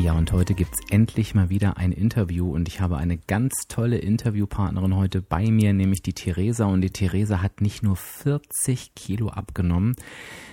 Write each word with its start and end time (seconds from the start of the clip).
Ja, 0.00 0.12
und 0.12 0.30
heute 0.30 0.54
gibt's 0.54 0.78
endlich 0.90 1.34
mal 1.34 1.50
wieder 1.50 1.76
ein 1.76 1.90
Interview 1.90 2.54
und 2.54 2.68
ich 2.68 2.80
habe 2.80 2.98
eine 2.98 3.18
ganz 3.18 3.66
tolle 3.66 3.98
Interviewpartnerin 3.98 4.94
heute 4.94 5.20
bei 5.20 5.50
mir, 5.50 5.72
nämlich 5.72 6.02
die 6.02 6.12
Theresa. 6.12 6.66
Und 6.66 6.82
die 6.82 6.90
Theresa 6.90 7.42
hat 7.42 7.60
nicht 7.60 7.82
nur 7.82 7.96
40 7.96 8.94
Kilo 8.94 9.28
abgenommen, 9.30 9.96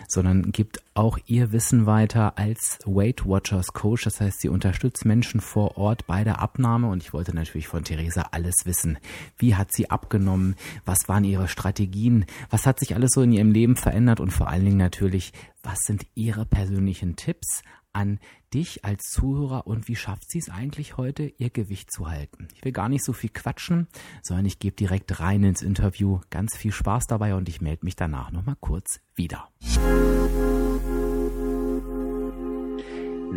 sondern 0.07 0.51
gibt 0.51 0.79
auch 0.95 1.19
ihr 1.27 1.51
Wissen 1.51 1.85
weiter 1.85 2.39
als 2.39 2.79
Weight 2.85 3.27
Watchers 3.27 3.73
Coach. 3.73 4.05
Das 4.05 4.19
heißt, 4.19 4.41
sie 4.41 4.49
unterstützt 4.49 5.05
Menschen 5.05 5.41
vor 5.41 5.77
Ort 5.77 6.07
bei 6.07 6.23
der 6.23 6.41
Abnahme 6.41 6.87
und 6.87 7.03
ich 7.03 7.13
wollte 7.13 7.35
natürlich 7.35 7.67
von 7.67 7.83
Theresa 7.83 8.29
alles 8.31 8.65
wissen. 8.65 8.97
Wie 9.37 9.53
hat 9.53 9.71
sie 9.71 9.91
abgenommen? 9.91 10.55
Was 10.85 11.07
waren 11.07 11.23
ihre 11.23 11.47
Strategien? 11.47 12.25
Was 12.49 12.65
hat 12.65 12.79
sich 12.79 12.95
alles 12.95 13.11
so 13.13 13.21
in 13.21 13.31
ihrem 13.31 13.51
Leben 13.51 13.75
verändert? 13.75 14.19
Und 14.19 14.31
vor 14.31 14.47
allen 14.47 14.65
Dingen 14.65 14.77
natürlich, 14.77 15.33
was 15.61 15.77
sind 15.85 16.07
ihre 16.15 16.45
persönlichen 16.45 17.15
Tipps 17.15 17.61
an 17.95 18.19
dich 18.53 18.83
als 18.85 19.09
Zuhörer 19.09 19.65
und 19.67 19.87
wie 19.87 19.95
schafft 19.95 20.29
sie 20.29 20.39
es 20.39 20.49
eigentlich 20.49 20.97
heute, 20.97 21.23
ihr 21.37 21.49
Gewicht 21.49 21.91
zu 21.91 22.09
halten? 22.09 22.47
Ich 22.53 22.63
will 22.63 22.71
gar 22.71 22.89
nicht 22.89 23.03
so 23.05 23.13
viel 23.13 23.29
quatschen, 23.29 23.87
sondern 24.21 24.45
ich 24.45 24.59
gebe 24.59 24.75
direkt 24.75 25.19
rein 25.19 25.43
ins 25.43 25.61
Interview. 25.61 26.19
Ganz 26.29 26.55
viel 26.55 26.71
Spaß 26.71 27.07
dabei 27.07 27.35
und 27.35 27.47
ich 27.49 27.61
melde 27.61 27.85
mich 27.85 27.95
danach 27.95 28.31
nochmal 28.31 28.57
kurz 28.59 28.99
wieder. 29.15 29.49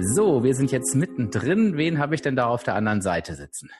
So, 0.00 0.44
wir 0.44 0.54
sind 0.54 0.70
jetzt 0.70 0.94
mittendrin. 0.94 1.76
Wen 1.76 1.98
habe 1.98 2.14
ich 2.14 2.22
denn 2.22 2.36
da 2.36 2.46
auf 2.46 2.62
der 2.62 2.74
anderen 2.74 3.02
Seite 3.02 3.34
sitzen? 3.34 3.70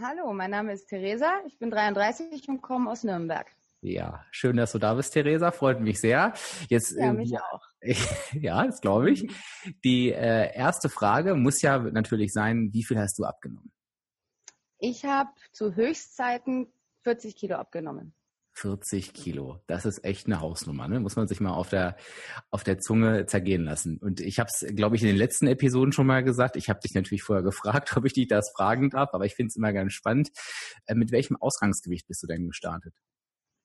Hallo, 0.00 0.32
mein 0.34 0.50
Name 0.50 0.72
ist 0.72 0.88
Theresa. 0.88 1.40
Ich 1.46 1.58
bin 1.58 1.70
33 1.70 2.48
und 2.48 2.60
komme 2.60 2.90
aus 2.90 3.02
Nürnberg. 3.02 3.46
Ja, 3.82 4.24
schön, 4.30 4.56
dass 4.56 4.72
du 4.72 4.78
da 4.78 4.94
bist, 4.94 5.12
Theresa. 5.12 5.52
Freut 5.52 5.80
mich 5.80 6.00
sehr. 6.00 6.32
Jetzt, 6.68 6.96
ja, 6.96 7.12
mich 7.12 7.32
äh, 7.32 7.38
auch. 7.38 7.62
ja, 8.32 8.66
das 8.66 8.80
glaube 8.80 9.10
ich. 9.10 9.28
Die 9.84 10.12
äh, 10.12 10.54
erste 10.54 10.88
Frage 10.88 11.34
muss 11.34 11.62
ja 11.62 11.78
natürlich 11.78 12.32
sein, 12.32 12.70
wie 12.72 12.84
viel 12.84 12.98
hast 12.98 13.18
du 13.18 13.24
abgenommen? 13.24 13.72
Ich 14.78 15.04
habe 15.04 15.30
zu 15.52 15.74
Höchstzeiten 15.74 16.68
40 17.04 17.36
Kilo 17.36 17.56
abgenommen. 17.56 18.14
40 18.56 19.12
Kilo. 19.12 19.60
Das 19.66 19.84
ist 19.84 20.02
echt 20.02 20.26
eine 20.26 20.40
Hausnummer, 20.40 20.88
ne? 20.88 20.98
Muss 20.98 21.16
man 21.16 21.28
sich 21.28 21.40
mal 21.40 21.52
auf 21.52 21.68
der 21.68 21.96
auf 22.50 22.64
der 22.64 22.78
Zunge 22.78 23.26
zergehen 23.26 23.64
lassen. 23.64 23.98
Und 23.98 24.20
ich 24.20 24.38
habe 24.38 24.48
es, 24.52 24.66
glaube 24.74 24.96
ich, 24.96 25.02
in 25.02 25.08
den 25.08 25.16
letzten 25.16 25.46
Episoden 25.46 25.92
schon 25.92 26.06
mal 26.06 26.24
gesagt. 26.24 26.56
Ich 26.56 26.70
habe 26.70 26.80
dich 26.80 26.94
natürlich 26.94 27.22
vorher 27.22 27.42
gefragt, 27.42 27.94
ob 27.96 28.06
ich 28.06 28.14
dich 28.14 28.28
das 28.28 28.50
fragen 28.56 28.90
darf, 28.90 29.10
aber 29.12 29.26
ich 29.26 29.34
finde 29.34 29.48
es 29.48 29.56
immer 29.56 29.72
ganz 29.74 29.92
spannend. 29.92 30.30
Äh, 30.86 30.94
mit 30.94 31.12
welchem 31.12 31.36
Ausgangsgewicht 31.36 32.08
bist 32.08 32.22
du 32.22 32.26
denn 32.26 32.46
gestartet? 32.46 32.94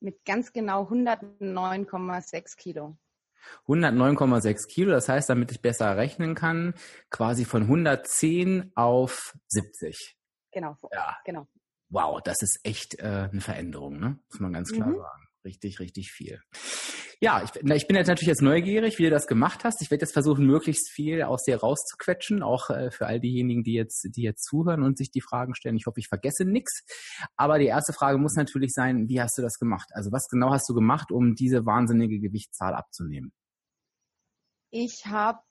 Mit 0.02 0.26
ganz 0.26 0.52
genau 0.52 0.84
109,6 0.84 2.58
Kilo. 2.58 2.98
109,6 3.68 4.68
Kilo, 4.68 4.92
das 4.92 5.10
heißt, 5.10 5.30
damit 5.30 5.52
ich 5.52 5.62
besser 5.62 5.98
rechnen 5.98 6.36
kann, 6.36 6.74
quasi 7.10 7.46
von 7.46 7.64
110 7.64 8.72
auf 8.76 9.36
70. 9.48 10.16
Genau, 10.52 10.76
ja. 10.92 11.18
genau. 11.26 11.48
Wow, 11.90 12.22
das 12.24 12.42
ist 12.42 12.60
echt 12.64 13.00
äh, 13.00 13.30
eine 13.32 13.42
Veränderung, 13.42 14.00
ne? 14.00 14.20
muss 14.30 14.40
man 14.40 14.54
ganz 14.54 14.72
klar 14.72 14.90
mhm. 14.90 14.98
sagen. 14.98 15.28
Richtig, 15.44 15.80
richtig 15.80 16.12
viel. 16.12 16.42
Ja, 17.24 17.44
ich, 17.44 17.52
ich 17.56 17.88
bin 17.88 17.96
jetzt 17.96 18.08
natürlich 18.08 18.28
jetzt 18.28 18.42
neugierig, 18.42 18.98
wie 18.98 19.04
du 19.04 19.10
das 19.12 19.28
gemacht 19.28 19.64
hast. 19.64 19.82
Ich 19.84 19.92
werde 19.92 20.04
jetzt 20.04 20.14
versuchen, 20.14 20.46
möglichst 20.46 20.90
viel 20.90 21.22
aus 21.22 21.44
dir 21.44 21.58
rauszuquetschen, 21.58 22.42
auch 22.42 22.72
äh, 22.72 22.90
für 22.90 23.06
all 23.06 23.20
diejenigen, 23.20 23.64
die 23.64 23.74
jetzt, 23.74 24.08
die 24.16 24.24
jetzt 24.24 24.44
zuhören 24.44 24.82
und 24.82 24.98
sich 24.98 25.12
die 25.12 25.22
Fragen 25.22 25.54
stellen. 25.54 25.76
Ich 25.76 25.86
hoffe, 25.86 26.00
ich 26.00 26.08
vergesse 26.08 26.46
nichts. 26.46 26.84
Aber 27.36 27.60
die 27.60 27.68
erste 27.68 27.94
Frage 27.94 28.18
muss 28.18 28.34
natürlich 28.34 28.74
sein, 28.74 29.08
wie 29.08 29.22
hast 29.22 29.38
du 29.38 29.44
das 29.44 29.60
gemacht? 29.60 29.90
Also 29.94 30.12
was 30.12 30.28
genau 30.30 30.50
hast 30.50 30.68
du 30.68 30.74
gemacht, 30.74 31.12
um 31.12 31.36
diese 31.36 31.64
wahnsinnige 31.66 32.20
Gewichtszahl 32.20 32.74
abzunehmen? 32.74 33.32
Ich 34.72 35.06
habe 35.06 35.42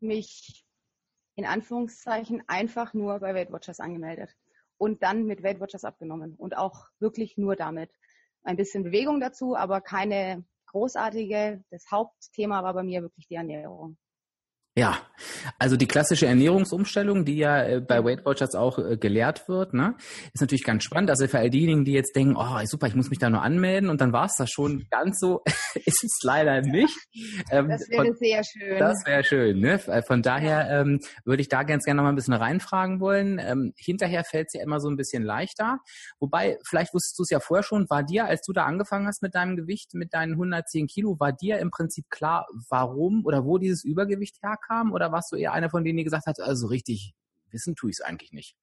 mich 0.00 0.64
in 1.34 1.44
Anführungszeichen 1.44 2.42
einfach 2.46 2.94
nur 2.94 3.18
bei 3.18 3.34
Weight 3.34 3.52
Watchers 3.52 3.80
angemeldet 3.80 4.36
und 4.78 5.02
dann 5.02 5.26
mit 5.26 5.42
Weight 5.42 5.60
Watchers 5.60 5.84
abgenommen 5.84 6.34
und 6.36 6.56
auch 6.56 6.86
wirklich 6.98 7.36
nur 7.36 7.56
damit. 7.56 7.90
Ein 8.42 8.56
bisschen 8.56 8.84
Bewegung 8.84 9.20
dazu, 9.20 9.56
aber 9.56 9.80
keine 9.80 10.44
großartige. 10.66 11.62
Das 11.70 11.90
Hauptthema 11.90 12.62
war 12.62 12.74
bei 12.74 12.82
mir 12.82 13.02
wirklich 13.02 13.26
die 13.26 13.34
Ernährung. 13.34 13.96
Ja, 14.80 14.96
also 15.58 15.76
die 15.76 15.86
klassische 15.86 16.26
Ernährungsumstellung, 16.26 17.26
die 17.26 17.36
ja 17.36 17.62
äh, 17.62 17.80
bei 17.80 18.02
Weight 18.02 18.24
Watchers 18.24 18.54
auch 18.54 18.78
äh, 18.78 18.96
gelehrt 18.96 19.46
wird, 19.46 19.74
ne, 19.74 19.94
ist 20.32 20.40
natürlich 20.40 20.64
ganz 20.64 20.84
spannend. 20.84 21.10
Also 21.10 21.26
für 21.28 21.38
all 21.38 21.50
diejenigen, 21.50 21.84
die 21.84 21.92
jetzt 21.92 22.16
denken, 22.16 22.34
oh 22.34 22.58
super, 22.64 22.86
ich 22.86 22.94
muss 22.94 23.10
mich 23.10 23.18
da 23.18 23.28
nur 23.28 23.42
anmelden 23.42 23.90
und 23.90 24.00
dann 24.00 24.14
war 24.14 24.24
es 24.24 24.36
das 24.38 24.50
schon. 24.50 24.86
Ganz 24.90 25.20
so 25.20 25.42
ist 25.84 26.02
es 26.02 26.18
leider 26.22 26.62
nicht. 26.62 26.96
Ähm, 27.50 27.68
das 27.68 27.90
wäre 27.90 28.06
von, 28.06 28.16
sehr 28.16 28.42
schön. 28.42 28.78
Das 28.78 28.96
wäre 29.04 29.22
schön. 29.22 29.60
Ne? 29.60 29.74
Äh, 29.86 30.02
von 30.02 30.22
daher 30.22 30.70
ähm, 30.70 31.00
würde 31.26 31.42
ich 31.42 31.50
da 31.50 31.62
ganz 31.62 31.84
gerne 31.84 31.98
noch 31.98 32.04
mal 32.04 32.12
ein 32.12 32.16
bisschen 32.16 32.32
reinfragen 32.32 33.00
wollen. 33.00 33.38
Ähm, 33.38 33.74
hinterher 33.76 34.24
fällt 34.24 34.46
es 34.48 34.54
ja 34.54 34.62
immer 34.62 34.80
so 34.80 34.88
ein 34.88 34.96
bisschen 34.96 35.22
leichter. 35.22 35.80
Wobei, 36.18 36.58
vielleicht 36.66 36.94
wusstest 36.94 37.18
du 37.18 37.22
es 37.24 37.30
ja 37.30 37.40
vorher 37.40 37.64
schon, 37.64 37.84
war 37.90 38.02
dir, 38.02 38.24
als 38.24 38.40
du 38.46 38.54
da 38.54 38.64
angefangen 38.64 39.06
hast 39.06 39.22
mit 39.22 39.34
deinem 39.34 39.56
Gewicht, 39.56 39.92
mit 39.92 40.14
deinen 40.14 40.32
110 40.32 40.86
Kilo, 40.86 41.20
war 41.20 41.32
dir 41.32 41.58
im 41.58 41.70
Prinzip 41.70 42.08
klar, 42.08 42.46
warum 42.70 43.26
oder 43.26 43.44
wo 43.44 43.58
dieses 43.58 43.84
Übergewicht 43.84 44.42
herkommt? 44.42 44.69
Kam? 44.70 44.92
Oder 44.92 45.12
warst 45.12 45.32
du 45.32 45.36
eher 45.36 45.52
einer 45.52 45.70
von 45.70 45.84
denen, 45.84 45.98
die 45.98 46.04
gesagt 46.04 46.26
hat, 46.26 46.40
also 46.40 46.68
richtig 46.68 47.14
wissen 47.50 47.74
tue 47.74 47.90
ich 47.90 47.96
es 47.96 48.00
eigentlich 48.00 48.32
nicht? 48.32 48.56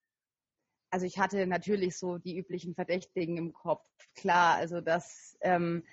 Also 0.90 1.06
ich 1.06 1.20
hatte 1.20 1.46
natürlich 1.48 1.98
so 1.98 2.18
die 2.18 2.38
üblichen 2.38 2.74
Verdächtigen 2.74 3.38
im 3.38 3.54
Kopf. 3.54 3.86
Klar, 4.16 4.56
also 4.56 4.80
dass, 4.80 5.38
ähm, 5.42 5.84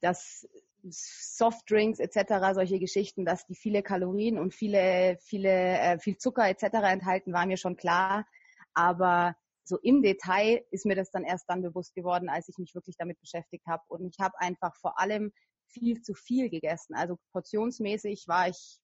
dass 0.00 0.48
Softdrinks 0.82 1.98
etc., 1.98 2.54
solche 2.54 2.78
Geschichten, 2.78 3.26
dass 3.26 3.46
die 3.46 3.54
viele 3.54 3.82
Kalorien 3.82 4.38
und 4.38 4.54
viele, 4.54 5.18
viele, 5.20 5.50
äh, 5.50 5.98
viel 5.98 6.16
Zucker 6.16 6.48
etc. 6.48 6.64
enthalten, 6.90 7.34
war 7.34 7.44
mir 7.44 7.58
schon 7.58 7.76
klar. 7.76 8.26
Aber 8.72 9.36
so 9.62 9.78
im 9.78 10.00
Detail 10.00 10.64
ist 10.70 10.86
mir 10.86 10.96
das 10.96 11.10
dann 11.10 11.24
erst 11.24 11.44
dann 11.48 11.60
bewusst 11.60 11.94
geworden, 11.94 12.30
als 12.30 12.48
ich 12.48 12.56
mich 12.56 12.74
wirklich 12.74 12.96
damit 12.96 13.20
beschäftigt 13.20 13.66
habe. 13.66 13.82
Und 13.88 14.06
ich 14.06 14.18
habe 14.20 14.40
einfach 14.40 14.74
vor 14.76 14.98
allem 14.98 15.32
viel 15.66 16.00
zu 16.00 16.14
viel 16.14 16.48
gegessen. 16.48 16.94
Also 16.94 17.18
portionsmäßig 17.32 18.24
war 18.26 18.48
ich 18.48 18.80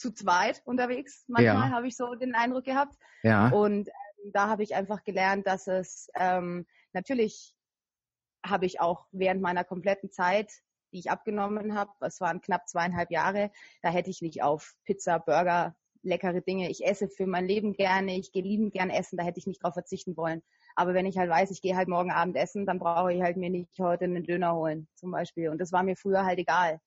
zu 0.00 0.12
zweit 0.12 0.62
unterwegs. 0.64 1.24
Manchmal 1.28 1.68
ja. 1.68 1.70
habe 1.70 1.86
ich 1.86 1.96
so 1.96 2.14
den 2.14 2.34
Eindruck 2.34 2.64
gehabt. 2.64 2.96
Ja. 3.22 3.50
Und 3.50 3.88
ähm, 3.88 4.32
da 4.32 4.48
habe 4.48 4.62
ich 4.62 4.74
einfach 4.74 5.04
gelernt, 5.04 5.46
dass 5.46 5.66
es 5.66 6.08
ähm, 6.16 6.66
natürlich 6.92 7.54
habe 8.44 8.64
ich 8.64 8.80
auch 8.80 9.06
während 9.12 9.42
meiner 9.42 9.64
kompletten 9.64 10.10
Zeit, 10.10 10.50
die 10.92 10.98
ich 10.98 11.10
abgenommen 11.10 11.74
habe, 11.74 11.92
es 12.00 12.20
waren 12.20 12.40
knapp 12.40 12.68
zweieinhalb 12.68 13.10
Jahre, 13.10 13.50
da 13.82 13.90
hätte 13.90 14.10
ich 14.10 14.22
nicht 14.22 14.42
auf 14.42 14.74
Pizza, 14.84 15.18
Burger, 15.18 15.76
leckere 16.02 16.40
Dinge. 16.40 16.70
Ich 16.70 16.84
esse 16.84 17.08
für 17.08 17.26
mein 17.26 17.46
Leben 17.46 17.74
gerne, 17.74 18.16
ich 18.16 18.32
gehe 18.32 18.42
liebend 18.42 18.72
gern 18.72 18.88
essen, 18.88 19.18
da 19.18 19.24
hätte 19.24 19.38
ich 19.38 19.46
nicht 19.46 19.62
drauf 19.62 19.74
verzichten 19.74 20.16
wollen. 20.16 20.42
Aber 20.74 20.94
wenn 20.94 21.06
ich 21.06 21.18
halt 21.18 21.30
weiß, 21.30 21.50
ich 21.50 21.60
gehe 21.60 21.76
halt 21.76 21.88
morgen 21.88 22.10
Abend 22.10 22.36
essen, 22.36 22.64
dann 22.64 22.78
brauche 22.78 23.12
ich 23.12 23.20
halt 23.20 23.36
mir 23.36 23.50
nicht 23.50 23.78
heute 23.78 24.04
einen 24.04 24.24
Döner 24.24 24.54
holen, 24.54 24.88
zum 24.94 25.10
Beispiel. 25.10 25.50
Und 25.50 25.58
das 25.60 25.72
war 25.72 25.82
mir 25.82 25.96
früher 25.96 26.24
halt 26.24 26.38
egal. 26.38 26.80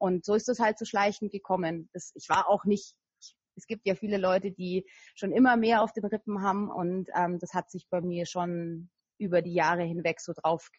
Und 0.00 0.24
so 0.24 0.34
ist 0.34 0.48
es 0.48 0.60
halt 0.60 0.78
zu 0.78 0.86
schleichend 0.86 1.30
gekommen. 1.30 1.90
Das, 1.92 2.12
ich 2.14 2.30
war 2.30 2.48
auch 2.48 2.64
nicht, 2.64 2.94
ich, 3.20 3.36
es 3.54 3.66
gibt 3.66 3.86
ja 3.86 3.94
viele 3.94 4.16
Leute, 4.16 4.50
die 4.50 4.86
schon 5.14 5.30
immer 5.30 5.58
mehr 5.58 5.82
auf 5.82 5.92
den 5.92 6.06
Rippen 6.06 6.40
haben 6.42 6.70
und 6.70 7.10
ähm, 7.14 7.38
das 7.38 7.52
hat 7.52 7.70
sich 7.70 7.86
bei 7.90 8.00
mir 8.00 8.24
schon 8.24 8.88
über 9.18 9.42
die 9.42 9.52
Jahre 9.52 9.82
hinweg 9.82 10.20
so 10.20 10.32
drauf 10.32 10.70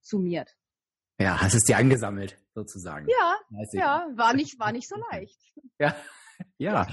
summiert. 0.00 0.56
Ja, 1.20 1.40
hast 1.40 1.54
es 1.54 1.64
dir 1.64 1.76
angesammelt, 1.76 2.42
sozusagen. 2.54 3.06
Ja, 3.08 3.36
ja, 3.72 4.08
war 4.14 4.34
nicht, 4.34 4.58
war 4.58 4.72
nicht 4.72 4.88
so 4.88 4.96
leicht. 5.12 5.38
Ja, 5.78 5.94
ja. 6.58 6.86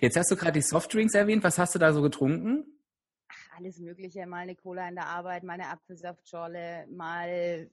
Jetzt 0.00 0.16
hast 0.16 0.30
du 0.30 0.36
gerade 0.36 0.52
die 0.52 0.62
Softdrinks 0.62 1.14
erwähnt. 1.14 1.44
Was 1.44 1.58
hast 1.58 1.74
du 1.74 1.78
da 1.78 1.92
so 1.92 2.00
getrunken? 2.00 2.64
Ach, 3.28 3.58
alles 3.58 3.78
Mögliche. 3.78 4.26
Mal 4.26 4.38
eine 4.38 4.56
Cola 4.56 4.88
in 4.88 4.94
der 4.94 5.06
Arbeit, 5.06 5.44
mal 5.44 5.52
eine 5.52 5.68
Apfelsaftschorle, 5.68 6.86
mal 6.90 7.70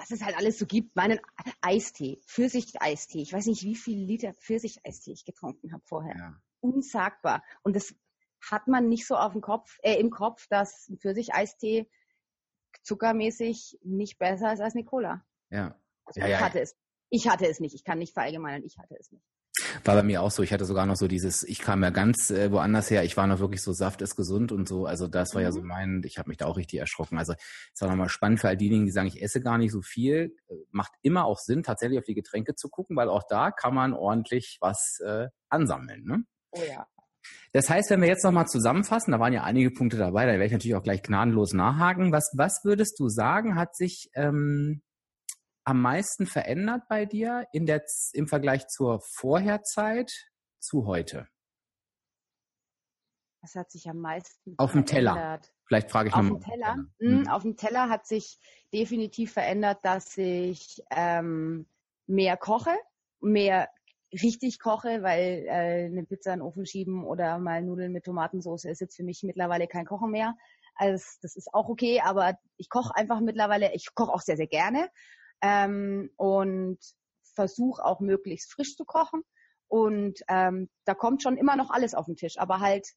was 0.00 0.10
es 0.10 0.24
halt 0.24 0.36
alles 0.36 0.58
so 0.58 0.66
gibt, 0.66 0.96
meinen 0.96 1.20
Eistee, 1.60 2.20
Pfirsich-Eistee. 2.26 3.20
Ich 3.20 3.32
weiß 3.32 3.46
nicht, 3.46 3.62
wie 3.64 3.76
viele 3.76 4.04
Liter 4.04 4.32
Pfirsich-Eistee 4.32 5.12
ich 5.12 5.24
getrunken 5.26 5.72
habe 5.72 5.82
vorher. 5.84 6.16
Ja. 6.16 6.42
Unsagbar. 6.60 7.44
Und 7.62 7.76
das 7.76 7.94
hat 8.50 8.66
man 8.66 8.88
nicht 8.88 9.06
so 9.06 9.16
auf 9.16 9.32
dem 9.32 9.42
Kopf, 9.42 9.78
äh, 9.82 9.96
im 9.96 10.10
Kopf, 10.10 10.46
dass 10.48 10.88
ein 10.88 10.98
Pfirsich-Eistee 10.98 11.86
zuckermäßig 12.82 13.78
nicht 13.82 14.18
besser 14.18 14.54
ist 14.54 14.60
als 14.60 14.74
eine 14.74 14.84
Cola. 14.84 15.24
Ja. 15.50 15.78
Also 16.06 16.20
ja, 16.20 16.26
ich 16.26 16.32
ja. 16.32 16.40
hatte 16.40 16.60
es. 16.60 16.76
Ich 17.10 17.28
hatte 17.28 17.46
es 17.46 17.60
nicht. 17.60 17.74
Ich 17.74 17.84
kann 17.84 17.98
nicht 17.98 18.14
verallgemeinern, 18.14 18.64
ich 18.64 18.78
hatte 18.78 18.96
es 18.98 19.12
nicht. 19.12 19.24
War 19.84 19.94
bei 19.94 20.02
mir 20.02 20.22
auch 20.22 20.30
so. 20.30 20.42
Ich 20.42 20.52
hatte 20.52 20.64
sogar 20.64 20.86
noch 20.86 20.96
so 20.96 21.08
dieses, 21.08 21.42
ich 21.42 21.60
kam 21.60 21.82
ja 21.82 21.90
ganz 21.90 22.30
äh, 22.30 22.50
woanders 22.50 22.90
her. 22.90 23.04
Ich 23.04 23.16
war 23.16 23.26
noch 23.26 23.40
wirklich 23.40 23.62
so, 23.62 23.72
Saft 23.72 24.02
ist 24.02 24.16
gesund 24.16 24.52
und 24.52 24.68
so. 24.68 24.86
Also 24.86 25.08
das 25.08 25.34
war 25.34 25.40
mhm. 25.40 25.44
ja 25.44 25.52
so 25.52 25.60
mhm. 25.60 25.66
mein, 25.66 26.02
ich 26.04 26.18
habe 26.18 26.28
mich 26.28 26.38
da 26.38 26.46
auch 26.46 26.56
richtig 26.56 26.80
erschrocken. 26.80 27.18
Also 27.18 27.34
es 27.74 27.80
war 27.80 27.88
nochmal 27.88 28.08
spannend 28.08 28.40
für 28.40 28.48
all 28.48 28.56
diejenigen, 28.56 28.86
die 28.86 28.92
sagen, 28.92 29.08
ich 29.08 29.22
esse 29.22 29.40
gar 29.40 29.58
nicht 29.58 29.72
so 29.72 29.82
viel. 29.82 30.34
Äh, 30.48 30.54
macht 30.70 30.92
immer 31.02 31.24
auch 31.24 31.38
Sinn, 31.38 31.62
tatsächlich 31.62 31.98
auf 31.98 32.04
die 32.04 32.14
Getränke 32.14 32.54
zu 32.54 32.68
gucken, 32.68 32.96
weil 32.96 33.08
auch 33.08 33.24
da 33.28 33.50
kann 33.50 33.74
man 33.74 33.92
ordentlich 33.92 34.58
was 34.60 34.98
äh, 35.04 35.28
ansammeln. 35.48 36.04
Ne? 36.04 36.24
Oh 36.52 36.62
ja. 36.68 36.86
Das 37.52 37.68
heißt, 37.68 37.90
wenn 37.90 38.00
wir 38.00 38.08
jetzt 38.08 38.24
nochmal 38.24 38.46
zusammenfassen, 38.46 39.12
da 39.12 39.20
waren 39.20 39.32
ja 39.32 39.42
einige 39.42 39.70
Punkte 39.70 39.96
dabei, 39.96 40.24
da 40.24 40.32
werde 40.32 40.46
ich 40.46 40.52
natürlich 40.52 40.76
auch 40.76 40.82
gleich 40.82 41.02
gnadenlos 41.02 41.52
nachhaken. 41.52 42.12
Was, 42.12 42.32
was 42.36 42.60
würdest 42.64 42.98
du 42.98 43.08
sagen, 43.08 43.56
hat 43.56 43.76
sich 43.76 44.10
ähm, 44.14 44.82
am 45.64 45.80
meisten 45.80 46.26
verändert 46.26 46.82
bei 46.88 47.06
dir 47.06 47.46
in 47.52 47.66
der, 47.66 47.84
im 48.12 48.28
Vergleich 48.28 48.68
zur 48.68 49.00
Vorherzeit 49.00 50.12
zu 50.58 50.86
heute? 50.86 51.28
Was 53.42 53.54
hat 53.54 53.70
sich 53.70 53.88
am 53.88 53.98
meisten 53.98 54.54
Auf 54.58 54.72
dem 54.72 54.84
Teller. 54.84 55.40
Vielleicht 55.66 55.90
frage 55.90 56.08
ich 56.08 56.14
auf 56.14 56.22
nochmal. 56.22 56.40
Dem 56.40 56.50
Teller. 56.50 56.76
Mhm. 56.98 57.28
Auf 57.28 57.42
dem 57.42 57.56
Teller 57.56 57.88
hat 57.88 58.06
sich 58.06 58.38
definitiv 58.72 59.32
verändert, 59.32 59.78
dass 59.82 60.16
ich 60.18 60.82
ähm, 60.90 61.66
mehr 62.06 62.36
koche, 62.36 62.74
mehr 63.20 63.68
richtig 64.12 64.58
koche, 64.58 65.02
weil 65.02 65.44
äh, 65.46 65.86
eine 65.86 66.04
Pizza 66.04 66.34
in 66.34 66.40
den 66.40 66.46
Ofen 66.46 66.66
schieben 66.66 67.04
oder 67.04 67.38
mal 67.38 67.62
Nudeln 67.62 67.92
mit 67.92 68.04
Tomatensauce 68.04 68.64
ist 68.64 68.80
jetzt 68.80 68.96
für 68.96 69.04
mich 69.04 69.22
mittlerweile 69.22 69.68
kein 69.68 69.86
Kochen 69.86 70.10
mehr. 70.10 70.36
Also 70.74 71.04
das 71.22 71.36
ist 71.36 71.54
auch 71.54 71.68
okay, 71.68 72.00
aber 72.00 72.38
ich 72.56 72.68
koche 72.68 72.94
einfach 72.94 73.20
mittlerweile, 73.20 73.72
ich 73.74 73.94
koche 73.94 74.12
auch 74.12 74.22
sehr, 74.22 74.36
sehr 74.36 74.48
gerne 74.48 74.88
ähm, 75.42 76.10
und 76.16 76.78
versuche 77.34 77.84
auch 77.84 78.00
möglichst 78.00 78.52
frisch 78.52 78.76
zu 78.76 78.84
kochen. 78.84 79.22
Und 79.68 80.20
ähm, 80.28 80.68
da 80.84 80.94
kommt 80.94 81.22
schon 81.22 81.36
immer 81.36 81.56
noch 81.56 81.70
alles 81.70 81.94
auf 81.94 82.06
den 82.06 82.16
Tisch, 82.16 82.38
aber 82.38 82.60
halt 82.60 82.88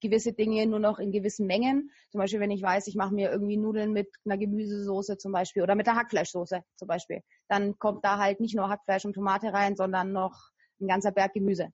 gewisse 0.00 0.32
Dinge 0.32 0.66
nur 0.66 0.78
noch 0.78 0.98
in 0.98 1.12
gewissen 1.12 1.46
Mengen. 1.46 1.90
Zum 2.10 2.20
Beispiel, 2.20 2.40
wenn 2.40 2.50
ich 2.50 2.62
weiß, 2.62 2.86
ich 2.86 2.96
mache 2.96 3.14
mir 3.14 3.30
irgendwie 3.30 3.56
Nudeln 3.56 3.92
mit 3.92 4.08
einer 4.24 4.38
Gemüsesoße 4.38 5.16
zum 5.16 5.32
Beispiel 5.32 5.62
oder 5.62 5.74
mit 5.74 5.86
der 5.86 5.96
Hackfleischsoße 5.96 6.62
zum 6.76 6.88
Beispiel, 6.88 7.22
dann 7.48 7.78
kommt 7.78 8.04
da 8.04 8.18
halt 8.18 8.40
nicht 8.40 8.54
nur 8.54 8.68
Hackfleisch 8.68 9.04
und 9.04 9.14
Tomate 9.14 9.52
rein, 9.52 9.76
sondern 9.76 10.12
noch 10.12 10.50
ein 10.80 10.88
ganzer 10.88 11.12
Berg 11.12 11.32
Gemüse. 11.32 11.70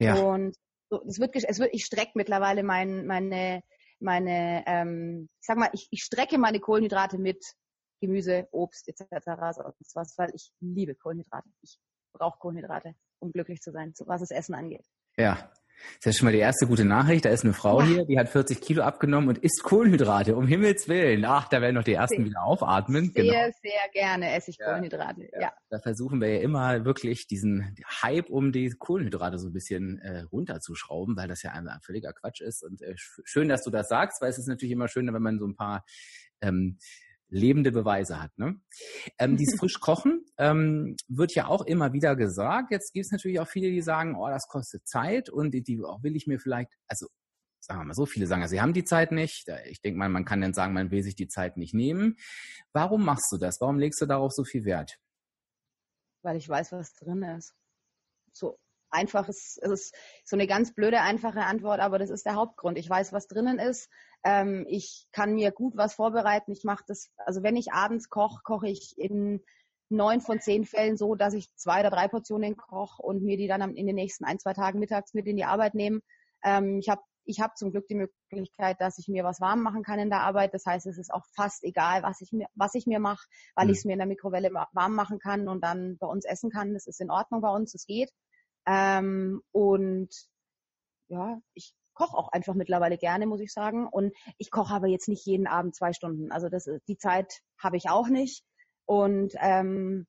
Ja. 0.00 0.14
Und 0.14 0.56
so, 0.90 1.02
es 1.06 1.20
wird, 1.20 1.34
es 1.36 1.58
wird, 1.58 1.74
ich 1.74 1.84
strecke 1.84 2.12
mittlerweile 2.14 2.62
mein, 2.62 3.06
meine, 3.06 3.62
meine, 4.00 4.64
ähm, 4.66 5.28
ich 5.40 5.46
sag 5.46 5.58
mal, 5.58 5.70
ich, 5.72 5.88
ich 5.90 6.02
strecke 6.02 6.38
meine 6.38 6.60
Kohlenhydrate 6.60 7.18
mit 7.18 7.44
Gemüse, 8.00 8.48
Obst 8.52 8.88
etc. 8.88 9.04
Sonst 9.54 9.96
was, 9.96 10.18
weil 10.18 10.30
ich 10.34 10.52
liebe 10.60 10.94
Kohlenhydrate. 10.94 11.48
Ich 11.62 11.78
brauche 12.12 12.38
Kohlenhydrate, 12.38 12.94
um 13.18 13.32
glücklich 13.32 13.60
zu 13.60 13.70
sein, 13.72 13.92
was 14.06 14.20
das 14.20 14.30
Essen 14.30 14.54
angeht. 14.54 14.86
Ja, 15.16 15.50
das 16.02 16.14
ist 16.14 16.18
schon 16.18 16.26
mal 16.26 16.32
die 16.32 16.38
erste 16.38 16.66
gute 16.66 16.84
Nachricht. 16.84 17.24
Da 17.24 17.30
ist 17.30 17.44
eine 17.44 17.52
Frau 17.52 17.82
hier, 17.82 18.04
die 18.04 18.18
hat 18.18 18.28
40 18.28 18.60
Kilo 18.60 18.82
abgenommen 18.82 19.28
und 19.28 19.38
isst 19.38 19.62
Kohlenhydrate. 19.62 20.36
Um 20.36 20.46
Himmels 20.46 20.88
Willen. 20.88 21.24
Ach, 21.24 21.48
da 21.48 21.60
werden 21.60 21.74
noch 21.74 21.84
die 21.84 21.94
ersten 21.94 22.16
sehr, 22.16 22.26
wieder 22.26 22.42
aufatmen. 22.42 23.12
Sehr, 23.12 23.24
genau. 23.24 23.56
sehr 23.62 23.88
gerne 23.92 24.32
esse 24.32 24.50
ich 24.50 24.58
Kohlenhydrate. 24.58 25.28
Ja, 25.32 25.40
ja. 25.40 25.52
Da 25.70 25.78
versuchen 25.80 26.20
wir 26.20 26.34
ja 26.34 26.40
immer 26.40 26.84
wirklich 26.84 27.26
diesen 27.26 27.76
Hype 28.02 28.30
um 28.30 28.52
die 28.52 28.70
Kohlenhydrate 28.70 29.38
so 29.38 29.48
ein 29.48 29.52
bisschen 29.52 29.98
äh, 30.00 30.20
runterzuschrauben, 30.20 31.16
weil 31.16 31.28
das 31.28 31.42
ja 31.42 31.52
ein, 31.52 31.68
ein 31.68 31.80
völliger 31.80 32.12
Quatsch 32.12 32.40
ist. 32.40 32.62
Und 32.62 32.82
äh, 32.82 32.94
schön, 32.96 33.48
dass 33.48 33.62
du 33.62 33.70
das 33.70 33.88
sagst, 33.88 34.20
weil 34.20 34.30
es 34.30 34.38
ist 34.38 34.48
natürlich 34.48 34.72
immer 34.72 34.88
schöner, 34.88 35.12
wenn 35.14 35.22
man 35.22 35.38
so 35.38 35.46
ein 35.46 35.56
paar 35.56 35.84
ähm, 36.40 36.78
lebende 37.28 37.72
Beweise 37.72 38.20
hat. 38.20 38.36
Ne? 38.38 38.60
Ähm, 39.18 39.36
dieses 39.36 39.58
Frischkochen 39.60 40.24
ähm, 40.38 40.96
wird 41.08 41.34
ja 41.34 41.46
auch 41.46 41.62
immer 41.62 41.92
wieder 41.92 42.16
gesagt. 42.16 42.70
Jetzt 42.70 42.92
gibt 42.92 43.06
es 43.06 43.12
natürlich 43.12 43.40
auch 43.40 43.48
viele, 43.48 43.70
die 43.70 43.82
sagen, 43.82 44.16
oh, 44.16 44.28
das 44.28 44.48
kostet 44.48 44.86
Zeit 44.86 45.28
und 45.30 45.52
die, 45.52 45.62
die 45.62 45.82
auch 45.82 46.02
will 46.02 46.16
ich 46.16 46.26
mir 46.26 46.38
vielleicht, 46.38 46.70
also 46.86 47.06
sagen 47.60 47.80
wir 47.80 47.84
mal 47.84 47.94
so, 47.94 48.06
viele 48.06 48.26
sagen, 48.26 48.46
sie 48.48 48.60
haben 48.60 48.72
die 48.72 48.84
Zeit 48.84 49.12
nicht. 49.12 49.48
Ich 49.66 49.80
denke 49.80 49.98
mal, 49.98 50.08
man 50.08 50.24
kann 50.24 50.40
dann 50.40 50.54
sagen, 50.54 50.72
man 50.72 50.90
will 50.90 51.02
sich 51.02 51.16
die 51.16 51.28
Zeit 51.28 51.56
nicht 51.56 51.74
nehmen. 51.74 52.16
Warum 52.72 53.04
machst 53.04 53.30
du 53.30 53.36
das? 53.36 53.60
Warum 53.60 53.78
legst 53.78 54.00
du 54.00 54.06
darauf 54.06 54.32
so 54.32 54.44
viel 54.44 54.64
Wert? 54.64 54.98
Weil 56.22 56.36
ich 56.36 56.48
weiß, 56.48 56.72
was 56.72 56.94
drin 56.94 57.22
ist. 57.22 57.54
So 58.32 58.58
einfach 58.90 59.28
ist, 59.28 59.58
es 59.62 59.70
ist 59.70 59.94
so 60.24 60.36
eine 60.36 60.46
ganz 60.46 60.74
blöde, 60.74 61.00
einfache 61.00 61.44
Antwort, 61.44 61.80
aber 61.80 61.98
das 61.98 62.10
ist 62.10 62.26
der 62.26 62.34
Hauptgrund. 62.34 62.78
Ich 62.78 62.88
weiß, 62.88 63.12
was 63.12 63.28
drinnen 63.28 63.58
ist. 63.58 63.88
Ähm, 64.24 64.66
ich 64.68 65.06
kann 65.12 65.34
mir 65.34 65.52
gut 65.52 65.76
was 65.76 65.94
vorbereiten. 65.94 66.52
Ich 66.52 66.64
mache 66.64 66.84
das, 66.86 67.10
also 67.16 67.42
wenn 67.42 67.56
ich 67.56 67.72
abends 67.72 68.08
koche, 68.08 68.40
koche 68.42 68.68
ich 68.68 68.94
in 68.98 69.42
neun 69.90 70.20
von 70.20 70.40
zehn 70.40 70.64
Fällen 70.64 70.96
so, 70.96 71.14
dass 71.14 71.34
ich 71.34 71.54
zwei 71.56 71.80
oder 71.80 71.90
drei 71.90 72.08
Portionen 72.08 72.56
koche 72.56 73.02
und 73.02 73.22
mir 73.22 73.36
die 73.36 73.48
dann 73.48 73.74
in 73.74 73.86
den 73.86 73.96
nächsten 73.96 74.24
ein, 74.24 74.38
zwei 74.38 74.52
Tagen 74.52 74.78
mittags 74.78 75.14
mit 75.14 75.26
in 75.26 75.36
die 75.36 75.44
Arbeit 75.44 75.74
nehme. 75.74 76.00
Ähm, 76.44 76.78
ich 76.78 76.88
habe 76.88 77.02
ich 77.28 77.40
hab 77.40 77.58
zum 77.58 77.70
Glück 77.72 77.86
die 77.88 77.94
Möglichkeit, 78.30 78.80
dass 78.80 78.98
ich 78.98 79.06
mir 79.06 79.22
was 79.22 79.40
warm 79.40 79.62
machen 79.62 79.82
kann 79.82 79.98
in 79.98 80.08
der 80.08 80.22
Arbeit. 80.22 80.54
Das 80.54 80.64
heißt, 80.64 80.86
es 80.86 80.96
ist 80.96 81.12
auch 81.12 81.26
fast 81.36 81.62
egal, 81.62 82.02
was 82.02 82.22
ich 82.22 82.32
mir, 82.32 82.46
was 82.54 82.74
ich 82.74 82.86
mir 82.86 83.00
mache, 83.00 83.26
weil 83.54 83.66
mhm. 83.66 83.72
ich 83.72 83.78
es 83.78 83.84
mir 83.84 83.92
in 83.92 83.98
der 83.98 84.08
Mikrowelle 84.08 84.50
warm 84.50 84.94
machen 84.94 85.18
kann 85.18 85.46
und 85.46 85.62
dann 85.62 85.98
bei 85.98 86.06
uns 86.06 86.24
essen 86.24 86.50
kann. 86.50 86.72
Das 86.72 86.86
ist 86.86 87.02
in 87.02 87.10
Ordnung 87.10 87.42
bei 87.42 87.50
uns, 87.50 87.74
es 87.74 87.84
geht. 87.84 88.10
Ähm, 88.68 89.42
und 89.52 90.10
ja, 91.08 91.40
ich 91.54 91.74
koche 91.94 92.16
auch 92.16 92.28
einfach 92.28 92.54
mittlerweile 92.54 92.98
gerne, 92.98 93.26
muss 93.26 93.40
ich 93.40 93.52
sagen. 93.52 93.88
Und 93.88 94.14
ich 94.36 94.50
koche 94.50 94.74
aber 94.74 94.86
jetzt 94.86 95.08
nicht 95.08 95.24
jeden 95.26 95.46
Abend 95.46 95.74
zwei 95.74 95.92
Stunden. 95.92 96.30
Also 96.30 96.48
das, 96.48 96.68
die 96.86 96.98
Zeit 96.98 97.40
habe 97.58 97.76
ich 97.76 97.88
auch 97.88 98.08
nicht. 98.08 98.44
Und 98.86 99.34
ähm, 99.40 100.06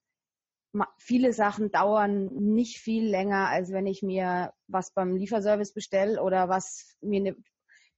viele 0.99 1.33
Sachen 1.33 1.71
dauern 1.71 2.27
nicht 2.27 2.77
viel 2.77 3.09
länger, 3.09 3.47
als 3.47 3.71
wenn 3.71 3.87
ich 3.87 4.03
mir 4.03 4.53
was 4.67 4.93
beim 4.93 5.15
Lieferservice 5.15 5.73
bestelle 5.73 6.21
oder 6.21 6.49
was 6.49 6.95
mir 7.01 7.21
eine 7.21 7.35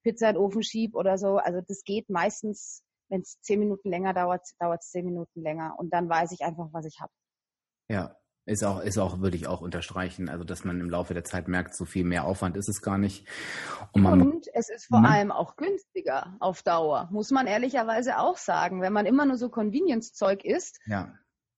Pizza 0.04 0.30
in 0.30 0.36
den 0.36 0.42
Ofen 0.42 0.64
schieb 0.64 0.96
oder 0.96 1.18
so. 1.18 1.38
Also 1.38 1.62
das 1.68 1.84
geht 1.84 2.10
meistens, 2.10 2.84
wenn 3.10 3.22
es 3.22 3.42
zehn 3.42 3.60
Minuten 3.60 3.90
länger 3.90 4.14
dauert, 4.14 4.48
dauert 4.60 4.82
es 4.84 4.92
zehn 4.92 5.06
Minuten 5.06 5.42
länger. 5.42 5.76
Und 5.78 5.92
dann 5.92 6.08
weiß 6.08 6.32
ich 6.32 6.42
einfach, 6.42 6.70
was 6.72 6.86
ich 6.86 7.00
habe. 7.02 7.12
Ja, 7.90 8.16
ist 8.46 8.64
auch, 8.64 8.82
ist 8.82 8.98
auch, 8.98 9.20
würde 9.20 9.38
ich 9.38 9.48
auch 9.48 9.62
unterstreichen. 9.62 10.28
Also, 10.28 10.44
dass 10.44 10.64
man 10.64 10.80
im 10.80 10.90
Laufe 10.90 11.14
der 11.14 11.24
Zeit 11.24 11.48
merkt, 11.48 11.76
so 11.76 11.86
viel 11.86 12.04
mehr 12.04 12.26
Aufwand 12.26 12.58
ist 12.58 12.70
es 12.70 12.82
gar 12.82 12.98
nicht. 12.98 13.28
Und, 13.92 14.06
und 14.06 14.48
es 14.54 14.70
ist 14.70 14.88
vor 14.88 15.00
mhm. 15.00 15.06
allem 15.06 15.32
auch 15.32 15.56
günstiger 15.56 16.36
auf 16.40 16.64
Dauer, 16.64 17.08
muss 17.12 17.32
man 17.32 17.46
ehrlicherweise 17.48 18.18
auch 18.18 18.38
sagen. 18.38 18.82
Wenn 18.82 18.94
man 18.94 19.06
immer 19.06 19.26
nur 19.26 19.38
so 19.38 19.50
Convenience-Zeug 19.50 20.44
isst, 20.44 20.80
ja. 20.86 21.14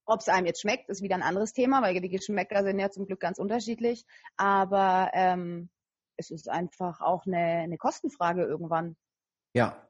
ob 0.06 0.20
es 0.20 0.28
einem 0.28 0.46
jetzt 0.46 0.62
schmeckt, 0.62 0.90
ist 0.90 1.02
wieder 1.02 1.16
ein 1.16 1.24
anderes 1.24 1.54
Thema, 1.54 1.82
weil 1.82 2.00
die 2.00 2.10
Geschmäcker 2.10 2.64
sind 2.64 2.80
ja 2.80 2.90
zum 2.90 3.06
Glück 3.06 3.22
ganz 3.22 3.40
unterschiedlich. 3.40 4.06
Aber 4.36 5.10
ähm, 5.14 5.70
es 6.18 6.32
ist 6.32 6.50
einfach 6.50 7.00
auch 7.00 7.26
eine, 7.26 7.64
eine 7.64 7.78
Kostenfrage 7.78 8.44
irgendwann. 8.44 8.98
Ja. 9.54 9.88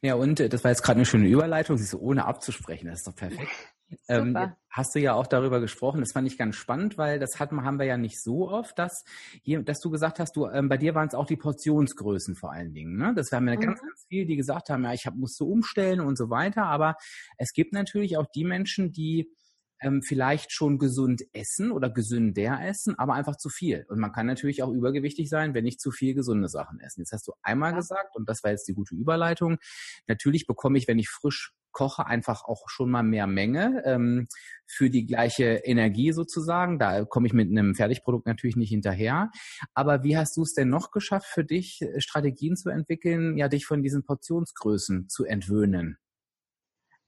Ja, 0.00 0.14
und 0.14 0.38
äh, 0.40 0.48
das 0.48 0.64
war 0.64 0.70
jetzt 0.70 0.82
gerade 0.82 0.98
eine 0.98 1.06
schöne 1.06 1.28
Überleitung, 1.28 1.76
sie 1.76 1.84
ist 1.84 1.90
so 1.90 1.98
ohne 1.98 2.24
abzusprechen, 2.24 2.88
das 2.88 2.98
ist 3.00 3.08
doch 3.08 3.16
perfekt. 3.16 3.50
Ähm, 4.08 4.36
hast 4.68 4.94
du 4.94 5.00
ja 5.00 5.14
auch 5.14 5.26
darüber 5.26 5.60
gesprochen, 5.60 6.00
das 6.00 6.12
fand 6.12 6.26
ich 6.26 6.36
ganz 6.36 6.56
spannend, 6.56 6.98
weil 6.98 7.18
das 7.18 7.38
hatten, 7.38 7.62
haben 7.64 7.78
wir 7.78 7.86
ja 7.86 7.96
nicht 7.96 8.22
so 8.22 8.48
oft, 8.48 8.78
dass, 8.78 9.04
hier, 9.42 9.62
dass 9.62 9.80
du 9.80 9.90
gesagt 9.90 10.18
hast, 10.18 10.36
du, 10.36 10.46
ähm, 10.46 10.68
bei 10.68 10.76
dir 10.76 10.94
waren 10.94 11.08
es 11.08 11.14
auch 11.14 11.26
die 11.26 11.36
Portionsgrößen 11.36 12.36
vor 12.36 12.52
allen 12.52 12.74
Dingen. 12.74 12.96
Ne? 12.96 13.14
Das 13.14 13.32
haben 13.32 13.48
ja 13.48 13.56
mhm. 13.56 13.60
ganz, 13.60 13.80
ganz 13.80 14.06
viele, 14.08 14.26
die 14.26 14.36
gesagt 14.36 14.70
haben, 14.70 14.84
ja, 14.84 14.92
ich 14.92 15.06
hab, 15.06 15.14
musste 15.14 15.44
umstellen 15.44 16.00
und 16.00 16.18
so 16.18 16.30
weiter. 16.30 16.64
Aber 16.64 16.96
es 17.38 17.52
gibt 17.52 17.72
natürlich 17.72 18.16
auch 18.16 18.26
die 18.34 18.44
Menschen, 18.44 18.92
die 18.92 19.30
ähm, 19.80 20.02
vielleicht 20.02 20.52
schon 20.52 20.78
gesund 20.78 21.22
essen 21.32 21.70
oder 21.70 21.90
gesünder 21.90 22.60
essen, 22.62 22.98
aber 22.98 23.14
einfach 23.14 23.36
zu 23.36 23.48
viel. 23.48 23.86
Und 23.88 23.98
man 23.98 24.12
kann 24.12 24.26
natürlich 24.26 24.62
auch 24.62 24.70
übergewichtig 24.70 25.28
sein, 25.28 25.54
wenn 25.54 25.64
nicht 25.64 25.80
zu 25.80 25.90
viel 25.90 26.14
gesunde 26.14 26.48
Sachen 26.48 26.80
essen. 26.80 27.00
Jetzt 27.00 27.12
hast 27.12 27.28
du 27.28 27.32
einmal 27.42 27.72
ja. 27.72 27.76
gesagt, 27.76 28.16
und 28.16 28.28
das 28.28 28.42
war 28.42 28.50
jetzt 28.50 28.68
die 28.68 28.74
gute 28.74 28.94
Überleitung, 28.94 29.58
natürlich 30.06 30.46
bekomme 30.46 30.78
ich, 30.78 30.88
wenn 30.88 30.98
ich 30.98 31.08
frisch 31.08 31.52
koche, 31.76 32.06
einfach 32.06 32.44
auch 32.44 32.70
schon 32.70 32.90
mal 32.90 33.02
mehr 33.02 33.26
Menge 33.26 33.82
ähm, 33.84 34.26
für 34.66 34.88
die 34.88 35.04
gleiche 35.04 35.56
Energie 35.56 36.12
sozusagen. 36.12 36.78
Da 36.78 37.04
komme 37.04 37.26
ich 37.26 37.34
mit 37.34 37.50
einem 37.50 37.74
Fertigprodukt 37.74 38.26
natürlich 38.26 38.56
nicht 38.56 38.70
hinterher. 38.70 39.30
Aber 39.74 40.02
wie 40.02 40.16
hast 40.16 40.38
du 40.38 40.42
es 40.42 40.54
denn 40.54 40.70
noch 40.70 40.90
geschafft, 40.90 41.26
für 41.26 41.44
dich 41.44 41.82
äh, 41.82 42.00
Strategien 42.00 42.56
zu 42.56 42.70
entwickeln, 42.70 43.36
ja, 43.36 43.48
dich 43.48 43.66
von 43.66 43.82
diesen 43.82 44.04
Portionsgrößen 44.04 45.10
zu 45.10 45.26
entwöhnen? 45.26 45.98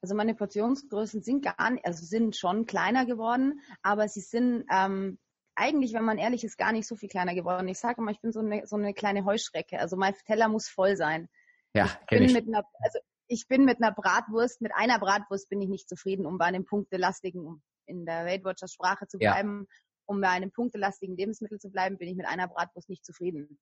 Also 0.02 0.14
meine 0.14 0.34
Portionsgrößen 0.34 1.22
sind 1.22 1.42
gar 1.42 1.70
nicht, 1.70 1.86
also 1.86 2.04
sind 2.04 2.36
schon 2.36 2.66
kleiner 2.66 3.06
geworden, 3.06 3.60
aber 3.82 4.06
sie 4.06 4.20
sind 4.20 4.66
ähm, 4.70 5.18
eigentlich, 5.54 5.94
wenn 5.94 6.04
man 6.04 6.18
ehrlich 6.18 6.44
ist, 6.44 6.58
gar 6.58 6.72
nicht 6.72 6.86
so 6.86 6.94
viel 6.94 7.08
kleiner 7.08 7.34
geworden. 7.34 7.66
Ich 7.68 7.78
sage 7.78 8.02
immer, 8.02 8.10
ich 8.10 8.20
bin 8.20 8.32
so 8.32 8.40
eine, 8.40 8.66
so 8.66 8.76
eine 8.76 8.92
kleine 8.92 9.24
Heuschrecke. 9.24 9.80
Also 9.80 9.96
mein 9.96 10.14
Teller 10.26 10.48
muss 10.48 10.68
voll 10.68 10.94
sein. 10.94 11.30
Ja, 11.74 11.86
kenne 12.06 12.26
ich. 12.26 12.34
Mit 12.34 12.46
einer, 12.46 12.64
also 12.80 12.98
ich 13.28 13.46
bin 13.46 13.64
mit 13.64 13.80
einer 13.80 13.92
Bratwurst, 13.92 14.60
mit 14.60 14.72
einer 14.74 14.98
Bratwurst 14.98 15.48
bin 15.48 15.60
ich 15.60 15.68
nicht 15.68 15.88
zufrieden, 15.88 16.26
um 16.26 16.38
bei 16.38 16.46
einem 16.46 16.64
punktelastigen, 16.64 17.46
um 17.46 17.62
in 17.86 18.04
der 18.04 18.26
Weight 18.26 18.44
Watchers 18.44 18.72
Sprache 18.72 19.06
zu 19.06 19.18
bleiben, 19.18 19.66
ja. 19.68 19.76
um 20.06 20.20
bei 20.20 20.28
einem 20.28 20.50
punktelastigen 20.50 21.16
Lebensmittel 21.16 21.58
zu 21.58 21.70
bleiben, 21.70 21.98
bin 21.98 22.08
ich 22.08 22.16
mit 22.16 22.26
einer 22.26 22.48
Bratwurst 22.48 22.88
nicht 22.88 23.04
zufrieden. 23.04 23.58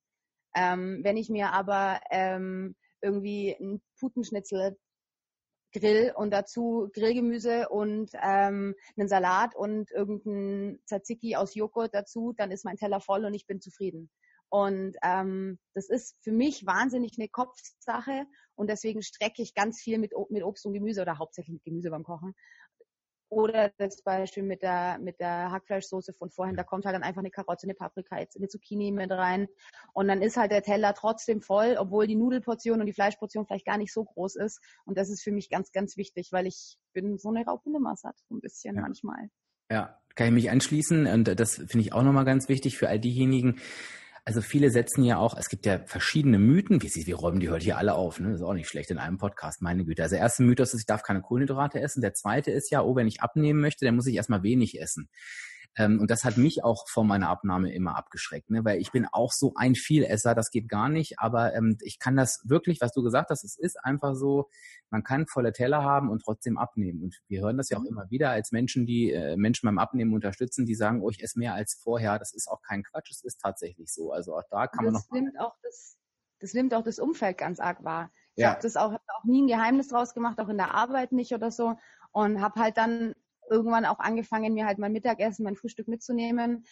Ähm, 0.54 1.00
wenn 1.02 1.16
ich 1.16 1.28
mir 1.28 1.52
aber 1.52 2.00
ähm, 2.10 2.74
irgendwie 3.02 3.56
ein 3.60 3.82
Putenschnitzel 3.98 4.76
Grill 5.72 6.12
und 6.16 6.30
dazu 6.30 6.88
Grillgemüse 6.94 7.68
und 7.68 8.10
ähm, 8.22 8.74
einen 8.96 9.08
Salat 9.08 9.54
und 9.54 9.90
irgendein 9.90 10.80
Tzatziki 10.86 11.36
aus 11.36 11.54
Joghurt 11.54 11.92
dazu, 11.92 12.32
dann 12.36 12.50
ist 12.50 12.64
mein 12.64 12.76
Teller 12.76 13.00
voll 13.00 13.24
und 13.24 13.34
ich 13.34 13.46
bin 13.46 13.60
zufrieden. 13.60 14.10
Und 14.48 14.96
ähm, 15.02 15.58
das 15.74 15.88
ist 15.88 16.16
für 16.22 16.32
mich 16.32 16.64
wahnsinnig 16.66 17.16
eine 17.18 17.28
Kopfsache 17.28 18.26
und 18.56 18.68
deswegen 18.68 19.02
strecke 19.02 19.42
ich 19.42 19.54
ganz 19.54 19.80
viel 19.80 19.98
mit, 19.98 20.12
mit 20.30 20.42
Obst 20.42 20.66
und 20.66 20.72
Gemüse 20.72 21.02
oder 21.02 21.18
hauptsächlich 21.18 21.54
mit 21.54 21.64
Gemüse 21.64 21.90
beim 21.90 22.02
Kochen. 22.02 22.34
Oder 23.28 23.72
das 23.78 24.02
Beispiel 24.02 24.44
mit 24.44 24.62
der, 24.62 24.98
mit 25.00 25.18
der 25.18 25.50
Hackfleischsoße 25.50 26.12
von 26.12 26.30
vorhin, 26.30 26.56
da 26.56 26.62
kommt 26.62 26.84
halt 26.84 26.94
dann 26.94 27.02
einfach 27.02 27.20
eine 27.20 27.30
Karotte, 27.30 27.64
eine 27.64 27.74
Paprika, 27.74 28.20
jetzt 28.20 28.36
eine 28.36 28.46
Zucchini 28.46 28.92
mit 28.92 29.10
rein. 29.10 29.48
Und 29.92 30.06
dann 30.06 30.22
ist 30.22 30.36
halt 30.36 30.52
der 30.52 30.62
Teller 30.62 30.94
trotzdem 30.94 31.42
voll, 31.42 31.76
obwohl 31.76 32.06
die 32.06 32.14
Nudelportion 32.14 32.78
und 32.78 32.86
die 32.86 32.92
Fleischportion 32.92 33.44
vielleicht 33.44 33.66
gar 33.66 33.78
nicht 33.78 33.92
so 33.92 34.04
groß 34.04 34.36
ist. 34.36 34.60
Und 34.84 34.96
das 34.96 35.10
ist 35.10 35.24
für 35.24 35.32
mich 35.32 35.50
ganz, 35.50 35.72
ganz 35.72 35.96
wichtig, 35.96 36.28
weil 36.30 36.46
ich 36.46 36.78
bin 36.92 37.18
so 37.18 37.30
eine 37.30 37.44
raubende 37.44 37.80
Masse, 37.80 38.10
so 38.28 38.36
ein 38.36 38.40
bisschen 38.40 38.76
ja. 38.76 38.82
manchmal. 38.82 39.28
Ja, 39.72 40.00
kann 40.14 40.28
ich 40.28 40.32
mich 40.32 40.50
anschließen. 40.50 41.08
Und 41.08 41.40
das 41.40 41.56
finde 41.56 41.80
ich 41.80 41.92
auch 41.92 42.04
nochmal 42.04 42.24
ganz 42.24 42.48
wichtig 42.48 42.78
für 42.78 42.88
all 42.88 43.00
diejenigen, 43.00 43.58
also 44.26 44.40
viele 44.40 44.70
setzen 44.70 45.04
ja 45.04 45.18
auch, 45.18 45.36
es 45.38 45.48
gibt 45.48 45.66
ja 45.66 45.78
verschiedene 45.86 46.40
Mythen, 46.40 46.82
wie 46.82 47.06
wir 47.06 47.14
räumen 47.14 47.38
die 47.38 47.48
heute 47.48 47.62
hier 47.62 47.78
alle 47.78 47.94
auf, 47.94 48.18
ne? 48.18 48.30
Das 48.30 48.40
ist 48.40 48.42
auch 48.42 48.54
nicht 48.54 48.68
schlecht 48.68 48.90
in 48.90 48.98
einem 48.98 49.18
Podcast, 49.18 49.62
meine 49.62 49.84
Güte. 49.84 50.02
Also 50.02 50.16
der 50.16 50.22
erste 50.22 50.42
Mythos 50.42 50.74
ist, 50.74 50.80
ich 50.80 50.86
darf 50.86 51.04
keine 51.04 51.22
Kohlenhydrate 51.22 51.80
essen. 51.80 52.00
Der 52.00 52.12
zweite 52.12 52.50
ist 52.50 52.72
ja, 52.72 52.82
oh, 52.82 52.96
wenn 52.96 53.06
ich 53.06 53.22
abnehmen 53.22 53.60
möchte, 53.60 53.84
dann 53.84 53.94
muss 53.94 54.08
ich 54.08 54.16
erstmal 54.16 54.42
wenig 54.42 54.80
essen. 54.80 55.08
Ähm, 55.76 56.00
und 56.00 56.10
das 56.10 56.24
hat 56.24 56.38
mich 56.38 56.64
auch 56.64 56.88
vor 56.88 57.04
meiner 57.04 57.28
Abnahme 57.28 57.72
immer 57.72 57.96
abgeschreckt, 57.96 58.50
ne? 58.50 58.64
weil 58.64 58.80
ich 58.80 58.92
bin 58.92 59.06
auch 59.12 59.32
so 59.32 59.52
ein 59.56 59.74
Vielesser, 59.74 60.34
das 60.34 60.50
geht 60.50 60.68
gar 60.68 60.88
nicht. 60.88 61.18
Aber 61.18 61.54
ähm, 61.54 61.76
ich 61.82 61.98
kann 61.98 62.16
das 62.16 62.40
wirklich, 62.44 62.80
was 62.80 62.92
du 62.92 63.02
gesagt 63.02 63.28
hast, 63.30 63.44
es 63.44 63.58
ist 63.58 63.84
einfach 63.84 64.14
so, 64.14 64.48
man 64.90 65.04
kann 65.04 65.26
volle 65.26 65.52
Teller 65.52 65.84
haben 65.84 66.08
und 66.10 66.22
trotzdem 66.22 66.56
abnehmen. 66.56 67.02
Und 67.02 67.20
wir 67.28 67.42
hören 67.42 67.58
das 67.58 67.68
ja 67.68 67.76
auch 67.76 67.82
mhm. 67.82 67.88
immer 67.88 68.10
wieder 68.10 68.30
als 68.30 68.52
Menschen, 68.52 68.86
die 68.86 69.12
äh, 69.12 69.36
Menschen 69.36 69.66
beim 69.66 69.78
Abnehmen 69.78 70.14
unterstützen, 70.14 70.64
die 70.64 70.74
sagen, 70.74 71.02
oh, 71.02 71.10
ich 71.10 71.22
esse 71.22 71.38
mehr 71.38 71.54
als 71.54 71.78
vorher. 71.82 72.18
Das 72.18 72.32
ist 72.32 72.48
auch 72.48 72.62
kein 72.62 72.82
Quatsch, 72.82 73.10
es 73.10 73.22
ist 73.22 73.40
tatsächlich 73.40 73.92
so. 73.92 74.12
Also 74.12 74.34
auch 74.34 74.44
da 74.50 74.66
kann 74.66 74.86
das 74.86 74.92
man 74.92 75.02
noch. 75.02 75.10
Nimmt 75.10 75.40
auch 75.40 75.56
das, 75.62 75.98
das 76.40 76.54
nimmt 76.54 76.72
auch 76.72 76.84
das 76.84 76.98
Umfeld 76.98 77.36
ganz 77.36 77.60
arg 77.60 77.84
wahr. 77.84 78.10
Ich 78.34 78.42
ja. 78.42 78.50
habe 78.50 78.62
das 78.62 78.76
auch, 78.76 78.92
hab 78.92 79.02
auch 79.08 79.24
nie 79.24 79.42
ein 79.42 79.46
Geheimnis 79.46 79.88
draus 79.88 80.14
gemacht, 80.14 80.38
auch 80.38 80.48
in 80.48 80.58
der 80.58 80.74
Arbeit 80.74 81.12
nicht 81.12 81.32
oder 81.32 81.50
so. 81.50 81.78
Und 82.12 82.40
habe 82.40 82.60
halt 82.60 82.78
dann 82.78 83.14
irgendwann 83.50 83.84
auch 83.84 83.98
angefangen, 83.98 84.54
mir 84.54 84.66
halt 84.66 84.78
mein 84.78 84.92
Mittagessen, 84.92 85.44
mein 85.44 85.56
Frühstück 85.56 85.88
mitzunehmen. 85.88 86.64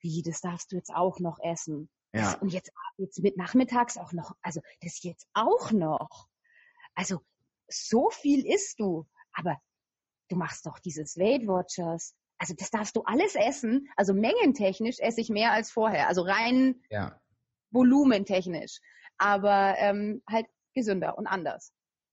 Wie, 0.00 0.22
das 0.22 0.40
darfst 0.40 0.72
du 0.72 0.76
jetzt 0.76 0.94
auch 0.94 1.18
noch 1.20 1.38
essen. 1.42 1.90
Ja. 2.14 2.38
und 2.40 2.48
jetzt, 2.48 2.72
jetzt 2.96 3.22
mit 3.22 3.36
nachmittags 3.36 3.98
auch 3.98 4.12
noch, 4.12 4.34
also 4.40 4.60
das 4.80 5.02
jetzt 5.02 5.26
auch 5.34 5.72
noch. 5.72 6.26
Also 6.94 7.20
so 7.68 8.08
viel 8.10 8.46
isst 8.46 8.80
du, 8.80 9.06
aber 9.32 9.60
du 10.28 10.36
machst 10.36 10.66
doch 10.66 10.78
dieses 10.78 11.16
Weight 11.16 11.46
Watchers. 11.46 12.14
Also 12.38 12.54
das 12.54 12.70
darfst 12.70 12.96
du 12.96 13.02
alles 13.02 13.34
essen. 13.34 13.88
Also 13.96 14.14
mengentechnisch 14.14 14.98
esse 15.00 15.20
ich 15.20 15.28
mehr 15.28 15.52
als 15.52 15.70
vorher. 15.70 16.08
Also 16.08 16.22
rein 16.22 16.82
ja. 16.88 17.20
volumentechnisch. 17.70 18.80
Aber 19.18 19.74
ähm, 19.78 20.22
halt 20.28 20.46
gesünder 20.74 21.18
und 21.18 21.26
anders. 21.26 21.72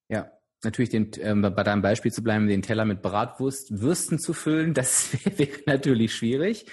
Ja, 0.10 0.32
natürlich 0.64 0.90
den, 0.90 1.12
ähm, 1.20 1.42
bei 1.42 1.64
deinem 1.64 1.82
Beispiel 1.82 2.12
zu 2.12 2.24
bleiben, 2.24 2.48
den 2.48 2.62
Teller 2.62 2.86
mit 2.86 3.02
Bratwurst, 3.02 3.82
Würsten 3.82 4.20
zu 4.20 4.34
füllen, 4.34 4.74
das 4.74 5.14
wäre 5.38 5.60
natürlich 5.66 6.14
schwierig. 6.14 6.66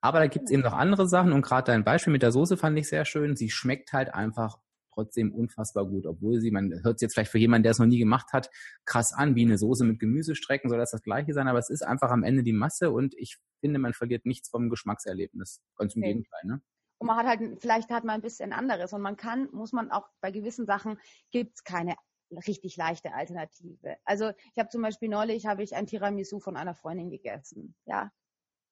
Aber 0.00 0.18
da 0.18 0.26
gibt's 0.26 0.50
eben 0.50 0.62
noch 0.62 0.74
andere 0.74 1.08
Sachen 1.08 1.32
und 1.32 1.42
gerade 1.42 1.72
dein 1.72 1.84
Beispiel 1.84 2.12
mit 2.12 2.22
der 2.22 2.32
Soße 2.32 2.56
fand 2.56 2.78
ich 2.78 2.88
sehr 2.88 3.04
schön. 3.04 3.36
Sie 3.36 3.50
schmeckt 3.50 3.92
halt 3.92 4.12
einfach 4.12 4.58
trotzdem 4.92 5.34
unfassbar 5.34 5.86
gut, 5.86 6.06
obwohl 6.06 6.40
sie, 6.40 6.50
man 6.50 6.72
hört 6.82 6.96
es 6.96 7.00
jetzt 7.02 7.14
vielleicht 7.14 7.30
für 7.30 7.38
jemanden, 7.38 7.64
der 7.64 7.72
es 7.72 7.78
noch 7.78 7.86
nie 7.86 7.98
gemacht 7.98 8.32
hat, 8.32 8.50
krass 8.84 9.12
an, 9.12 9.34
wie 9.34 9.44
eine 9.44 9.58
Soße 9.58 9.84
mit 9.84 9.98
Gemüsestrecken 9.98 10.70
soll 10.70 10.78
das 10.78 10.92
das 10.92 11.02
gleiche 11.02 11.32
sein, 11.32 11.48
aber 11.48 11.58
es 11.58 11.70
ist 11.70 11.82
einfach 11.82 12.10
am 12.10 12.22
Ende 12.22 12.42
die 12.42 12.52
Masse 12.52 12.90
und 12.90 13.14
ich 13.16 13.38
finde, 13.60 13.78
man 13.78 13.92
verliert 13.92 14.24
nichts 14.24 14.48
vom 14.48 14.70
Geschmackserlebnis. 14.70 15.60
Ganz 15.76 15.96
im 15.96 16.02
okay. 16.02 16.12
Gegenteil, 16.12 16.40
ne? 16.44 16.62
Und 16.98 17.08
man 17.08 17.16
hat 17.16 17.26
halt, 17.26 17.60
vielleicht 17.60 17.90
hat 17.90 18.04
man 18.04 18.16
ein 18.16 18.22
bisschen 18.22 18.52
anderes 18.52 18.92
und 18.92 19.02
man 19.02 19.16
kann, 19.16 19.48
muss 19.52 19.72
man 19.72 19.90
auch 19.90 20.08
bei 20.20 20.30
gewissen 20.30 20.64
Sachen 20.64 20.98
gibt's 21.32 21.64
keine 21.64 21.96
richtig 22.30 22.76
leichte 22.76 23.14
Alternative. 23.14 23.96
Also 24.04 24.30
ich 24.30 24.58
habe 24.58 24.68
zum 24.68 24.82
Beispiel 24.82 25.08
neulich 25.08 25.46
habe 25.46 25.62
ich 25.62 25.74
ein 25.74 25.86
Tiramisu 25.86 26.40
von 26.40 26.56
einer 26.56 26.74
Freundin 26.74 27.10
gegessen. 27.10 27.74
Ja, 27.86 28.10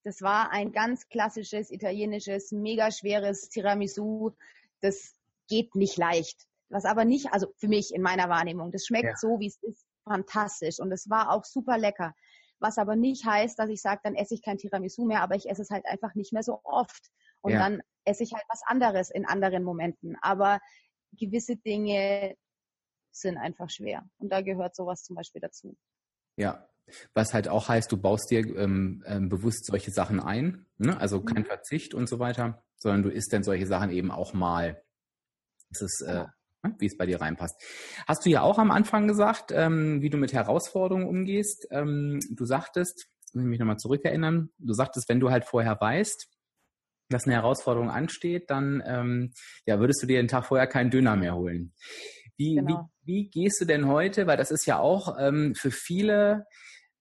das 0.05 0.21
war 0.23 0.51
ein 0.51 0.73
ganz 0.73 1.09
klassisches 1.09 1.71
italienisches, 1.71 2.53
mega 2.53 2.91
schweres 2.91 3.49
Tiramisu. 3.49 4.33
Das 4.81 5.15
geht 5.49 5.75
nicht 5.75 5.97
leicht. 5.97 6.47
Was 6.69 6.85
aber 6.85 7.05
nicht, 7.05 7.33
also 7.33 7.53
für 7.59 7.69
mich 7.69 7.95
in 7.95 8.03
meiner 8.03 8.29
Wahrnehmung, 8.29 8.73
das 8.73 8.87
schmeckt 8.87 9.05
ja. 9.05 9.17
so, 9.17 9.39
wie 9.39 9.49
es 9.49 9.63
ist, 9.63 9.85
fantastisch 10.05 10.81
und 10.81 10.91
es 10.91 11.09
war 11.09 11.31
auch 11.31 11.45
super 11.45 11.79
lecker. 11.79 12.15
Was 12.59 12.79
aber 12.79 12.97
nicht 12.97 13.25
heißt, 13.25 13.59
dass 13.59 13.69
ich 13.69 13.83
sage, 13.83 14.01
dann 14.05 14.15
esse 14.15 14.35
ich 14.35 14.43
kein 14.43 14.59
Tiramisu 14.59 15.05
mehr, 15.05 15.23
aber 15.23 15.35
ich 15.35 15.49
esse 15.49 15.63
es 15.63 15.71
halt 15.71 15.85
einfach 15.87 16.15
nicht 16.15 16.33
mehr 16.33 16.43
so 16.43 16.61
oft. 16.65 17.11
Und 17.41 17.53
ja. 17.53 17.59
dann 17.59 17.83
esse 18.05 18.23
ich 18.23 18.33
halt 18.33 18.45
was 18.49 18.63
anderes 18.65 19.11
in 19.11 19.27
anderen 19.27 19.65
Momenten. 19.65 20.17
Aber 20.23 20.61
gewisse 21.13 21.57
Dinge 21.57 22.37
sind 23.13 23.37
einfach 23.37 23.71
schwer. 23.71 24.09
Und 24.19 24.31
da 24.31 24.41
gehört 24.41 24.75
sowas 24.75 25.03
zum 25.03 25.17
Beispiel 25.17 25.41
dazu. 25.41 25.77
Ja, 26.37 26.69
was 27.15 27.35
halt 27.35 27.49
auch 27.49 27.69
heißt, 27.69 27.91
du 27.93 27.97
baust 27.97 28.31
dir 28.31 28.41
ähm, 28.57 29.03
ähm, 29.07 29.29
bewusst 29.29 29.67
solche 29.67 29.91
Sachen 29.91 30.21
ein, 30.21 30.67
ne? 30.79 30.99
also 30.99 31.23
kein 31.23 31.43
mhm. 31.43 31.47
Verzicht 31.47 31.95
und 31.95 32.09
so 32.09 32.19
weiter, 32.19 32.63
sondern 32.77 33.03
du 33.03 33.11
isst 33.11 33.33
dann 33.33 33.45
solche 33.45 33.67
Sachen 33.67 33.91
eben 33.91 34.11
auch 34.11 34.33
mal. 34.35 34.83
Das 35.71 35.83
ist, 35.83 36.03
äh, 36.03 36.25
ne, 36.63 36.75
wie 36.79 36.87
es 36.87 36.97
bei 36.97 37.07
dir 37.07 37.21
reinpasst. 37.21 37.61
Hast 38.07 38.27
du 38.27 38.31
ja 38.31 38.43
auch 38.43 38.59
am 38.59 38.71
Anfang 38.71 39.09
gesagt, 39.09 39.53
ähm, 39.53 40.03
wie 40.03 40.11
du 40.11 40.19
mit 40.19 40.33
Herausforderungen 40.33 41.07
umgehst. 41.07 41.67
Ähm, 41.71 42.21
du 42.31 42.45
sagtest, 42.45 43.09
muss 43.33 43.45
ich 43.45 43.49
mich 43.49 43.59
nochmal 43.59 43.79
zurückerinnern, 43.79 44.51
du 44.59 44.75
sagtest, 44.75 45.09
wenn 45.09 45.21
du 45.21 45.31
halt 45.31 45.45
vorher 45.45 45.81
weißt, 45.81 46.29
dass 47.09 47.25
eine 47.25 47.35
Herausforderung 47.35 47.91
ansteht, 47.91 48.51
dann 48.51 48.83
ähm, 48.87 49.33
ja, 49.67 49.79
würdest 49.81 50.03
du 50.03 50.07
dir 50.07 50.21
den 50.21 50.29
Tag 50.29 50.47
vorher 50.47 50.67
keinen 50.67 50.91
Döner 50.91 51.17
mehr 51.17 51.35
holen. 51.35 51.75
Wie, 52.37 52.55
genau. 52.55 52.89
wie, 53.05 53.25
wie 53.25 53.31
gehst 53.31 53.61
du 53.61 53.65
denn 53.65 53.87
heute, 53.87 54.27
weil 54.27 54.37
das 54.37 54.51
ist 54.51 54.67
ja 54.67 54.79
auch 54.79 55.17
ähm, 55.19 55.55
für 55.55 55.71
viele 55.71 56.47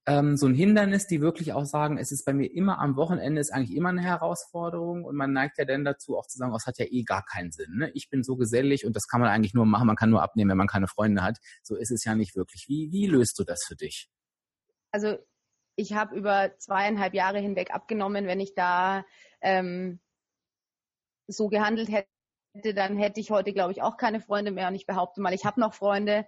ähm, 0.08 0.36
so 0.36 0.48
ein 0.48 0.56
Hindernis, 0.56 1.06
die 1.06 1.22
wirklich 1.22 1.54
auch 1.54 1.66
sagen, 1.66 1.98
es 1.98 2.12
ist 2.12 2.26
bei 2.26 2.34
mir 2.34 2.52
immer 2.52 2.80
am 2.80 2.96
Wochenende, 2.96 3.40
ist 3.40 3.54
eigentlich 3.54 3.76
immer 3.76 3.90
eine 3.90 4.02
Herausforderung 4.02 5.06
und 5.06 5.16
man 5.16 5.32
neigt 5.32 5.58
ja 5.58 5.66
dann 5.66 5.86
dazu 5.86 6.18
auch 6.18 6.26
zu 6.26 6.38
sagen, 6.38 6.52
oh, 6.52 6.56
es 6.56 6.66
hat 6.66 6.80
ja 6.80 6.86
eh 6.90 7.04
gar 7.04 7.24
keinen 7.24 7.52
Sinn. 7.52 7.78
Ne? 7.78 7.92
Ich 7.94 8.10
bin 8.10 8.24
so 8.24 8.36
gesellig 8.36 8.86
und 8.86 8.96
das 8.96 9.08
kann 9.08 9.22
man 9.22 9.30
eigentlich 9.30 9.54
nur 9.54 9.66
machen, 9.66 9.88
man 9.88 9.96
kann 9.96 10.10
nur 10.10 10.24
abnehmen, 10.24 10.50
wenn 10.50 10.58
man 10.58 10.68
keine 10.68 10.88
Freunde 10.88 11.22
hat. 11.22 11.38
So 11.62 11.76
ist 11.76 11.92
es 11.92 12.04
ja 12.04 12.16
nicht 12.16 12.36
wirklich. 12.36 12.66
Wie, 12.68 12.92
wie 12.92 13.06
löst 13.06 13.38
du 13.38 13.44
das 13.44 13.64
für 13.66 13.76
dich? 13.76 14.10
Also 14.92 15.18
ich 15.76 15.94
habe 15.94 16.16
über 16.16 16.52
zweieinhalb 16.58 17.14
Jahre 17.14 17.40
hinweg 17.40 17.72
abgenommen, 17.72 18.26
wenn 18.26 18.40
ich 18.40 18.56
da 18.56 19.06
ähm, 19.42 20.00
so 21.28 21.48
gehandelt 21.50 21.90
hätte, 21.90 22.74
dann 22.74 22.98
hätte 22.98 23.20
ich 23.20 23.32
heute, 23.32 23.54
glaube 23.54 23.72
ich, 23.72 23.82
auch 23.82 23.98
keine 23.98 24.20
Freunde 24.20 24.52
mehr. 24.52 24.68
Und 24.68 24.76
ich 24.76 24.86
behaupte 24.86 25.22
mal, 25.22 25.34
ich 25.34 25.46
habe 25.46 25.60
noch 25.60 25.74
Freunde 25.74 26.28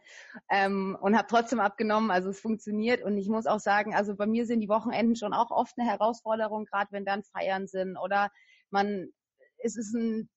ähm, 0.50 0.98
und 1.02 1.18
habe 1.18 1.28
trotzdem 1.28 1.60
abgenommen. 1.60 2.12
Also 2.12 2.30
es 2.30 2.40
funktioniert. 2.40 3.04
Und 3.04 3.18
ich 3.18 3.28
muss 3.28 3.46
auch 3.46 3.60
sagen, 3.60 3.94
also 3.94 4.16
bei 4.16 4.26
mir 4.26 4.46
sind 4.46 4.62
die 4.62 4.70
Wochenenden 4.70 5.16
schon 5.16 5.34
auch 5.34 5.52
oft 5.52 5.78
eine 5.78 5.90
Herausforderung, 5.90 6.66
gerade 6.66 6.92
wenn 6.92 7.06
dann 7.06 7.24
Feiern 7.24 7.68
sind 7.68 7.98
oder 7.98 8.32
man, 8.70 9.10
es 9.58 9.76
ist 9.76 9.94
ein, 9.94 10.30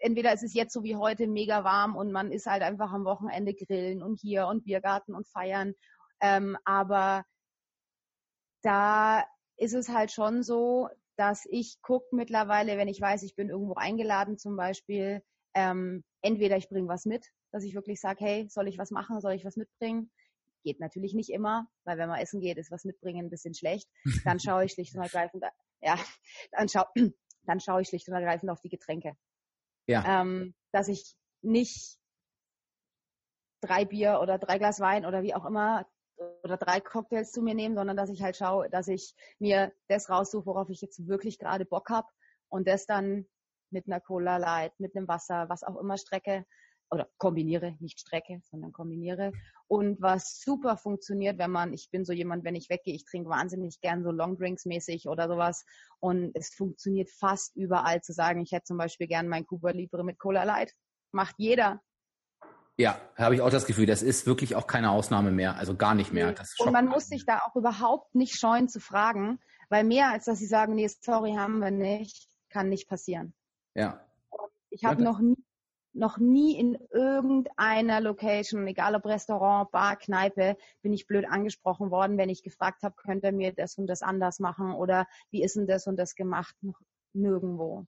entweder 0.00 0.32
es 0.32 0.42
ist 0.42 0.54
jetzt 0.54 0.72
so 0.74 0.82
wie 0.82 0.96
heute 0.96 1.26
mega 1.26 1.64
warm 1.64 1.96
und 1.96 2.12
man 2.12 2.30
ist 2.30 2.46
halt 2.46 2.62
einfach 2.62 2.92
am 2.92 3.04
Wochenende 3.04 3.54
grillen 3.54 4.02
und 4.02 4.20
hier 4.20 4.46
und 4.46 4.64
Biergarten 4.64 5.14
und 5.14 5.26
feiern. 5.26 5.74
Ähm, 6.20 6.56
aber 6.64 7.24
da 8.62 9.24
ist 9.56 9.74
es 9.74 9.88
halt 9.88 10.12
schon 10.12 10.42
so, 10.42 10.88
dass 11.16 11.46
ich 11.50 11.80
gucke 11.82 12.14
mittlerweile, 12.14 12.78
wenn 12.78 12.88
ich 12.88 13.00
weiß, 13.00 13.22
ich 13.22 13.34
bin 13.34 13.50
irgendwo 13.50 13.74
eingeladen 13.74 14.38
zum 14.38 14.56
Beispiel, 14.56 15.22
ähm, 15.54 16.04
entweder 16.22 16.56
ich 16.56 16.68
bringe 16.68 16.88
was 16.88 17.04
mit, 17.04 17.26
dass 17.50 17.64
ich 17.64 17.74
wirklich 17.74 18.00
sage, 18.00 18.24
hey, 18.24 18.48
soll 18.48 18.68
ich 18.68 18.78
was 18.78 18.90
machen, 18.90 19.20
soll 19.20 19.32
ich 19.32 19.44
was 19.44 19.56
mitbringen? 19.56 20.10
Geht 20.64 20.80
natürlich 20.80 21.14
nicht 21.14 21.30
immer, 21.30 21.66
weil 21.84 21.98
wenn 21.98 22.08
man 22.08 22.20
essen 22.20 22.40
geht, 22.40 22.56
ist 22.56 22.70
was 22.70 22.84
mitbringen 22.84 23.26
ein 23.26 23.30
bisschen 23.30 23.54
schlecht. 23.54 23.88
Dann 24.24 24.40
schaue 24.40 24.64
ich 24.64 24.72
schlicht 24.72 24.94
und 24.94 25.02
ergreifend, 25.02 25.44
ja, 25.80 25.98
dann 26.52 26.68
schaue 26.68 26.86
dann 27.44 27.60
schaue 27.60 27.82
ich 27.82 27.88
schlicht 27.88 28.08
und 28.08 28.14
ergreifend 28.14 28.50
auf 28.50 28.60
die 28.60 28.68
Getränke. 28.68 29.16
Ja. 29.86 30.22
Ähm, 30.22 30.54
dass 30.70 30.88
ich 30.88 31.16
nicht 31.42 31.98
drei 33.60 33.84
Bier 33.84 34.20
oder 34.22 34.38
drei 34.38 34.58
Glas 34.58 34.80
Wein 34.80 35.04
oder 35.04 35.22
wie 35.22 35.34
auch 35.34 35.44
immer 35.44 35.86
oder 36.42 36.56
drei 36.56 36.80
Cocktails 36.80 37.32
zu 37.32 37.42
mir 37.42 37.54
nehmen, 37.54 37.76
sondern 37.76 37.96
dass 37.96 38.10
ich 38.10 38.22
halt 38.22 38.36
schaue, 38.36 38.68
dass 38.70 38.88
ich 38.88 39.14
mir 39.38 39.72
das 39.88 40.10
raussuche, 40.10 40.46
worauf 40.46 40.68
ich 40.70 40.80
jetzt 40.80 41.06
wirklich 41.06 41.38
gerade 41.38 41.64
Bock 41.64 41.88
habe 41.90 42.08
und 42.48 42.66
das 42.68 42.86
dann 42.86 43.26
mit 43.70 43.86
einer 43.86 44.00
Cola 44.00 44.36
Light, 44.36 44.78
mit 44.78 44.96
einem 44.96 45.08
Wasser, 45.08 45.48
was 45.48 45.62
auch 45.62 45.76
immer 45.76 45.96
strecke 45.96 46.44
oder 46.92 47.08
kombiniere, 47.16 47.74
nicht 47.80 48.00
strecke, 48.00 48.42
sondern 48.44 48.70
kombiniere. 48.72 49.32
Und 49.66 50.00
was 50.02 50.40
super 50.40 50.76
funktioniert, 50.76 51.38
wenn 51.38 51.50
man, 51.50 51.72
ich 51.72 51.88
bin 51.90 52.04
so 52.04 52.12
jemand, 52.12 52.44
wenn 52.44 52.54
ich 52.54 52.68
weggehe, 52.68 52.94
ich 52.94 53.06
trinke 53.06 53.30
wahnsinnig 53.30 53.80
gern 53.80 54.04
so 54.04 54.10
Longdrinks 54.10 54.66
mäßig 54.66 55.08
oder 55.08 55.26
sowas. 55.26 55.64
Und 56.00 56.32
es 56.34 56.52
funktioniert 56.52 57.08
fast 57.10 57.56
überall 57.56 58.02
zu 58.02 58.12
sagen, 58.12 58.42
ich 58.42 58.52
hätte 58.52 58.64
zum 58.64 58.76
Beispiel 58.76 59.06
gern 59.06 59.28
mein 59.28 59.46
Cuba 59.46 59.70
Libre 59.70 60.04
mit 60.04 60.18
Cola 60.18 60.44
Light. 60.44 60.74
Macht 61.12 61.36
jeder. 61.38 61.80
Ja, 62.82 63.00
habe 63.16 63.36
ich 63.36 63.40
auch 63.40 63.50
das 63.50 63.66
Gefühl, 63.66 63.86
das 63.86 64.02
ist 64.02 64.26
wirklich 64.26 64.56
auch 64.56 64.66
keine 64.66 64.90
Ausnahme 64.90 65.30
mehr, 65.30 65.56
also 65.56 65.76
gar 65.76 65.94
nicht 65.94 66.12
mehr. 66.12 66.34
und 66.58 66.72
man 66.72 66.86
muss 66.86 67.06
sich 67.06 67.24
da 67.24 67.38
auch 67.46 67.54
überhaupt 67.54 68.16
nicht 68.16 68.36
scheuen 68.36 68.68
zu 68.68 68.80
fragen, 68.80 69.38
weil 69.68 69.84
mehr 69.84 70.10
als 70.10 70.24
dass 70.24 70.40
sie 70.40 70.46
sagen, 70.46 70.74
nee, 70.74 70.88
sorry, 70.88 71.34
haben 71.34 71.60
wir 71.60 71.70
nicht, 71.70 72.28
kann 72.48 72.68
nicht 72.68 72.88
passieren. 72.88 73.34
Ja. 73.74 74.04
Ich 74.70 74.84
habe 74.84 75.00
ja, 75.00 75.08
noch 75.10 75.20
nie 75.20 75.36
noch 75.94 76.18
nie 76.18 76.58
in 76.58 76.78
irgendeiner 76.90 78.00
Location, 78.00 78.66
egal 78.66 78.94
ob 78.96 79.04
Restaurant, 79.04 79.70
Bar, 79.70 79.96
Kneipe, 79.96 80.56
bin 80.80 80.92
ich 80.92 81.06
blöd 81.06 81.26
angesprochen 81.28 81.90
worden, 81.90 82.16
wenn 82.16 82.30
ich 82.30 82.42
gefragt 82.42 82.82
habe, 82.82 82.94
könnt 82.96 83.24
ihr 83.24 83.32
mir 83.32 83.52
das 83.52 83.76
und 83.76 83.86
das 83.86 84.02
anders 84.02 84.40
machen 84.40 84.72
oder 84.72 85.06
wie 85.30 85.42
ist 85.44 85.54
denn 85.54 85.66
das 85.66 85.86
und 85.86 85.98
das 85.98 86.14
gemacht? 86.14 86.56
Noch 86.62 86.80
nirgendwo. 87.12 87.86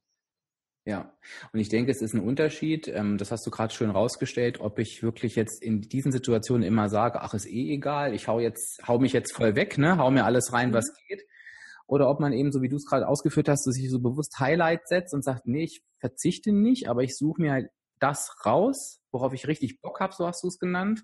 Ja, 0.86 1.10
und 1.52 1.60
ich 1.60 1.70
denke, 1.70 1.90
es 1.90 2.02
ist 2.02 2.12
ein 2.12 2.20
Unterschied, 2.20 2.88
ähm, 2.88 3.16
das 3.16 3.30
hast 3.30 3.46
du 3.46 3.50
gerade 3.50 3.72
schön 3.72 3.88
rausgestellt, 3.88 4.60
ob 4.60 4.78
ich 4.78 5.02
wirklich 5.02 5.34
jetzt 5.34 5.62
in 5.62 5.80
diesen 5.80 6.12
Situationen 6.12 6.62
immer 6.62 6.90
sage, 6.90 7.22
ach, 7.22 7.32
ist 7.32 7.46
eh 7.46 7.72
egal, 7.72 8.12
ich 8.12 8.28
hau 8.28 8.38
jetzt, 8.38 8.86
hau 8.86 8.98
mich 8.98 9.14
jetzt 9.14 9.32
voll 9.32 9.56
weg, 9.56 9.78
ne, 9.78 9.96
hau 9.96 10.10
mir 10.10 10.26
alles 10.26 10.52
rein, 10.52 10.74
was 10.74 10.86
mhm. 10.88 11.08
geht. 11.08 11.22
Oder 11.86 12.10
ob 12.10 12.20
man 12.20 12.34
eben, 12.34 12.52
so 12.52 12.60
wie 12.60 12.68
du 12.68 12.76
es 12.76 12.84
gerade 12.84 13.08
ausgeführt 13.08 13.48
hast, 13.48 13.64
sich 13.64 13.90
so 13.90 13.98
bewusst 13.98 14.38
Highlight 14.38 14.86
setzt 14.86 15.14
und 15.14 15.24
sagt, 15.24 15.46
nee, 15.46 15.64
ich 15.64 15.82
verzichte 16.00 16.52
nicht, 16.52 16.88
aber 16.88 17.02
ich 17.02 17.16
suche 17.16 17.40
mir 17.40 17.52
halt 17.52 17.68
das 17.98 18.28
raus, 18.44 19.00
worauf 19.10 19.32
ich 19.32 19.46
richtig 19.48 19.80
Bock 19.80 20.00
habe, 20.00 20.12
so 20.14 20.26
hast 20.26 20.42
du 20.42 20.48
es 20.48 20.58
genannt. 20.58 21.02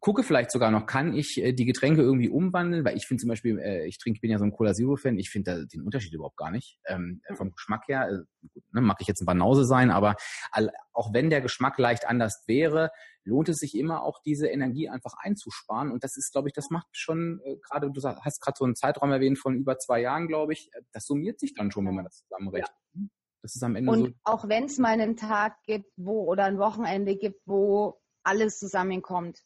Gucke 0.00 0.22
vielleicht 0.22 0.50
sogar 0.50 0.70
noch, 0.70 0.86
kann 0.86 1.14
ich 1.14 1.42
äh, 1.42 1.52
die 1.52 1.64
Getränke 1.64 2.02
irgendwie 2.02 2.28
umwandeln, 2.28 2.84
weil 2.84 2.96
ich 2.96 3.06
finde 3.06 3.20
zum 3.20 3.28
Beispiel, 3.28 3.58
äh, 3.58 3.86
ich 3.86 3.98
trinke, 3.98 4.20
bin 4.20 4.30
ja 4.30 4.38
so 4.38 4.44
ein 4.44 4.52
Cola 4.52 4.74
Zero 4.74 4.96
Fan, 4.96 5.18
ich 5.18 5.30
finde 5.30 5.66
den 5.66 5.82
Unterschied 5.82 6.12
überhaupt 6.12 6.36
gar 6.36 6.50
nicht. 6.50 6.78
Ähm, 6.86 7.20
mhm. 7.28 7.36
Vom 7.36 7.52
Geschmack 7.52 7.88
her, 7.88 8.08
äh, 8.08 8.48
ne, 8.72 8.80
mag 8.80 8.98
ich 9.00 9.06
jetzt 9.06 9.20
ein 9.20 9.26
Banause 9.26 9.64
sein, 9.64 9.90
aber 9.90 10.16
all, 10.50 10.70
auch 10.92 11.12
wenn 11.12 11.30
der 11.30 11.40
Geschmack 11.40 11.78
leicht 11.78 12.06
anders 12.06 12.44
wäre, 12.46 12.90
lohnt 13.24 13.48
es 13.48 13.58
sich 13.58 13.76
immer 13.76 14.02
auch 14.02 14.20
diese 14.24 14.48
Energie 14.48 14.88
einfach 14.88 15.14
einzusparen. 15.18 15.92
Und 15.92 16.02
das 16.04 16.16
ist, 16.16 16.32
glaube 16.32 16.48
ich, 16.48 16.54
das 16.54 16.70
macht 16.70 16.88
schon 16.92 17.40
äh, 17.44 17.56
gerade, 17.56 17.90
du 17.90 18.02
hast 18.02 18.40
gerade 18.40 18.56
so 18.58 18.64
einen 18.64 18.76
Zeitraum 18.76 19.12
erwähnt 19.12 19.38
von 19.38 19.54
über 19.54 19.78
zwei 19.78 20.00
Jahren, 20.00 20.28
glaube 20.28 20.52
ich, 20.52 20.70
äh, 20.72 20.82
das 20.92 21.06
summiert 21.06 21.38
sich 21.38 21.54
dann 21.54 21.70
schon, 21.70 21.86
wenn 21.86 21.94
man 21.94 22.04
das 22.04 22.18
zusammenrechnet. 22.18 22.70
Ja. 22.94 23.02
Das 23.42 23.54
ist 23.54 23.62
am 23.62 23.76
Ende 23.76 23.90
Und 23.90 24.04
so 24.06 24.12
auch 24.24 24.48
wenn 24.48 24.64
es 24.64 24.78
mal 24.78 24.88
einen 24.88 25.16
Tag 25.16 25.62
gibt, 25.64 25.92
wo 25.96 26.24
oder 26.24 26.44
ein 26.44 26.58
Wochenende 26.58 27.16
gibt, 27.16 27.40
wo 27.46 28.00
alles 28.24 28.58
zusammenkommt. 28.58 29.42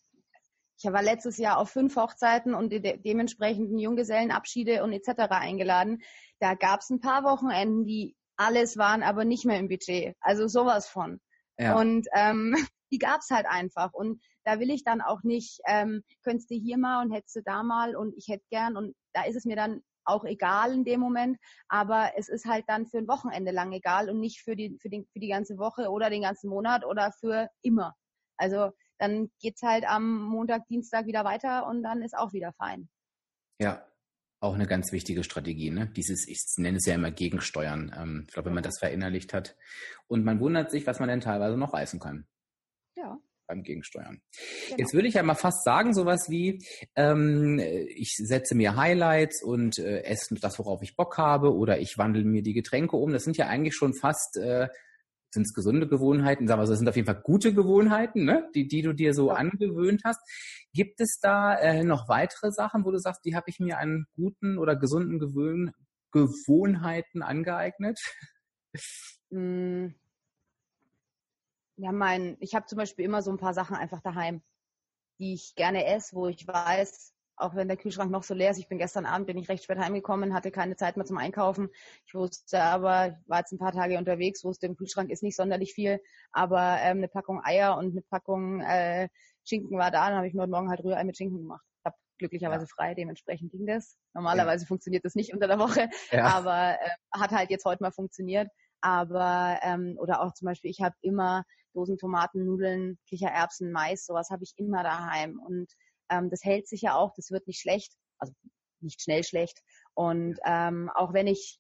Ich 0.83 0.93
war 0.93 1.03
letztes 1.03 1.39
Jahr 1.39 1.59
auf 1.59 1.71
fünf 1.71 1.95
Hochzeiten 1.95 2.55
und 2.55 2.71
de 2.71 2.99
dementsprechenden 2.99 3.79
Junggesellenabschiede 3.79 4.83
und 4.83 4.93
etc. 4.93 5.31
eingeladen. 5.31 6.03
Da 6.41 6.55
gab 6.55 6.81
es 6.81 6.91
ein 6.91 7.01
paar 7.01 7.23
Wochenenden, 7.23 7.87
die 7.87 8.17
alles 8.37 8.77
waren, 8.77 9.05
aber 9.05 9.25
nicht 9.25 9.45
mehr 9.45 9.61
im 9.61 9.69
Budget. 9.69 10.17
Also 10.21 10.49
sowas 10.49 10.89
von. 10.89 11.21
Ja. 11.57 11.79
Und 11.79 12.09
ähm, 12.15 12.57
die 12.91 12.99
gab 12.99 13.21
es 13.21 13.31
halt 13.31 13.47
einfach. 13.47 13.93
Und 13.93 14.21
da 14.45 14.59
will 14.59 14.71
ich 14.71 14.83
dann 14.83 15.01
auch 15.01 15.23
nicht, 15.23 15.61
ähm, 15.67 16.03
könntest 16.25 16.51
du 16.51 16.57
hier 16.57 16.79
mal 16.79 17.05
und 17.05 17.13
hättest 17.13 17.37
du 17.37 17.43
da 17.45 17.63
mal 17.63 17.95
und 17.95 18.17
ich 18.17 18.27
hätte 18.27 18.45
gern. 18.51 18.77
Und 18.77 18.97
da 19.13 19.23
ist 19.25 19.37
es 19.37 19.45
mir 19.45 19.57
dann 19.57 19.83
auch 20.05 20.25
egal 20.25 20.73
in 20.73 20.85
dem 20.85 20.99
Moment, 20.99 21.39
aber 21.69 22.11
es 22.17 22.29
ist 22.29 22.45
halt 22.45 22.65
dann 22.67 22.89
für 22.89 22.99
ein 22.99 23.07
Wochenende 23.07 23.53
lang 23.53 23.73
egal 23.73 24.11
und 24.11 24.19
nicht 24.19 24.41
für 24.43 24.57
die, 24.57 24.77
für, 24.81 24.89
den, 24.89 25.07
für 25.13 25.21
die 25.21 25.29
ganze 25.29 25.59
Woche 25.59 25.91
oder 25.91 26.11
den 26.11 26.23
ganzen 26.23 26.51
Monat 26.51 26.85
oder 26.85 27.13
für 27.13 27.49
immer. 27.63 27.95
Also 28.37 28.73
dann 29.03 29.31
geht's 29.41 29.63
halt 29.63 29.85
am 29.85 30.23
Montag, 30.23 30.67
Dienstag 30.69 31.07
wieder 31.07 31.25
weiter 31.25 31.67
und 31.67 31.83
dann 31.83 32.03
ist 32.03 32.17
auch 32.17 32.33
wieder 32.33 32.53
fein. 32.53 32.89
Ja, 33.61 33.85
auch 34.41 34.55
eine 34.55 34.67
ganz 34.67 34.93
wichtige 34.93 35.25
Strategie, 35.25 35.71
ne? 35.71 35.89
Dieses, 35.89 36.27
ich 36.29 36.41
nenne 36.57 36.79
es 36.79 36.87
ja 36.87 36.95
immer 36.95 37.11
Gegensteuern. 37.11 37.95
Ähm, 37.97 38.25
ich 38.27 38.33
glaube, 38.33 38.47
wenn 38.47 38.55
man 38.55 38.63
das 38.63 38.79
verinnerlicht 38.79 39.35
hat. 39.35 39.57
Und 40.07 40.25
man 40.25 40.41
wundert 40.41 40.71
sich, 40.71 40.87
was 40.87 41.01
man 41.01 41.09
denn 41.09 41.21
teilweise 41.21 41.57
noch 41.57 41.75
reißen 41.75 42.01
kann. 42.01 42.27
Ja 42.97 43.19
beim 43.53 43.63
Gegensteuern. 43.63 44.23
Genau. 44.69 44.79
Jetzt 44.79 44.95
würde 44.95 45.09
ich 45.09 45.15
ja 45.15 45.23
mal 45.23 45.35
fast 45.35 45.65
sagen, 45.65 45.93
sowas 45.93 46.31
wie, 46.31 46.65
ähm, 46.97 47.59
ich 47.59 48.15
setze 48.17 48.55
mir 48.55 48.77
Highlights 48.77 49.43
und 49.43 49.79
äh, 49.79 50.03
esse 50.05 50.35
das, 50.37 50.59
worauf 50.59 50.83
ich 50.83 50.97
Bock 50.97 51.19
habe, 51.19 51.55
oder 51.55 51.79
ich 51.79 51.99
wandle 51.99 52.25
mir 52.25 52.43
die 52.43 52.55
Getränke 52.55 52.97
um. 52.97 53.13
Das 53.13 53.25
sind 53.25 53.37
ja 53.37 53.49
eigentlich 53.49 53.75
schon 53.75 53.95
fast, 53.95 54.39
äh, 54.39 54.69
sind 55.33 55.47
es 55.47 55.55
gesunde 55.55 55.89
Gewohnheiten, 55.89 56.47
sagen 56.47 56.61
wir 56.61 56.67
so, 56.67 56.73
das 56.73 56.79
sind 56.79 56.89
auf 56.89 56.97
jeden 56.97 57.07
Fall 57.07 57.23
gute 57.23 57.55
Gewohnheiten, 57.55 58.25
ne? 58.25 58.51
die, 58.55 58.69
die 58.69 58.83
du 58.83 58.93
dir 58.93 59.15
so 59.15 59.29
ja. 59.29 59.35
angewöhnt 59.35 60.03
hast. 60.05 60.21
Gibt 60.73 61.01
es 61.01 61.19
da 61.21 61.55
äh, 61.57 61.85
noch 61.85 62.09
weitere 62.09 62.53
Sachen, 62.53 62.85
wo 62.85 62.91
du 62.91 62.99
sagst, 62.99 63.25
die 63.25 63.35
habe 63.35 63.47
ich 63.49 63.59
mir 63.59 63.79
an 63.79 64.07
guten 64.15 64.59
oder 64.59 64.77
gesunden 64.77 65.19
Gewöhn 65.19 65.73
Gewohnheiten 66.13 67.23
angeeignet? 67.23 67.99
Mm 69.31 69.89
ja, 71.77 71.93
mein, 71.93 72.37
ich 72.41 72.55
habe 72.55 72.67
zum 72.67 72.79
Beispiel 72.79 73.05
immer 73.05 73.23
so 73.23 73.31
ein 73.31 73.39
paar 73.39 73.55
Sachen 73.55 73.77
einfach 73.77 74.01
daheim, 74.01 74.43
die 75.19 75.35
ich 75.35 75.55
gerne 75.57 75.85
esse, 75.87 76.15
wo 76.15 76.27
ich 76.29 76.47
weiß, 76.47 77.13
auch 77.37 77.55
wenn 77.55 77.69
der 77.69 77.77
Kühlschrank 77.77 78.11
noch 78.11 78.23
so 78.23 78.35
leer 78.35 78.51
ist. 78.51 78.59
Ich 78.59 78.69
bin 78.69 78.79
gestern 78.79 79.07
Abend, 79.07 79.27
bin 79.27 79.39
ich 79.39 79.49
recht 79.49 79.65
spät 79.65 79.79
heimgekommen, 79.79 80.35
hatte 80.35 80.51
keine 80.51 80.77
Zeit 80.77 80.97
mehr 80.97 81.07
zum 81.07 81.19
Einkaufen. 81.19 81.69
Ich 82.07 82.15
wusste 82.15 82.63
aber, 82.63 83.09
ich 83.09 83.29
war 83.29 83.39
jetzt 83.39 83.53
ein 83.53 83.59
paar 83.59 83.73
Tage 83.73 83.99
unterwegs, 83.99 84.45
wusste, 84.45 84.67
im 84.67 84.77
Kühlschrank 84.77 85.11
ist 85.11 85.23
nicht 85.23 85.37
sonderlich 85.37 85.75
viel, 85.75 86.01
aber 86.33 86.79
ähm, 86.81 86.99
eine 86.99 87.09
Packung 87.09 87.41
Eier 87.43 87.77
und 87.77 87.93
eine 87.93 88.03
Packung 88.03 88.61
äh, 88.61 89.09
Schinken 89.45 89.79
war 89.79 89.91
da. 89.91 90.09
Dann 90.09 90.17
habe 90.17 90.29
ich 90.29 90.35
mir 90.35 90.43
heute 90.43 90.51
Morgen 90.51 90.71
halt 90.71 90.85
Rührei 90.85 91.05
mit 91.05 91.17
Schinken 91.17 91.39
gemacht. 91.39 91.65
Hab 91.85 91.95
glücklicherweise 92.19 92.65
ja. 92.65 92.69
frei, 92.75 92.95
dementsprechend 92.95 93.51
ging 93.51 93.67
das. 93.67 93.97
Normalerweise 94.15 94.65
ja. 94.65 94.69
funktioniert 94.69 95.05
das 95.05 95.15
nicht 95.15 95.33
unter 95.33 95.49
der 95.49 95.59
Woche, 95.59 95.89
ja. 96.11 96.25
aber 96.27 96.81
äh, 96.81 96.89
hat 97.13 97.31
halt 97.31 97.51
jetzt 97.51 97.65
heute 97.65 97.83
mal 97.83 97.93
funktioniert. 97.93 98.49
Aber 98.81 99.59
ähm, 99.63 99.97
oder 99.99 100.23
auch 100.23 100.35
zum 100.35 100.47
Beispiel, 100.47 100.71
ich 100.71 100.81
habe 100.81 100.95
immer 101.03 101.45
Dosen 101.73 101.99
Tomaten, 101.99 102.45
Nudeln, 102.45 102.99
Kichererbsen, 103.09 103.73
Mais, 103.73 104.05
sowas 104.05 104.31
habe 104.31 104.45
ich 104.45 104.53
immer 104.57 104.83
daheim. 104.83 105.41
Und 105.41 105.73
ähm, 106.13 106.31
das 106.31 106.45
hält 106.45 106.69
sich 106.69 106.83
ja 106.83 106.95
auch, 106.95 107.13
das 107.17 107.31
wird 107.31 107.47
nicht 107.47 107.61
schlecht, 107.61 107.93
also 108.19 108.33
nicht 108.81 109.03
schnell 109.03 109.25
schlecht. 109.25 109.59
Und 109.95 110.39
ähm, 110.45 110.91
auch 110.95 111.13
wenn 111.13 111.27
ich 111.27 111.59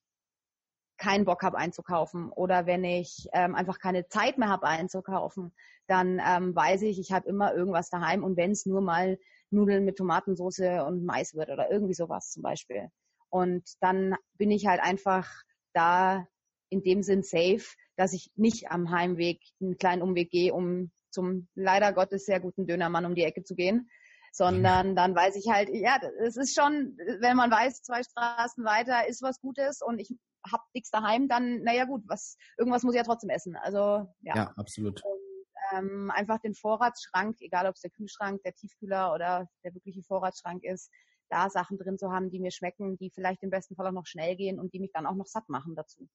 keinen 0.98 1.24
Bock 1.24 1.42
habe 1.42 1.58
einzukaufen 1.58 2.30
oder 2.30 2.66
wenn 2.66 2.84
ich 2.84 3.28
ähm, 3.32 3.54
einfach 3.54 3.78
keine 3.78 4.06
Zeit 4.08 4.38
mehr 4.38 4.48
habe 4.48 4.66
einzukaufen, 4.66 5.52
dann 5.88 6.20
ähm, 6.24 6.54
weiß 6.54 6.82
ich, 6.82 6.98
ich 6.98 7.12
habe 7.12 7.28
immer 7.28 7.54
irgendwas 7.54 7.90
daheim 7.90 8.22
und 8.22 8.36
wenn 8.36 8.52
es 8.52 8.66
nur 8.66 8.80
mal 8.80 9.18
Nudeln 9.50 9.84
mit 9.84 9.96
Tomatensauce 9.96 10.84
und 10.86 11.04
Mais 11.04 11.34
wird 11.34 11.50
oder 11.50 11.70
irgendwie 11.70 11.94
sowas 11.94 12.30
zum 12.30 12.42
Beispiel. 12.42 12.88
Und 13.30 13.64
dann 13.80 14.14
bin 14.38 14.50
ich 14.50 14.66
halt 14.66 14.80
einfach 14.80 15.28
da 15.74 16.26
in 16.70 16.82
dem 16.82 17.02
Sinn 17.02 17.22
safe, 17.22 17.64
dass 17.96 18.12
ich 18.12 18.30
nicht 18.36 18.70
am 18.70 18.90
Heimweg 18.90 19.40
einen 19.60 19.76
kleinen 19.76 20.02
Umweg 20.02 20.30
gehe, 20.30 20.54
um 20.54 20.90
zum 21.10 21.48
leider 21.54 21.92
Gottes 21.92 22.24
sehr 22.24 22.40
guten 22.40 22.66
Dönermann 22.66 23.04
um 23.04 23.14
die 23.14 23.24
Ecke 23.24 23.42
zu 23.42 23.54
gehen, 23.54 23.90
sondern 24.32 24.96
dann 24.96 25.14
weiß 25.14 25.36
ich 25.36 25.48
halt, 25.48 25.68
ja, 25.72 25.98
es 26.20 26.36
ist 26.36 26.54
schon, 26.54 26.96
wenn 27.20 27.36
man 27.36 27.50
weiß, 27.50 27.82
zwei 27.82 28.02
Straßen 28.02 28.64
weiter 28.64 29.06
ist 29.06 29.22
was 29.22 29.40
Gutes 29.40 29.82
und 29.82 29.98
ich 29.98 30.10
hab 30.50 30.62
nichts 30.74 30.90
daheim, 30.90 31.28
dann, 31.28 31.62
naja 31.62 31.84
gut, 31.84 32.02
was, 32.06 32.36
irgendwas 32.58 32.82
muss 32.82 32.94
ich 32.94 32.98
ja 32.98 33.04
trotzdem 33.04 33.30
essen. 33.30 33.56
Also 33.56 34.08
ja. 34.22 34.34
Ja, 34.34 34.52
absolut. 34.56 35.02
Und, 35.04 35.20
ähm, 35.72 36.10
einfach 36.10 36.38
den 36.40 36.54
Vorratsschrank, 36.54 37.36
egal 37.40 37.66
ob 37.66 37.74
es 37.74 37.82
der 37.82 37.90
Kühlschrank, 37.90 38.42
der 38.42 38.54
Tiefkühler 38.54 39.12
oder 39.14 39.46
der 39.64 39.74
wirkliche 39.74 40.02
Vorratsschrank 40.02 40.64
ist, 40.64 40.90
da 41.28 41.48
Sachen 41.48 41.78
drin 41.78 41.98
zu 41.98 42.10
haben, 42.10 42.30
die 42.30 42.40
mir 42.40 42.50
schmecken, 42.50 42.98
die 42.98 43.10
vielleicht 43.10 43.42
im 43.42 43.50
besten 43.50 43.76
Fall 43.76 43.86
auch 43.86 43.92
noch 43.92 44.06
schnell 44.06 44.36
gehen 44.36 44.58
und 44.58 44.72
die 44.74 44.80
mich 44.80 44.92
dann 44.92 45.06
auch 45.06 45.14
noch 45.14 45.26
satt 45.26 45.48
machen 45.48 45.74
dazu. 45.76 46.08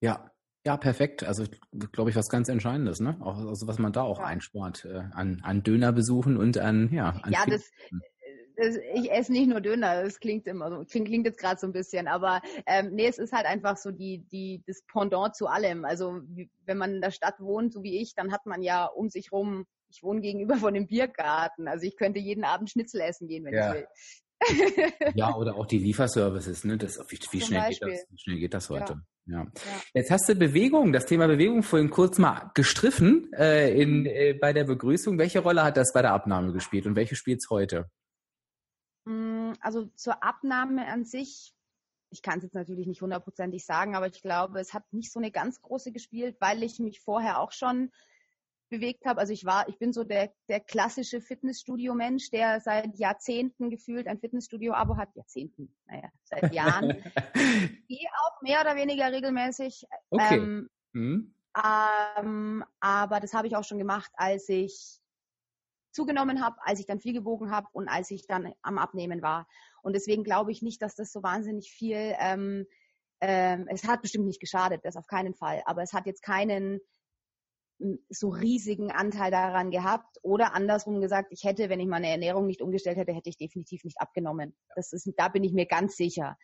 Ja, 0.00 0.30
ja, 0.66 0.76
perfekt. 0.76 1.24
Also 1.24 1.44
glaube 1.92 2.10
ich, 2.10 2.16
was 2.16 2.28
ganz 2.28 2.48
Entscheidendes, 2.48 3.00
ne? 3.00 3.16
Auch, 3.20 3.36
also 3.36 3.66
was 3.66 3.78
man 3.78 3.92
da 3.92 4.02
auch 4.02 4.18
ja. 4.18 4.24
einspart 4.24 4.86
äh, 4.86 5.02
an, 5.12 5.40
an 5.42 5.62
Dönerbesuchen 5.62 6.36
und 6.36 6.58
an, 6.58 6.90
ja. 6.92 7.10
An 7.22 7.32
ja, 7.32 7.44
das, 7.46 7.70
das, 8.56 8.76
ich 8.94 9.10
esse 9.10 9.32
nicht 9.32 9.48
nur 9.48 9.60
Döner, 9.60 10.02
das 10.02 10.20
klingt 10.20 10.46
immer 10.46 10.70
so, 10.70 10.84
klingt, 10.84 11.08
klingt 11.08 11.26
jetzt 11.26 11.38
gerade 11.38 11.60
so 11.60 11.66
ein 11.66 11.72
bisschen, 11.72 12.08
aber 12.08 12.40
ähm, 12.66 12.94
nee, 12.94 13.06
es 13.06 13.18
ist 13.18 13.32
halt 13.32 13.46
einfach 13.46 13.76
so 13.76 13.90
die, 13.90 14.24
die, 14.32 14.62
das 14.66 14.82
Pendant 14.90 15.36
zu 15.36 15.48
allem. 15.48 15.84
Also 15.84 16.20
wie, 16.28 16.50
wenn 16.64 16.78
man 16.78 16.94
in 16.94 17.00
der 17.00 17.10
Stadt 17.10 17.40
wohnt, 17.40 17.72
so 17.72 17.82
wie 17.82 18.00
ich, 18.00 18.14
dann 18.14 18.32
hat 18.32 18.46
man 18.46 18.62
ja 18.62 18.86
um 18.86 19.10
sich 19.10 19.32
rum, 19.32 19.66
ich 19.90 20.02
wohne 20.02 20.20
gegenüber 20.20 20.56
von 20.56 20.72
dem 20.72 20.86
Biergarten. 20.86 21.68
Also 21.68 21.86
ich 21.86 21.96
könnte 21.96 22.20
jeden 22.20 22.44
Abend 22.44 22.70
Schnitzel 22.70 23.00
essen 23.00 23.28
gehen, 23.28 23.44
wenn 23.44 23.54
ja. 23.54 23.74
ich 23.74 23.80
will. 23.80 23.86
ja, 25.14 25.34
oder 25.34 25.56
auch 25.56 25.66
die 25.66 25.78
Lieferservices, 25.78 26.64
ne? 26.64 26.76
Das, 26.76 26.98
wie, 27.08 27.18
wie 27.30 27.40
schnell, 27.40 27.68
geht 27.68 27.82
das, 27.82 28.06
wie 28.10 28.18
schnell 28.18 28.38
geht 28.38 28.54
das 28.54 28.68
heute? 28.68 28.94
Ja. 28.94 29.00
Ja. 29.26 29.46
Jetzt 29.94 30.10
hast 30.10 30.28
du 30.28 30.34
Bewegung, 30.34 30.92
das 30.92 31.06
Thema 31.06 31.26
Bewegung 31.26 31.62
vorhin 31.62 31.90
kurz 31.90 32.18
mal 32.18 32.50
gestriffen 32.54 33.32
äh, 33.32 33.80
in, 33.80 34.04
äh, 34.04 34.34
bei 34.34 34.52
der 34.52 34.64
Begrüßung. 34.64 35.18
Welche 35.18 35.40
Rolle 35.40 35.62
hat 35.62 35.76
das 35.76 35.92
bei 35.92 36.02
der 36.02 36.12
Abnahme 36.12 36.52
gespielt 36.52 36.86
und 36.86 36.94
welche 36.94 37.16
spielt 37.16 37.40
es 37.40 37.48
heute? 37.48 37.90
Mm, 39.06 39.52
also 39.60 39.86
zur 39.96 40.22
Abnahme 40.22 40.86
an 40.88 41.04
sich, 41.04 41.54
ich 42.10 42.22
kann 42.22 42.38
es 42.38 42.44
jetzt 42.44 42.54
natürlich 42.54 42.86
nicht 42.86 43.00
hundertprozentig 43.00 43.64
sagen, 43.64 43.96
aber 43.96 44.06
ich 44.06 44.20
glaube, 44.20 44.60
es 44.60 44.74
hat 44.74 44.92
nicht 44.92 45.10
so 45.10 45.18
eine 45.18 45.30
ganz 45.30 45.62
große 45.62 45.90
gespielt, 45.92 46.36
weil 46.40 46.62
ich 46.62 46.78
mich 46.78 47.00
vorher 47.00 47.40
auch 47.40 47.52
schon 47.52 47.90
bewegt 48.74 49.04
habe. 49.06 49.20
Also 49.20 49.32
ich 49.32 49.44
war, 49.44 49.68
ich 49.68 49.78
bin 49.78 49.92
so 49.92 50.04
der, 50.04 50.32
der 50.48 50.60
klassische 50.60 51.20
Fitnessstudio-Mensch, 51.20 52.30
der 52.30 52.60
seit 52.60 52.96
Jahrzehnten 52.98 53.70
gefühlt 53.70 54.06
ein 54.06 54.18
Fitnessstudio-Abo 54.18 54.96
hat. 54.96 55.14
Jahrzehnten, 55.14 55.74
naja, 55.86 56.10
seit 56.24 56.52
Jahren. 56.52 56.90
ich 57.34 57.86
gehe 57.88 58.08
auch 58.24 58.42
mehr 58.42 58.60
oder 58.60 58.76
weniger 58.76 59.12
regelmäßig. 59.12 59.84
Okay. 60.10 60.36
Ähm, 60.36 60.70
mhm. 60.92 61.34
ähm, 61.64 62.64
aber 62.80 63.20
das 63.20 63.32
habe 63.34 63.46
ich 63.46 63.56
auch 63.56 63.64
schon 63.64 63.78
gemacht, 63.78 64.10
als 64.14 64.48
ich 64.48 65.00
zugenommen 65.92 66.44
habe, 66.44 66.56
als 66.60 66.80
ich 66.80 66.86
dann 66.86 67.00
viel 67.00 67.12
gewogen 67.12 67.50
habe 67.50 67.68
und 67.72 67.88
als 67.88 68.10
ich 68.10 68.26
dann 68.26 68.52
am 68.62 68.78
Abnehmen 68.78 69.22
war. 69.22 69.46
Und 69.82 69.94
deswegen 69.94 70.24
glaube 70.24 70.50
ich 70.50 70.60
nicht, 70.60 70.82
dass 70.82 70.96
das 70.96 71.12
so 71.12 71.22
wahnsinnig 71.22 71.70
viel, 71.70 72.14
ähm, 72.18 72.66
ähm, 73.20 73.68
es 73.68 73.84
hat 73.84 74.02
bestimmt 74.02 74.26
nicht 74.26 74.40
geschadet, 74.40 74.80
das 74.84 74.96
auf 74.96 75.06
keinen 75.06 75.34
Fall, 75.34 75.62
aber 75.66 75.82
es 75.82 75.92
hat 75.92 76.06
jetzt 76.06 76.22
keinen 76.22 76.80
so 78.08 78.28
riesigen 78.28 78.90
Anteil 78.90 79.30
daran 79.30 79.70
gehabt 79.70 80.18
oder 80.22 80.54
andersrum 80.54 81.00
gesagt, 81.00 81.28
ich 81.30 81.44
hätte, 81.44 81.68
wenn 81.68 81.80
ich 81.80 81.86
meine 81.86 82.08
Ernährung 82.08 82.46
nicht 82.46 82.62
umgestellt 82.62 82.96
hätte, 82.96 83.12
hätte 83.12 83.30
ich 83.30 83.36
definitiv 83.36 83.84
nicht 83.84 84.00
abgenommen. 84.00 84.54
Das 84.74 84.92
ist, 84.92 85.08
da 85.16 85.28
bin 85.28 85.44
ich 85.44 85.52
mir 85.52 85.66
ganz 85.66 85.96
sicher. 85.96 86.36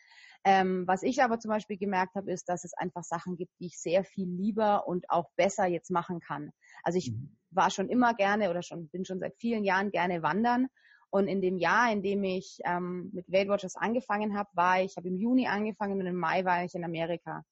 Ähm, 0.45 0.85
was 0.87 1.03
ich 1.03 1.23
aber 1.23 1.39
zum 1.39 1.51
Beispiel 1.51 1.77
gemerkt 1.77 2.15
habe, 2.15 2.33
ist, 2.33 2.49
dass 2.49 2.65
es 2.65 2.73
einfach 2.75 3.05
Sachen 3.05 3.37
gibt, 3.37 3.53
die 3.61 3.67
ich 3.67 3.79
sehr 3.79 4.05
viel 4.05 4.29
lieber 4.29 4.87
und 4.87 5.11
auch 5.11 5.31
besser 5.37 5.67
jetzt 5.67 5.91
machen 5.91 6.21
kann. 6.21 6.51
Also 6.83 6.99
ich 6.99 7.13
mhm. 7.13 7.37
war 7.51 7.71
schon 7.71 7.89
immer 7.89 8.15
gerne 8.15 8.51
oder 8.51 8.63
schon 8.63 8.89
bin 8.89 9.05
schon 9.05 9.21
seit 9.21 9.37
vielen 9.37 9.65
Jahren 9.65 9.91
gerne 9.91 10.23
wandern 10.23 10.69
und 11.11 11.27
in 11.27 11.41
dem 11.41 11.59
Jahr, 11.59 11.93
in 11.93 12.03
dem 12.03 12.23
ich 12.25 12.61
ähm, 12.65 13.11
mit 13.13 13.31
Weight 13.31 13.49
Watchers 13.49 13.77
angefangen 13.77 14.37
habe, 14.37 14.49
war 14.55 14.81
ich, 14.81 14.97
habe 14.97 15.09
im 15.09 15.17
Juni 15.17 15.47
angefangen 15.47 16.01
und 16.01 16.07
im 16.07 16.17
Mai 16.17 16.45
war 16.45 16.65
ich 16.65 16.75
in 16.75 16.85
Amerika 16.85 17.45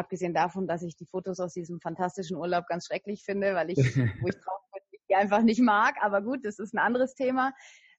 abgesehen 0.00 0.34
davon, 0.34 0.66
dass 0.66 0.82
ich 0.82 0.96
die 0.96 1.06
Fotos 1.06 1.38
aus 1.38 1.52
diesem 1.52 1.80
fantastischen 1.80 2.36
Urlaub 2.36 2.66
ganz 2.66 2.86
schrecklich 2.86 3.22
finde, 3.22 3.54
weil 3.54 3.70
ich, 3.70 3.78
wo 3.78 4.28
ich 4.28 4.34
drauf 4.44 4.60
bin, 4.72 4.82
die 5.08 5.14
einfach 5.14 5.42
nicht 5.42 5.60
mag. 5.60 5.96
Aber 6.00 6.22
gut, 6.22 6.44
das 6.44 6.58
ist 6.58 6.74
ein 6.74 6.78
anderes 6.78 7.14
Thema. 7.14 7.52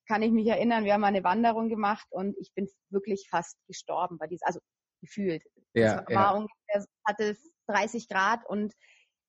Kann 0.08 0.24
ich 0.24 0.32
mich 0.32 0.48
erinnern, 0.48 0.84
wir 0.84 0.94
haben 0.94 1.04
eine 1.04 1.24
Wanderung 1.24 1.70
gemacht 1.70 2.08
und 2.10 2.36
ich 2.40 2.52
bin 2.54 2.68
wirklich 2.90 3.28
fast 3.30 3.56
gestorben 3.68 4.18
bei 4.18 4.28
diesem, 4.28 4.46
also 4.46 4.60
gefühlt. 5.00 5.44
Ja, 5.74 6.04
es 6.08 6.16
war 6.16 6.24
ja. 6.24 6.32
ungefähr, 6.32 6.86
hatte 7.06 7.38
30 7.68 8.10
Grad 8.10 8.46
und 8.48 8.74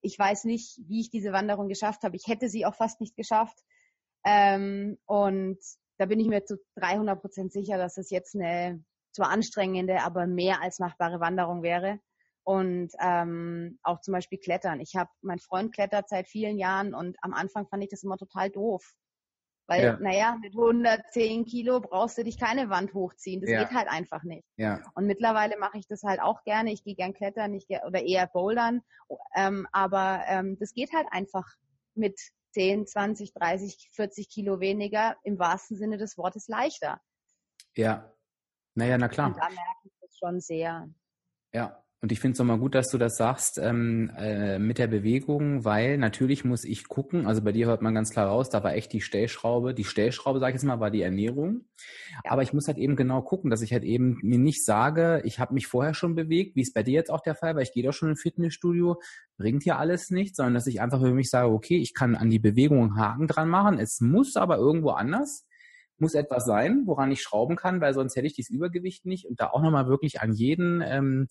ich 0.00 0.18
weiß 0.18 0.44
nicht, 0.44 0.80
wie 0.88 1.00
ich 1.00 1.10
diese 1.10 1.32
Wanderung 1.32 1.68
geschafft 1.68 2.02
habe. 2.02 2.16
Ich 2.16 2.26
hätte 2.26 2.48
sie 2.48 2.66
auch 2.66 2.74
fast 2.74 3.00
nicht 3.00 3.14
geschafft. 3.16 3.58
Ähm, 4.24 4.98
und 5.06 5.58
da 5.98 6.06
bin 6.06 6.18
ich 6.18 6.26
mir 6.26 6.44
zu 6.44 6.56
300 6.76 7.20
Prozent 7.20 7.52
sicher, 7.52 7.76
dass 7.76 7.98
es 7.98 8.10
jetzt 8.10 8.34
eine 8.34 8.82
zwar 9.12 9.28
anstrengende, 9.28 10.02
aber 10.02 10.26
mehr 10.26 10.62
als 10.62 10.78
machbare 10.78 11.20
Wanderung 11.20 11.62
wäre 11.62 12.00
und 12.44 12.90
ähm, 13.00 13.78
auch 13.82 14.00
zum 14.00 14.12
Beispiel 14.12 14.38
Klettern. 14.38 14.80
Ich 14.80 14.96
habe, 14.96 15.10
mein 15.20 15.38
Freund 15.38 15.72
klettert 15.72 16.08
seit 16.08 16.28
vielen 16.28 16.58
Jahren 16.58 16.94
und 16.94 17.16
am 17.22 17.32
Anfang 17.32 17.66
fand 17.68 17.84
ich 17.84 17.90
das 17.90 18.02
immer 18.02 18.16
total 18.16 18.50
doof. 18.50 18.94
Weil, 19.68 19.84
ja. 19.84 19.96
naja, 20.00 20.36
mit 20.42 20.54
110 20.54 21.44
Kilo 21.44 21.80
brauchst 21.80 22.18
du 22.18 22.24
dich 22.24 22.38
keine 22.38 22.68
Wand 22.68 22.94
hochziehen. 22.94 23.40
Das 23.40 23.48
ja. 23.48 23.62
geht 23.62 23.72
halt 23.72 23.88
einfach 23.88 24.24
nicht. 24.24 24.44
Ja. 24.56 24.82
Und 24.94 25.06
mittlerweile 25.06 25.56
mache 25.56 25.78
ich 25.78 25.86
das 25.86 26.02
halt 26.02 26.20
auch 26.20 26.42
gerne. 26.42 26.72
Ich 26.72 26.82
gehe 26.82 26.96
gern 26.96 27.14
klettern, 27.14 27.54
ich 27.54 27.68
geh, 27.68 27.78
oder 27.86 28.02
eher 28.02 28.26
bouldern. 28.26 28.82
Ähm, 29.36 29.68
aber 29.72 30.24
ähm, 30.26 30.58
das 30.58 30.74
geht 30.74 30.92
halt 30.92 31.06
einfach 31.10 31.46
mit 31.94 32.20
10, 32.54 32.86
20, 32.86 33.32
30, 33.34 33.90
40 33.92 34.28
Kilo 34.28 34.60
weniger 34.60 35.16
im 35.22 35.38
wahrsten 35.38 35.76
Sinne 35.76 35.96
des 35.96 36.18
Wortes 36.18 36.48
leichter. 36.48 37.00
Ja. 37.76 38.12
Naja, 38.74 38.98
na 38.98 39.08
klar. 39.08 39.28
Und 39.28 39.36
da 39.36 39.48
merke 39.48 39.84
ich 39.84 39.92
das 40.00 40.18
schon 40.18 40.40
sehr. 40.40 40.88
Ja, 41.54 41.81
und 42.02 42.10
ich 42.10 42.18
finde 42.18 42.32
es 42.32 42.40
nochmal 42.40 42.58
gut, 42.58 42.74
dass 42.74 42.90
du 42.90 42.98
das 42.98 43.16
sagst 43.16 43.58
ähm, 43.62 44.10
äh, 44.18 44.58
mit 44.58 44.78
der 44.78 44.88
Bewegung, 44.88 45.64
weil 45.64 45.98
natürlich 45.98 46.44
muss 46.44 46.64
ich 46.64 46.88
gucken, 46.88 47.28
also 47.28 47.42
bei 47.42 47.52
dir 47.52 47.68
hört 47.68 47.80
man 47.80 47.94
ganz 47.94 48.10
klar 48.10 48.26
raus, 48.26 48.50
da 48.50 48.64
war 48.64 48.74
echt 48.74 48.92
die 48.92 49.00
Stellschraube, 49.00 49.72
die 49.72 49.84
Stellschraube, 49.84 50.40
sage 50.40 50.50
ich 50.50 50.54
jetzt 50.54 50.64
mal, 50.64 50.80
war 50.80 50.90
die 50.90 51.02
Ernährung. 51.02 51.64
Ja. 52.24 52.32
Aber 52.32 52.42
ich 52.42 52.52
muss 52.52 52.66
halt 52.66 52.76
eben 52.78 52.96
genau 52.96 53.22
gucken, 53.22 53.50
dass 53.50 53.62
ich 53.62 53.72
halt 53.72 53.84
eben 53.84 54.18
mir 54.22 54.40
nicht 54.40 54.64
sage, 54.64 55.22
ich 55.24 55.38
habe 55.38 55.54
mich 55.54 55.68
vorher 55.68 55.94
schon 55.94 56.16
bewegt, 56.16 56.56
wie 56.56 56.62
es 56.62 56.72
bei 56.72 56.82
dir 56.82 56.94
jetzt 56.94 57.10
auch 57.10 57.20
der 57.20 57.36
Fall 57.36 57.54
war, 57.54 57.62
ich 57.62 57.72
gehe 57.72 57.84
doch 57.84 57.92
schon 57.92 58.08
im 58.08 58.16
Fitnessstudio, 58.16 59.00
bringt 59.36 59.62
hier 59.62 59.78
alles 59.78 60.10
nicht, 60.10 60.34
sondern 60.34 60.54
dass 60.54 60.66
ich 60.66 60.80
einfach 60.80 61.00
für 61.00 61.14
mich 61.14 61.30
sage, 61.30 61.52
okay, 61.52 61.76
ich 61.76 61.94
kann 61.94 62.16
an 62.16 62.30
die 62.30 62.40
Bewegung 62.40 62.80
einen 62.80 62.96
Haken 62.96 63.28
dran 63.28 63.48
machen, 63.48 63.78
es 63.78 64.00
muss 64.00 64.34
aber 64.34 64.56
irgendwo 64.56 64.90
anders 64.90 65.46
muss 65.98 66.14
etwas 66.14 66.44
sein, 66.44 66.82
woran 66.86 67.12
ich 67.12 67.22
schrauben 67.22 67.54
kann, 67.54 67.80
weil 67.80 67.94
sonst 67.94 68.16
hätte 68.16 68.26
ich 68.26 68.34
dieses 68.34 68.50
Übergewicht 68.50 69.06
nicht. 69.06 69.24
Und 69.24 69.40
da 69.40 69.50
auch 69.50 69.62
nochmal 69.62 69.86
wirklich 69.86 70.20
an 70.20 70.32
jeden 70.32 70.82
ähm, 70.84 71.28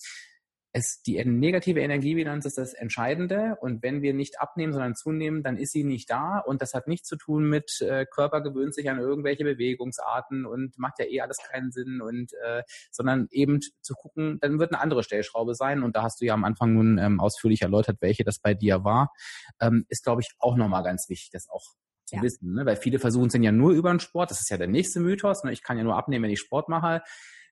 es, 0.73 1.01
die 1.01 1.23
negative 1.25 1.81
Energiebilanz 1.81 2.45
ist 2.45 2.57
das 2.57 2.73
Entscheidende. 2.73 3.57
Und 3.59 3.83
wenn 3.83 4.01
wir 4.01 4.13
nicht 4.13 4.39
abnehmen, 4.39 4.71
sondern 4.71 4.95
zunehmen, 4.95 5.43
dann 5.43 5.57
ist 5.57 5.73
sie 5.73 5.83
nicht 5.83 6.09
da. 6.09 6.39
Und 6.39 6.61
das 6.61 6.73
hat 6.73 6.87
nichts 6.87 7.09
zu 7.09 7.17
tun 7.17 7.49
mit 7.49 7.81
äh, 7.81 8.05
Körper 8.05 8.41
gewöhnt 8.41 8.73
sich 8.73 8.89
an 8.89 8.97
irgendwelche 8.97 9.43
Bewegungsarten 9.43 10.45
und 10.45 10.77
macht 10.77 10.99
ja 10.99 11.05
eh 11.05 11.21
alles 11.21 11.39
keinen 11.39 11.71
Sinn. 11.71 12.01
Und 12.01 12.31
äh, 12.45 12.63
sondern 12.89 13.27
eben 13.31 13.59
zu 13.81 13.93
gucken, 13.95 14.39
dann 14.39 14.59
wird 14.59 14.71
eine 14.71 14.81
andere 14.81 15.03
Stellschraube 15.03 15.55
sein. 15.55 15.83
Und 15.83 15.97
da 15.97 16.03
hast 16.03 16.21
du 16.21 16.25
ja 16.25 16.33
am 16.33 16.45
Anfang 16.45 16.73
nun 16.73 16.97
ähm, 16.97 17.19
ausführlich 17.19 17.61
erläutert, 17.61 17.97
welche 17.99 18.23
das 18.23 18.39
bei 18.39 18.53
dir 18.53 18.85
war. 18.85 19.11
Ähm, 19.59 19.85
ist, 19.89 20.03
glaube 20.03 20.21
ich, 20.21 20.31
auch 20.39 20.55
nochmal 20.55 20.83
ganz 20.83 21.09
wichtig, 21.09 21.31
das 21.31 21.49
auch 21.49 21.65
zu 22.05 22.15
ja. 22.15 22.21
wissen. 22.21 22.53
Ne? 22.53 22.65
Weil 22.65 22.77
viele 22.77 22.99
versuchen 22.99 23.27
es 23.27 23.33
ja 23.33 23.51
nur 23.51 23.71
über 23.71 23.89
den 23.89 23.99
Sport. 23.99 24.31
Das 24.31 24.39
ist 24.39 24.49
ja 24.49 24.57
der 24.57 24.67
nächste 24.67 25.01
Mythos. 25.01 25.43
Ne? 25.43 25.51
Ich 25.51 25.63
kann 25.63 25.77
ja 25.77 25.83
nur 25.83 25.97
abnehmen, 25.97 26.23
wenn 26.23 26.31
ich 26.31 26.39
Sport 26.39 26.69
mache 26.69 27.01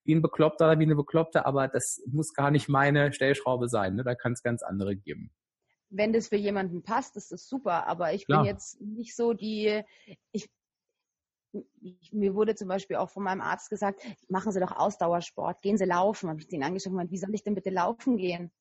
wie 0.04 0.16
ein 0.16 0.22
Bekloppter 0.22 0.68
oder 0.68 0.80
wie 0.80 0.84
eine 0.84 0.96
Bekloppte, 0.96 1.46
aber 1.46 1.68
das 1.68 2.02
muss 2.08 2.34
gar 2.34 2.52
nicht 2.52 2.70
meine 2.70 3.14
Stellschraube 3.14 3.68
sein. 3.68 3.96
Ne? 3.96 4.04
Da 4.04 4.16
kann 4.16 4.34
es 4.34 4.44
ganz 4.44 4.64
andere 4.64 4.96
geben. 4.96 5.32
Wenn 5.90 6.14
das 6.14 6.30
für 6.30 6.36
jemanden 6.36 6.84
passt, 6.84 7.16
ist 7.18 7.32
das 7.32 7.48
super. 7.48 7.88
Aber 7.88 8.14
ich 8.14 8.26
Klar. 8.26 8.44
bin 8.44 8.48
jetzt 8.48 8.80
nicht 8.80 9.16
so 9.16 9.34
die, 9.34 9.82
ich, 10.32 10.50
ich, 11.82 12.14
mir 12.14 12.36
wurde 12.36 12.56
zum 12.56 12.68
Beispiel 12.68 12.98
auch 12.98 13.10
von 13.10 13.24
meinem 13.24 13.42
Arzt 13.42 13.70
gesagt, 13.70 14.02
machen 14.30 14.52
Sie 14.52 14.60
doch 14.60 14.72
Ausdauersport, 14.72 15.62
gehen 15.62 15.78
Sie 15.78 15.86
laufen. 15.86 16.30
Habe 16.30 16.40
ich 16.40 16.48
den 16.48 16.64
angeschaut 16.64 16.94
und 16.94 17.12
wie 17.12 17.18
soll 17.18 17.34
ich 17.34 17.44
denn 17.44 17.56
bitte 17.56 17.72
laufen 17.72 18.18
gehen? 18.18 18.52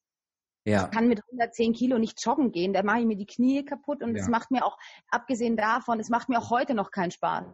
Ja. 0.65 0.85
Ich 0.85 0.91
kann 0.91 1.09
mit 1.09 1.21
110 1.31 1.73
Kilo 1.73 1.99
nicht 1.99 2.23
joggen 2.25 2.53
gehen, 2.53 2.73
da 2.73 2.83
mache 2.83 3.01
ich 3.01 3.07
mir 3.07 3.17
die 3.17 3.27
Knie 3.27 3.65
kaputt 3.65 4.03
und 4.03 4.15
es 4.17 4.27
ja. 4.27 4.31
macht 4.31 4.51
mir 4.51 4.67
auch, 4.67 4.77
abgesehen 5.09 5.57
davon, 5.57 5.99
es 5.99 6.11
macht 6.11 6.29
mir 6.29 6.39
auch 6.39 6.51
heute 6.51 6.75
noch 6.75 6.91
keinen 6.91 7.11
Spaß. 7.11 7.47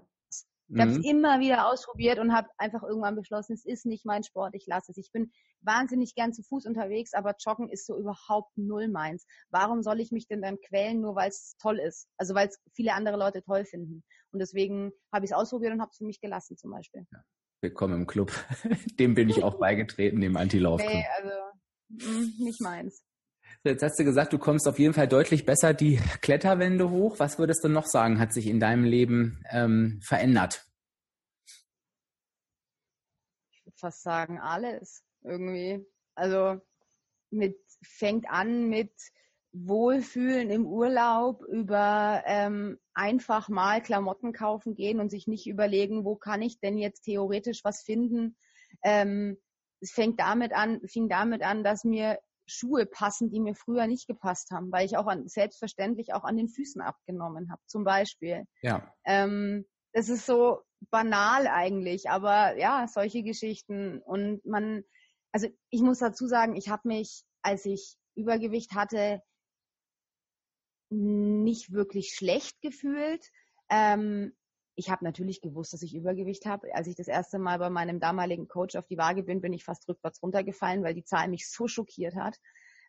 Ich 0.69 0.81
habe 0.81 0.93
es 0.93 0.99
mhm. 0.99 1.05
immer 1.05 1.41
wieder 1.41 1.69
ausprobiert 1.69 2.19
und 2.19 2.33
habe 2.33 2.49
einfach 2.57 2.83
irgendwann 2.83 3.17
beschlossen, 3.17 3.53
es 3.53 3.65
ist 3.65 3.85
nicht 3.85 4.07
mein 4.07 4.23
Sport, 4.23 4.55
ich 4.55 4.67
lasse 4.67 4.93
es. 4.93 4.97
Ich 4.97 5.13
bin 5.13 5.31
wahnsinnig 5.61 6.15
gern 6.15 6.33
zu 6.33 6.43
Fuß 6.43 6.67
unterwegs, 6.67 7.13
aber 7.13 7.35
Joggen 7.39 7.69
ist 7.69 7.87
so 7.87 7.99
überhaupt 7.99 8.57
null 8.57 8.89
meins. 8.89 9.27
Warum 9.51 9.83
soll 9.83 10.01
ich 10.01 10.11
mich 10.11 10.27
denn 10.27 10.41
dann 10.41 10.59
quälen, 10.61 11.01
nur 11.01 11.17
weil 11.17 11.29
es 11.29 11.57
toll 11.61 11.79
ist? 11.79 12.09
Also 12.17 12.35
weil 12.35 12.49
es 12.49 12.59
viele 12.75 12.95
andere 12.95 13.19
Leute 13.19 13.43
toll 13.43 13.65
finden. 13.65 14.05
Und 14.33 14.39
deswegen 14.41 14.93
habe 15.13 15.25
ich 15.25 15.33
es 15.33 15.37
ausprobiert 15.37 15.73
und 15.73 15.81
habe 15.81 15.91
es 15.91 15.99
für 15.99 16.07
mich 16.07 16.21
gelassen 16.21 16.57
zum 16.57 16.71
Beispiel. 16.71 17.07
Ja. 17.13 17.23
Willkommen 17.61 17.95
im 17.95 18.07
Club. 18.07 18.33
dem 18.99 19.15
bin 19.15 19.29
ich 19.29 19.43
auch 19.43 19.59
beigetreten, 19.59 20.21
dem 20.21 20.37
Anti-Lauf-Club. 20.37 20.93
Nee, 20.93 21.07
also 21.17 21.31
mh, 21.89 22.11
mm, 22.11 22.45
nicht 22.45 22.61
meins. 22.61 23.03
Jetzt 23.63 23.83
hast 23.83 23.99
du 23.99 24.05
gesagt, 24.05 24.33
du 24.33 24.39
kommst 24.39 24.67
auf 24.67 24.79
jeden 24.79 24.95
Fall 24.95 25.09
deutlich 25.09 25.47
besser 25.47 25.73
die 25.73 26.01
Kletterwände 26.21 26.91
hoch. 26.91 27.19
Was 27.19 27.39
würdest 27.39 27.65
du 27.65 27.69
noch 27.69 27.87
sagen, 27.87 28.19
hat 28.19 28.33
sich 28.33 28.47
in 28.47 28.61
deinem 28.61 28.85
Leben 28.85 29.43
ähm, 29.51 30.01
verändert? 30.03 30.67
Ich 33.53 33.65
würde 33.65 33.77
fast 33.79 34.03
sagen, 34.03 34.39
alles 34.41 35.05
irgendwie. 35.23 35.87
Also 36.15 36.61
mit 37.31 37.59
fängt 37.83 38.29
an 38.29 38.69
mit 38.69 38.93
Wohlfühlen 39.53 40.51
im 40.51 40.67
Urlaub 40.67 41.45
über 41.45 42.23
ähm, 42.27 42.79
einfach 42.93 43.49
mal 43.49 43.81
Klamotten 43.81 44.33
kaufen 44.33 44.75
gehen 44.75 44.99
und 44.99 45.11
sich 45.11 45.29
nicht 45.29 45.47
überlegen, 45.47 46.05
wo 46.05 46.17
kann 46.17 46.43
ich 46.43 46.59
denn 46.59 46.77
jetzt 46.77 47.03
theoretisch 47.03 47.63
was 47.63 47.83
finden. 47.83 48.37
Ähm, 48.83 49.39
es 49.81 49.93
fängt 49.93 50.19
damit 50.19 50.53
an, 50.53 50.81
fing 50.89 51.09
damit 51.09 51.43
an, 51.43 51.63
dass 51.63 51.85
mir 51.85 52.19
Schuhe 52.47 52.87
passen, 52.87 53.31
die 53.31 53.41
mir 53.41 53.55
früher 53.55 53.87
nicht 53.87 54.07
gepasst 54.07 54.51
haben, 54.51 54.71
weil 54.71 54.87
ich 54.87 54.97
auch 54.97 55.07
an, 55.07 55.29
selbstverständlich 55.29 56.13
auch 56.13 56.25
an 56.25 56.37
den 56.37 56.49
Füßen 56.49 56.81
abgenommen 56.81 57.51
habe, 57.51 57.63
zum 57.67 57.85
Beispiel. 57.85 58.45
Ja. 58.63 58.93
Ähm, 59.05 59.65
das 59.93 60.09
ist 60.09 60.27
so 60.27 60.61
banal 60.91 61.47
eigentlich, 61.47 62.11
aber 62.11 62.57
ja, 62.59 62.87
solche 62.89 63.23
Geschichten. 63.23 64.01
Und 64.01 64.45
man, 64.45 64.85
also 65.33 65.49
ich 65.71 65.81
muss 65.81 66.01
dazu 66.01 66.27
sagen, 66.27 66.57
ich 66.57 66.69
habe 66.69 66.89
mich, 66.89 67.25
als 67.43 67.65
ich 67.65 67.97
Übergewicht 68.15 68.75
hatte, 68.75 69.23
nicht 70.91 71.73
wirklich 71.73 72.15
schlecht 72.15 72.61
gefühlt. 72.61 73.31
Ähm, 73.71 74.37
ich 74.77 74.91
habe 74.91 75.05
natürlich 75.05 75.41
gewusst, 75.41 75.73
dass 75.73 75.83
ich 75.83 75.95
Übergewicht 75.95 76.47
habe. 76.47 76.75
Als 76.75 76.89
ich 76.89 76.97
das 76.97 77.09
erste 77.09 77.39
Mal 77.39 77.59
bei 77.59 77.71
meinem 77.71 78.01
damaligen 78.01 78.49
Coach 78.49 78.77
auf 78.77 78.87
die 78.87 78.99
Waage 78.99 79.23
bin, 79.23 79.41
bin 79.41 79.53
ich 79.53 79.65
fast 79.65 79.89
rückwärts 79.89 80.23
runtergefallen, 80.23 80.83
weil 80.83 80.95
die 80.95 81.05
Zahl 81.05 81.29
mich 81.29 81.49
so 81.49 81.69
schockiert 81.69 82.17
hat, 82.17 82.39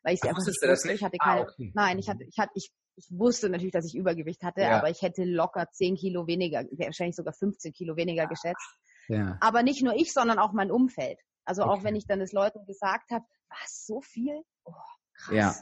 weil 0.03 0.15
ich 0.15 0.21
sie 0.21 0.27
Ach, 0.27 0.35
einfach 0.35 0.45
nicht 0.45 0.61
wusste. 0.61 0.93
Ich 0.93 1.03
hatte 1.03 1.17
ah, 1.19 1.25
keine, 1.25 1.41
ah, 1.41 1.49
okay. 1.51 1.71
nein, 1.75 1.99
ich 1.99 2.09
hatte, 2.09 2.23
ich 2.23 2.37
hatte, 2.39 2.51
ich, 2.55 2.71
ich 2.95 3.07
wusste 3.11 3.49
natürlich, 3.49 3.73
dass 3.73 3.85
ich 3.85 3.95
Übergewicht 3.95 4.43
hatte, 4.43 4.61
ja. 4.61 4.77
aber 4.77 4.89
ich 4.89 5.01
hätte 5.01 5.23
locker 5.25 5.67
10 5.71 5.95
Kilo 5.95 6.27
weniger, 6.27 6.63
wahrscheinlich 6.63 7.15
sogar 7.15 7.33
15 7.33 7.73
Kilo 7.73 7.95
weniger 7.95 8.23
ja. 8.23 8.29
geschätzt. 8.29 8.75
Ja. 9.07 9.37
Aber 9.41 9.61
nicht 9.61 9.83
nur 9.83 9.93
ich, 9.95 10.13
sondern 10.13 10.39
auch 10.39 10.53
mein 10.53 10.71
Umfeld. 10.71 11.19
Also 11.43 11.63
okay. 11.63 11.71
auch 11.71 11.83
wenn 11.83 11.95
ich 11.95 12.07
dann 12.07 12.19
das 12.19 12.31
Leuten 12.31 12.65
gesagt 12.65 13.11
habe, 13.11 13.25
was, 13.49 13.85
so 13.85 14.01
viel? 14.01 14.41
Oh, 14.63 14.73
krass. 15.13 15.35
Ja. 15.35 15.55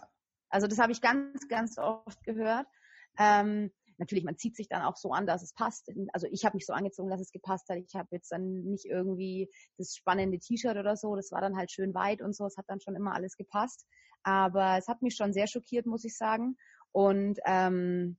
Also 0.50 0.68
das 0.68 0.80
habe 0.80 0.92
ich 0.92 1.02
ganz, 1.02 1.48
ganz 1.50 1.78
oft 1.78 2.24
gehört. 2.24 2.68
Ähm, 3.18 3.72
natürlich, 4.04 4.24
man 4.24 4.38
zieht 4.38 4.56
sich 4.56 4.68
dann 4.68 4.82
auch 4.82 4.98
so 4.98 5.12
an, 5.12 5.26
dass 5.26 5.42
es 5.42 5.54
passt. 5.54 5.90
Also 6.12 6.28
ich 6.30 6.46
habe 6.46 6.56
mich 6.58 6.66
so 6.66 6.74
angezogen, 6.74 7.10
dass 7.10 7.22
es 7.22 7.32
gepasst 7.32 7.70
hat. 7.70 7.78
Ich 7.78 7.96
habe 7.96 8.10
jetzt 8.12 8.32
dann 8.32 8.64
nicht 8.64 8.86
irgendwie 8.86 9.50
das 9.78 9.96
spannende 9.96 10.40
T-Shirt 10.40 10.78
oder 10.78 10.96
so. 10.98 11.16
Das 11.16 11.32
war 11.32 11.42
dann 11.42 11.58
halt 11.58 11.72
schön 11.72 11.94
weit 11.94 12.22
und 12.22 12.36
so. 12.36 12.46
Es 12.46 12.58
hat 12.58 12.66
dann 12.68 12.82
schon 12.82 12.96
immer 12.96 13.14
alles 13.14 13.38
gepasst. 13.38 13.86
Aber 14.24 14.78
es 14.78 14.88
hat 14.88 15.02
mich 15.02 15.16
schon 15.16 15.34
sehr 15.34 15.48
schockiert, 15.48 15.86
muss 15.86 16.04
ich 16.04 16.18
sagen. 16.18 16.58
Und 16.92 17.40
ähm, 17.46 18.18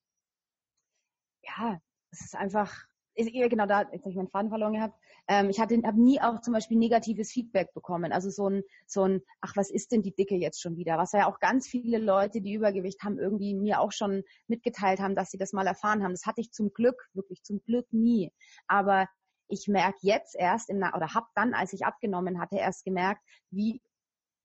ja, 1.42 1.80
es 2.10 2.22
ist 2.22 2.36
einfach, 2.36 2.86
genau 3.14 3.66
da, 3.66 3.78
habe 3.78 3.96
ich 3.96 4.16
meinen 4.16 4.28
Faden 4.28 4.50
verloren 4.50 4.74
gehabt. 4.74 4.98
Ähm, 5.28 5.50
ich 5.50 5.60
hatte, 5.60 5.80
habe 5.84 6.00
nie 6.00 6.20
auch 6.20 6.40
zum 6.40 6.52
Beispiel 6.52 6.76
negatives 6.76 7.30
Feedback 7.30 7.72
bekommen. 7.74 8.12
Also 8.12 8.30
so 8.30 8.48
ein, 8.48 8.62
so 8.86 9.02
ein, 9.02 9.22
ach, 9.40 9.56
was 9.56 9.70
ist 9.70 9.92
denn 9.92 10.02
die 10.02 10.14
Dicke 10.14 10.36
jetzt 10.36 10.60
schon 10.60 10.76
wieder? 10.76 10.98
Was 10.98 11.12
ja 11.12 11.28
auch 11.28 11.40
ganz 11.40 11.66
viele 11.66 11.98
Leute, 11.98 12.40
die 12.40 12.52
Übergewicht 12.52 13.02
haben, 13.02 13.18
irgendwie 13.18 13.54
mir 13.54 13.80
auch 13.80 13.92
schon 13.92 14.22
mitgeteilt 14.48 15.00
haben, 15.00 15.14
dass 15.14 15.30
sie 15.30 15.38
das 15.38 15.52
mal 15.52 15.66
erfahren 15.66 16.02
haben. 16.02 16.12
Das 16.12 16.26
hatte 16.26 16.40
ich 16.40 16.52
zum 16.52 16.72
Glück, 16.72 17.08
wirklich 17.14 17.42
zum 17.42 17.62
Glück 17.64 17.86
nie. 17.92 18.32
Aber 18.66 19.08
ich 19.48 19.68
merke 19.68 19.98
jetzt 20.00 20.34
erst 20.36 20.70
im, 20.70 20.78
oder 20.78 21.14
habe 21.14 21.26
dann, 21.34 21.54
als 21.54 21.72
ich 21.72 21.84
abgenommen 21.84 22.40
hatte, 22.40 22.56
erst 22.56 22.84
gemerkt, 22.84 23.22
wie 23.50 23.82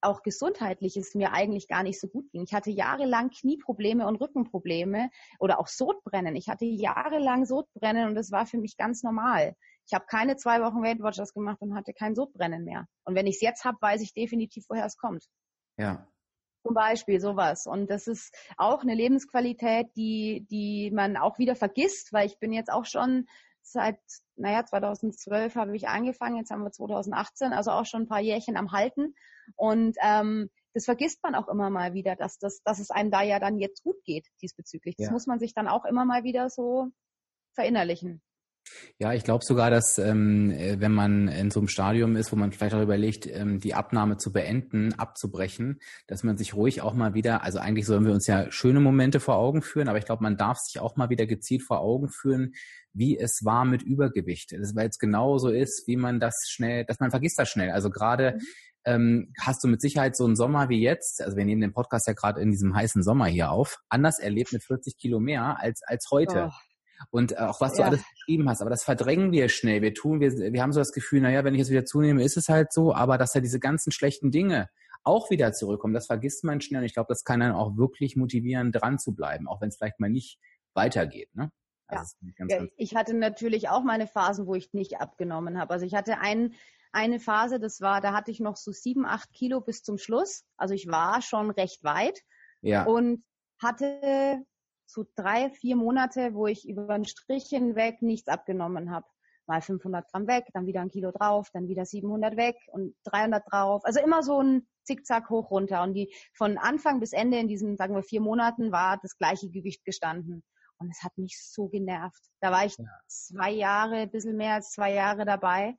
auch 0.01 0.21
gesundheitlich 0.23 0.97
es 0.97 1.15
mir 1.15 1.33
eigentlich 1.33 1.67
gar 1.67 1.83
nicht 1.83 1.99
so 1.99 2.07
gut 2.07 2.29
ging. 2.31 2.43
Ich 2.43 2.53
hatte 2.53 2.71
jahrelang 2.71 3.29
Knieprobleme 3.29 4.07
und 4.07 4.15
Rückenprobleme 4.15 5.09
oder 5.39 5.59
auch 5.59 5.67
Sodbrennen. 5.67 6.35
Ich 6.35 6.49
hatte 6.49 6.65
jahrelang 6.65 7.45
Sodbrennen 7.45 8.07
und 8.07 8.15
das 8.15 8.31
war 8.31 8.45
für 8.45 8.57
mich 8.57 8.77
ganz 8.77 9.03
normal. 9.03 9.55
Ich 9.85 9.93
habe 9.93 10.05
keine 10.05 10.37
zwei 10.37 10.61
Wochen 10.61 10.83
Weight 10.83 11.01
Watchers 11.01 11.33
gemacht 11.33 11.61
und 11.61 11.75
hatte 11.75 11.93
kein 11.93 12.15
Sodbrennen 12.15 12.63
mehr. 12.63 12.85
Und 13.05 13.15
wenn 13.15 13.27
ich 13.27 13.35
es 13.35 13.41
jetzt 13.41 13.65
habe, 13.65 13.77
weiß 13.81 14.01
ich 14.01 14.13
definitiv, 14.13 14.65
woher 14.69 14.85
es 14.85 14.97
kommt. 14.97 15.25
Ja. 15.77 16.07
Zum 16.63 16.75
Beispiel 16.75 17.19
sowas. 17.21 17.65
Und 17.65 17.89
das 17.89 18.07
ist 18.07 18.35
auch 18.57 18.81
eine 18.81 18.93
Lebensqualität, 18.93 19.87
die, 19.95 20.45
die 20.49 20.91
man 20.91 21.17
auch 21.17 21.39
wieder 21.39 21.55
vergisst, 21.55 22.13
weil 22.13 22.27
ich 22.27 22.37
bin 22.37 22.53
jetzt 22.53 22.71
auch 22.71 22.85
schon 22.85 23.25
seit, 23.61 23.99
naja, 24.35 24.65
2012 24.65 25.55
habe 25.55 25.75
ich 25.75 25.87
angefangen, 25.87 26.37
jetzt 26.37 26.51
haben 26.51 26.63
wir 26.63 26.71
2018, 26.71 27.53
also 27.53 27.71
auch 27.71 27.85
schon 27.85 28.03
ein 28.03 28.07
paar 28.07 28.19
Jährchen 28.19 28.57
am 28.57 28.71
Halten. 28.71 29.15
Und 29.55 29.97
ähm, 30.01 30.49
das 30.73 30.85
vergisst 30.85 31.21
man 31.23 31.35
auch 31.35 31.47
immer 31.47 31.69
mal 31.69 31.93
wieder, 31.93 32.15
dass, 32.15 32.37
das, 32.37 32.61
dass 32.63 32.79
es 32.79 32.91
einem 32.91 33.11
da 33.11 33.21
ja 33.21 33.39
dann 33.39 33.57
jetzt 33.57 33.83
gut 33.83 34.03
geht 34.03 34.27
diesbezüglich. 34.41 34.95
Das 34.97 35.07
ja. 35.07 35.11
muss 35.11 35.27
man 35.27 35.39
sich 35.39 35.53
dann 35.53 35.67
auch 35.67 35.85
immer 35.85 36.05
mal 36.05 36.23
wieder 36.23 36.49
so 36.49 36.89
verinnerlichen. 37.53 38.21
Ja, 38.97 39.13
ich 39.13 39.23
glaube 39.23 39.43
sogar, 39.43 39.71
dass 39.71 39.97
ähm, 39.97 40.51
äh, 40.51 40.79
wenn 40.79 40.91
man 40.91 41.27
in 41.27 41.51
so 41.51 41.59
einem 41.59 41.67
Stadium 41.67 42.15
ist, 42.15 42.31
wo 42.31 42.35
man 42.35 42.51
vielleicht 42.51 42.75
auch 42.75 42.81
überlegt, 42.81 43.25
ähm, 43.27 43.59
die 43.59 43.73
Abnahme 43.73 44.17
zu 44.17 44.31
beenden, 44.31 44.93
abzubrechen, 44.93 45.79
dass 46.07 46.23
man 46.23 46.37
sich 46.37 46.53
ruhig 46.53 46.81
auch 46.81 46.93
mal 46.93 47.13
wieder, 47.13 47.43
also 47.43 47.59
eigentlich 47.59 47.85
sollen 47.85 48.05
wir 48.05 48.13
uns 48.13 48.27
ja 48.27 48.51
schöne 48.51 48.79
Momente 48.79 49.19
vor 49.19 49.37
Augen 49.37 49.61
führen, 49.61 49.87
aber 49.87 49.97
ich 49.97 50.05
glaube, 50.05 50.23
man 50.23 50.37
darf 50.37 50.57
sich 50.59 50.79
auch 50.79 50.95
mal 50.97 51.09
wieder 51.09 51.25
gezielt 51.25 51.63
vor 51.63 51.79
Augen 51.79 52.09
führen, 52.09 52.53
wie 52.93 53.17
es 53.17 53.43
war 53.43 53.65
mit 53.65 53.81
Übergewicht. 53.81 54.51
Das, 54.51 54.75
weil 54.75 54.89
es 54.89 54.99
genauso 54.99 55.49
ist, 55.49 55.87
wie 55.87 55.97
man 55.97 56.19
das 56.19 56.35
schnell, 56.47 56.85
dass 56.85 56.99
man 56.99 57.11
vergisst 57.11 57.39
das 57.39 57.49
schnell. 57.49 57.71
Also 57.71 57.89
gerade 57.89 58.33
mhm. 58.33 58.41
Ähm, 58.89 59.33
hast 59.39 59.63
du 59.63 59.67
mit 59.67 59.81
Sicherheit 59.81 60.15
so 60.15 60.25
einen 60.25 60.35
Sommer 60.35 60.69
wie 60.69 60.81
jetzt, 60.81 61.21
also 61.21 61.37
wir 61.37 61.45
nehmen 61.45 61.61
den 61.61 61.73
Podcast 61.73 62.07
ja 62.07 62.13
gerade 62.13 62.41
in 62.41 62.51
diesem 62.51 62.75
heißen 62.75 63.03
Sommer 63.03 63.27
hier 63.27 63.51
auf, 63.51 63.77
anders 63.89 64.19
erlebt 64.19 64.53
mit 64.53 64.63
40 64.63 64.97
Kilo 64.97 65.19
mehr 65.19 65.59
als, 65.59 65.81
als 65.83 66.07
heute. 66.11 66.49
Oh 66.51 66.55
und 67.11 67.31
äh, 67.31 67.35
auch 67.35 67.61
was 67.61 67.75
du 67.75 67.83
alles 67.83 68.01
beschrieben 68.11 68.49
hast. 68.49 68.61
Aber 68.61 68.69
das 68.69 68.83
verdrängen 68.83 69.31
wir 69.31 69.49
schnell. 69.49 69.81
Wir 69.81 69.93
tun, 69.93 70.19
wir, 70.19 70.31
wir 70.31 70.61
haben 70.61 70.73
so 70.73 70.81
das 70.81 70.91
Gefühl, 70.91 71.21
naja, 71.21 71.43
wenn 71.43 71.53
ich 71.53 71.59
jetzt 71.59 71.69
wieder 71.69 71.85
zunehme, 71.85 72.23
ist 72.23 72.37
es 72.37 72.49
halt 72.49 72.73
so, 72.73 72.93
aber 72.93 73.17
dass 73.17 73.33
ja 73.33 73.41
diese 73.41 73.59
ganzen 73.59 73.91
schlechten 73.91 74.31
Dinge 74.31 74.69
auch 75.03 75.29
wieder 75.29 75.53
zurückkommen, 75.53 75.93
das 75.93 76.07
vergisst 76.07 76.43
man 76.43 76.61
schnell. 76.61 76.81
Und 76.81 76.85
ich 76.85 76.93
glaube, 76.93 77.07
das 77.07 77.23
kann 77.23 77.39
dann 77.39 77.53
auch 77.53 77.77
wirklich 77.77 78.15
motivieren, 78.15 78.71
dran 78.71 78.99
zu 78.99 79.15
bleiben, 79.15 79.47
auch 79.47 79.61
wenn 79.61 79.69
es 79.69 79.77
vielleicht 79.77 79.99
mal 79.99 80.09
nicht 80.09 80.39
weitergeht. 80.73 81.29
Ne? 81.33 81.51
Also 81.87 82.15
ja. 82.21 82.31
Ganz, 82.37 82.51
ganz 82.51 82.71
ich 82.75 82.95
hatte 82.95 83.13
natürlich 83.13 83.69
auch 83.69 83.83
meine 83.83 84.07
Phasen, 84.07 84.45
wo 84.45 84.55
ich 84.55 84.73
nicht 84.73 84.99
abgenommen 84.99 85.57
habe. 85.57 85.73
Also 85.73 85.85
ich 85.85 85.95
hatte 85.95 86.19
einen, 86.19 86.53
eine 86.91 87.19
Phase, 87.19 87.59
das 87.59 87.81
war, 87.81 88.01
da 88.01 88.13
hatte 88.13 88.31
ich 88.31 88.39
noch 88.39 88.57
so 88.57 88.71
sieben, 88.71 89.05
acht 89.05 89.31
Kilo 89.33 89.61
bis 89.61 89.83
zum 89.83 89.97
Schluss. 89.97 90.43
Also 90.57 90.73
ich 90.73 90.87
war 90.87 91.21
schon 91.21 91.51
recht 91.51 91.83
weit. 91.83 92.19
Ja. 92.61 92.83
Und 92.83 93.23
hatte 93.61 94.43
so 94.85 95.05
drei, 95.15 95.49
vier 95.51 95.75
Monate, 95.75 96.33
wo 96.33 96.47
ich 96.47 96.67
über 96.67 96.87
den 96.95 97.05
Strich 97.05 97.45
hinweg 97.49 98.01
nichts 98.01 98.27
abgenommen 98.27 98.91
habe. 98.91 99.05
Mal 99.45 99.61
500 99.61 100.11
Gramm 100.11 100.27
weg, 100.27 100.45
dann 100.53 100.67
wieder 100.67 100.81
ein 100.81 100.89
Kilo 100.89 101.11
drauf, 101.11 101.49
dann 101.53 101.67
wieder 101.67 101.85
700 101.85 102.37
weg 102.37 102.55
und 102.71 102.95
300 103.05 103.43
drauf. 103.51 103.81
Also 103.83 103.99
immer 103.99 104.21
so 104.21 104.41
ein 104.41 104.67
Zickzack 104.83 105.29
hoch 105.29 105.49
runter. 105.51 105.83
Und 105.83 105.93
die 105.93 106.13
von 106.33 106.57
Anfang 106.57 106.99
bis 106.99 107.13
Ende 107.13 107.39
in 107.39 107.47
diesen, 107.47 107.75
sagen 107.77 107.95
wir, 107.95 108.03
vier 108.03 108.21
Monaten 108.21 108.71
war 108.71 108.99
das 109.01 109.17
gleiche 109.17 109.49
Gewicht 109.49 109.85
gestanden. 109.85 110.43
Und 110.77 110.91
es 110.91 111.03
hat 111.03 111.17
mich 111.17 111.39
so 111.41 111.67
genervt. 111.67 112.23
Da 112.41 112.51
war 112.51 112.65
ich 112.65 112.77
ja. 112.77 112.85
zwei 113.07 113.51
Jahre, 113.51 113.97
ein 113.97 114.11
bisschen 114.11 114.37
mehr 114.37 114.55
als 114.55 114.71
zwei 114.71 114.93
Jahre 114.93 115.25
dabei. 115.25 115.75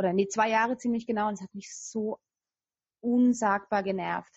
Oder 0.00 0.14
nee, 0.14 0.28
zwei 0.28 0.48
Jahre 0.48 0.78
ziemlich 0.78 1.06
genau. 1.06 1.28
Und 1.28 1.34
es 1.34 1.42
hat 1.42 1.54
mich 1.54 1.76
so 1.76 2.18
unsagbar 3.02 3.82
genervt. 3.82 4.32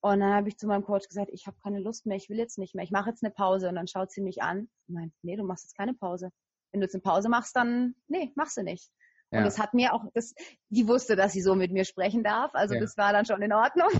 Und 0.00 0.20
dann 0.20 0.32
habe 0.32 0.48
ich 0.48 0.56
zu 0.56 0.66
meinem 0.66 0.84
Coach 0.84 1.06
gesagt, 1.06 1.30
ich 1.34 1.46
habe 1.46 1.58
keine 1.62 1.80
Lust 1.80 2.06
mehr, 2.06 2.16
ich 2.16 2.30
will 2.30 2.38
jetzt 2.38 2.56
nicht 2.56 2.74
mehr, 2.74 2.82
ich 2.82 2.90
mache 2.90 3.10
jetzt 3.10 3.22
eine 3.22 3.30
Pause. 3.30 3.68
Und 3.68 3.74
dann 3.74 3.86
schaut 3.86 4.10
sie 4.10 4.22
mich 4.22 4.42
an 4.42 4.70
und 4.88 4.94
meint, 4.94 5.12
nee, 5.20 5.36
du 5.36 5.44
machst 5.44 5.64
jetzt 5.64 5.76
keine 5.76 5.92
Pause. 5.92 6.30
Wenn 6.72 6.80
du 6.80 6.86
jetzt 6.86 6.94
eine 6.94 7.02
Pause 7.02 7.28
machst, 7.28 7.54
dann, 7.54 7.94
nee, 8.08 8.32
machst 8.36 8.56
du 8.56 8.62
nicht. 8.62 8.90
Ja. 9.30 9.40
Und 9.40 9.44
das 9.44 9.58
hat 9.58 9.74
mir 9.74 9.92
auch, 9.92 10.02
das, 10.14 10.34
die 10.70 10.88
wusste, 10.88 11.14
dass 11.14 11.34
sie 11.34 11.42
so 11.42 11.54
mit 11.54 11.72
mir 11.72 11.84
sprechen 11.84 12.24
darf. 12.24 12.50
Also 12.54 12.74
ja. 12.74 12.80
das 12.80 12.96
war 12.96 13.12
dann 13.12 13.26
schon 13.26 13.42
in 13.42 13.52
Ordnung. 13.52 13.90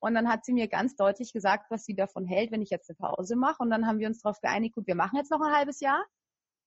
Und 0.00 0.12
dann 0.12 0.28
hat 0.28 0.44
sie 0.44 0.52
mir 0.52 0.68
ganz 0.68 0.96
deutlich 0.96 1.32
gesagt, 1.32 1.70
was 1.70 1.86
sie 1.86 1.94
davon 1.94 2.26
hält, 2.26 2.52
wenn 2.52 2.60
ich 2.60 2.68
jetzt 2.68 2.90
eine 2.90 2.96
Pause 2.96 3.36
mache. 3.36 3.62
Und 3.62 3.70
dann 3.70 3.86
haben 3.86 4.00
wir 4.00 4.06
uns 4.06 4.20
darauf 4.20 4.38
geeinigt, 4.42 4.74
gut, 4.74 4.86
wir 4.86 4.96
machen 4.96 5.16
jetzt 5.16 5.30
noch 5.30 5.40
ein 5.40 5.56
halbes 5.56 5.80
Jahr. 5.80 6.04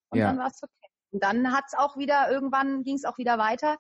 Und 0.10 0.18
ja. 0.18 0.26
dann 0.26 0.40
war 0.40 0.48
es 0.48 0.60
okay. 0.64 0.91
Und 1.12 1.24
dann 1.24 1.54
hat 1.54 1.66
es 1.68 1.78
auch 1.78 1.98
wieder, 1.98 2.32
irgendwann 2.32 2.84
ging 2.84 2.96
es 2.96 3.06
auch 3.06 3.18
wieder 3.18 3.38
weiter. 3.38 3.78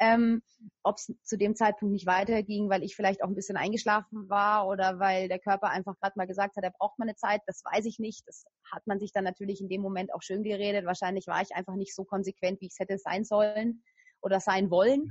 Ähm, 0.00 0.42
Ob 0.82 0.96
es 0.96 1.12
zu 1.22 1.38
dem 1.38 1.54
Zeitpunkt 1.54 1.92
nicht 1.92 2.06
weiterging, 2.06 2.68
weil 2.68 2.82
ich 2.82 2.96
vielleicht 2.96 3.22
auch 3.22 3.28
ein 3.28 3.34
bisschen 3.34 3.56
eingeschlafen 3.56 4.28
war 4.28 4.66
oder 4.66 4.98
weil 4.98 5.28
der 5.28 5.38
Körper 5.38 5.70
einfach 5.70 5.94
gerade 6.00 6.14
mal 6.16 6.26
gesagt 6.26 6.56
hat, 6.56 6.64
er 6.64 6.72
braucht 6.72 6.98
mal 6.98 7.04
eine 7.04 7.14
Zeit, 7.14 7.42
das 7.46 7.62
weiß 7.64 7.84
ich 7.86 7.98
nicht. 7.98 8.26
Das 8.26 8.44
hat 8.72 8.86
man 8.86 8.98
sich 8.98 9.12
dann 9.12 9.24
natürlich 9.24 9.60
in 9.60 9.68
dem 9.68 9.82
Moment 9.82 10.12
auch 10.12 10.22
schön 10.22 10.42
geredet. 10.42 10.84
Wahrscheinlich 10.84 11.26
war 11.26 11.40
ich 11.42 11.54
einfach 11.54 11.76
nicht 11.76 11.94
so 11.94 12.04
konsequent, 12.04 12.60
wie 12.60 12.66
ich 12.66 12.72
es 12.72 12.80
hätte 12.80 12.98
sein 12.98 13.24
sollen 13.24 13.82
oder 14.20 14.40
sein 14.40 14.70
wollen. 14.70 15.04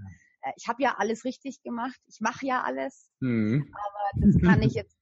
Ja. 0.43 0.49
Äh, 0.49 0.53
ich 0.57 0.67
habe 0.67 0.83
ja 0.83 0.95
alles 0.97 1.23
richtig 1.23 1.62
gemacht. 1.63 1.99
Ich 2.07 2.19
mache 2.19 2.45
ja 2.45 2.63
alles. 2.63 3.09
Mhm. 3.21 3.73
Aber 3.73 4.27
das 4.27 4.41
kann 4.41 4.62
ich 4.62 4.73
jetzt 4.73 4.97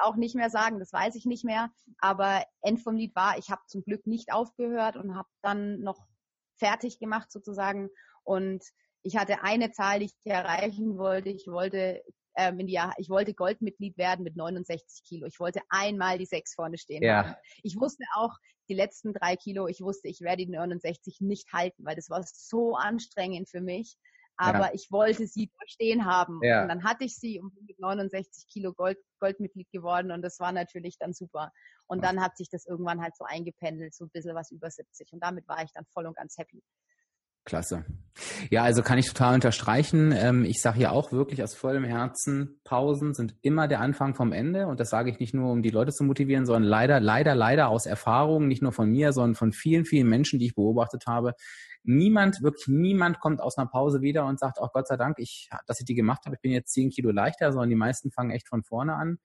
auch 0.00 0.16
nicht 0.16 0.36
mehr 0.36 0.50
sagen, 0.50 0.78
das 0.78 0.92
weiß 0.92 1.14
ich 1.16 1.24
nicht 1.24 1.44
mehr. 1.44 1.70
Aber 1.98 2.44
End 2.60 2.80
vom 2.80 2.96
Lied 2.96 3.14
war, 3.16 3.38
ich 3.38 3.50
habe 3.50 3.62
zum 3.66 3.82
Glück 3.82 4.06
nicht 4.06 4.32
aufgehört 4.32 4.96
und 4.96 5.16
habe 5.16 5.28
dann 5.42 5.80
noch 5.80 6.06
fertig 6.62 6.98
gemacht 6.98 7.30
sozusagen. 7.30 7.90
Und 8.24 8.62
ich 9.02 9.16
hatte 9.16 9.42
eine 9.42 9.72
Zahl, 9.72 9.98
die 9.98 10.06
ich 10.06 10.14
erreichen 10.24 10.96
wollte. 10.96 11.30
Ich 11.30 11.46
wollte 11.46 12.02
ähm, 12.36 12.60
in 12.60 12.66
die, 12.66 12.78
ich 12.98 13.08
wollte 13.08 13.34
Goldmitglied 13.34 13.98
werden 13.98 14.22
mit 14.22 14.36
69 14.36 15.04
Kilo. 15.04 15.26
Ich 15.26 15.40
wollte 15.40 15.60
einmal 15.68 16.18
die 16.18 16.26
sechs 16.26 16.54
vorne 16.54 16.78
stehen 16.78 17.02
ja. 17.02 17.24
haben. 17.24 17.34
Ich 17.62 17.78
wusste 17.78 18.04
auch 18.14 18.32
die 18.68 18.74
letzten 18.74 19.12
drei 19.12 19.36
Kilo, 19.36 19.66
ich 19.66 19.80
wusste, 19.80 20.08
ich 20.08 20.20
werde 20.20 20.46
die 20.46 20.52
69 20.52 21.20
nicht 21.20 21.52
halten, 21.52 21.84
weil 21.84 21.96
das 21.96 22.08
war 22.08 22.22
so 22.24 22.76
anstrengend 22.76 23.50
für 23.50 23.60
mich. 23.60 23.96
Aber 24.42 24.66
ja. 24.66 24.70
ich 24.74 24.90
wollte 24.90 25.26
sie 25.26 25.50
stehen 25.66 26.04
haben. 26.04 26.40
Ja. 26.42 26.62
Und 26.62 26.68
dann 26.68 26.84
hatte 26.84 27.04
ich 27.04 27.16
sie 27.16 27.40
und 27.40 27.54
bin 27.54 27.64
mit 27.66 27.78
69 27.78 28.48
Kilo 28.48 28.72
Gold, 28.72 28.98
Goldmitglied 29.20 29.70
geworden 29.70 30.10
und 30.10 30.22
das 30.22 30.40
war 30.40 30.52
natürlich 30.52 30.98
dann 30.98 31.12
super. 31.12 31.52
Und 31.86 32.02
dann 32.02 32.20
hat 32.20 32.36
sich 32.36 32.48
das 32.50 32.66
irgendwann 32.66 33.00
halt 33.00 33.16
so 33.16 33.24
eingependelt, 33.24 33.94
so 33.94 34.04
ein 34.04 34.10
bisschen 34.10 34.34
was 34.34 34.50
über 34.50 34.70
70. 34.70 35.12
Und 35.12 35.22
damit 35.22 35.46
war 35.46 35.62
ich 35.62 35.72
dann 35.72 35.84
voll 35.86 36.06
und 36.06 36.16
ganz 36.16 36.36
happy. 36.38 36.62
Klasse. 37.44 37.84
Ja, 38.50 38.62
also 38.62 38.82
kann 38.82 38.98
ich 38.98 39.08
total 39.08 39.34
unterstreichen. 39.34 40.12
Ähm, 40.12 40.44
ich 40.44 40.60
sage 40.60 40.80
ja 40.80 40.90
auch 40.90 41.12
wirklich 41.12 41.42
aus 41.42 41.54
vollem 41.54 41.82
Herzen, 41.82 42.60
Pausen 42.62 43.14
sind 43.14 43.34
immer 43.42 43.66
der 43.66 43.80
Anfang 43.80 44.14
vom 44.14 44.32
Ende. 44.32 44.66
Und 44.66 44.78
das 44.78 44.90
sage 44.90 45.10
ich 45.10 45.18
nicht 45.18 45.34
nur, 45.34 45.50
um 45.50 45.62
die 45.62 45.70
Leute 45.70 45.92
zu 45.92 46.04
motivieren, 46.04 46.46
sondern 46.46 46.64
leider, 46.64 47.00
leider, 47.00 47.34
leider 47.34 47.68
aus 47.68 47.86
Erfahrung, 47.86 48.46
nicht 48.46 48.62
nur 48.62 48.72
von 48.72 48.90
mir, 48.90 49.12
sondern 49.12 49.34
von 49.34 49.52
vielen, 49.52 49.84
vielen 49.84 50.08
Menschen, 50.08 50.38
die 50.38 50.46
ich 50.46 50.54
beobachtet 50.54 51.06
habe. 51.06 51.34
Niemand, 51.84 52.42
wirklich 52.42 52.68
niemand 52.68 53.18
kommt 53.18 53.40
aus 53.40 53.58
einer 53.58 53.66
Pause 53.66 54.02
wieder 54.02 54.24
und 54.26 54.38
sagt, 54.38 54.60
auch 54.60 54.68
oh 54.68 54.72
Gott 54.72 54.86
sei 54.86 54.96
Dank, 54.96 55.18
ich, 55.18 55.48
dass 55.66 55.80
ich 55.80 55.86
die 55.86 55.96
gemacht 55.96 56.20
habe, 56.26 56.36
ich 56.36 56.40
bin 56.40 56.52
jetzt 56.52 56.72
zehn 56.72 56.90
Kilo 56.90 57.10
leichter, 57.10 57.50
sondern 57.50 57.70
die 57.70 57.76
meisten 57.76 58.12
fangen 58.12 58.30
echt 58.30 58.46
von 58.46 58.62
vorne 58.62 58.94
an. 58.94 59.18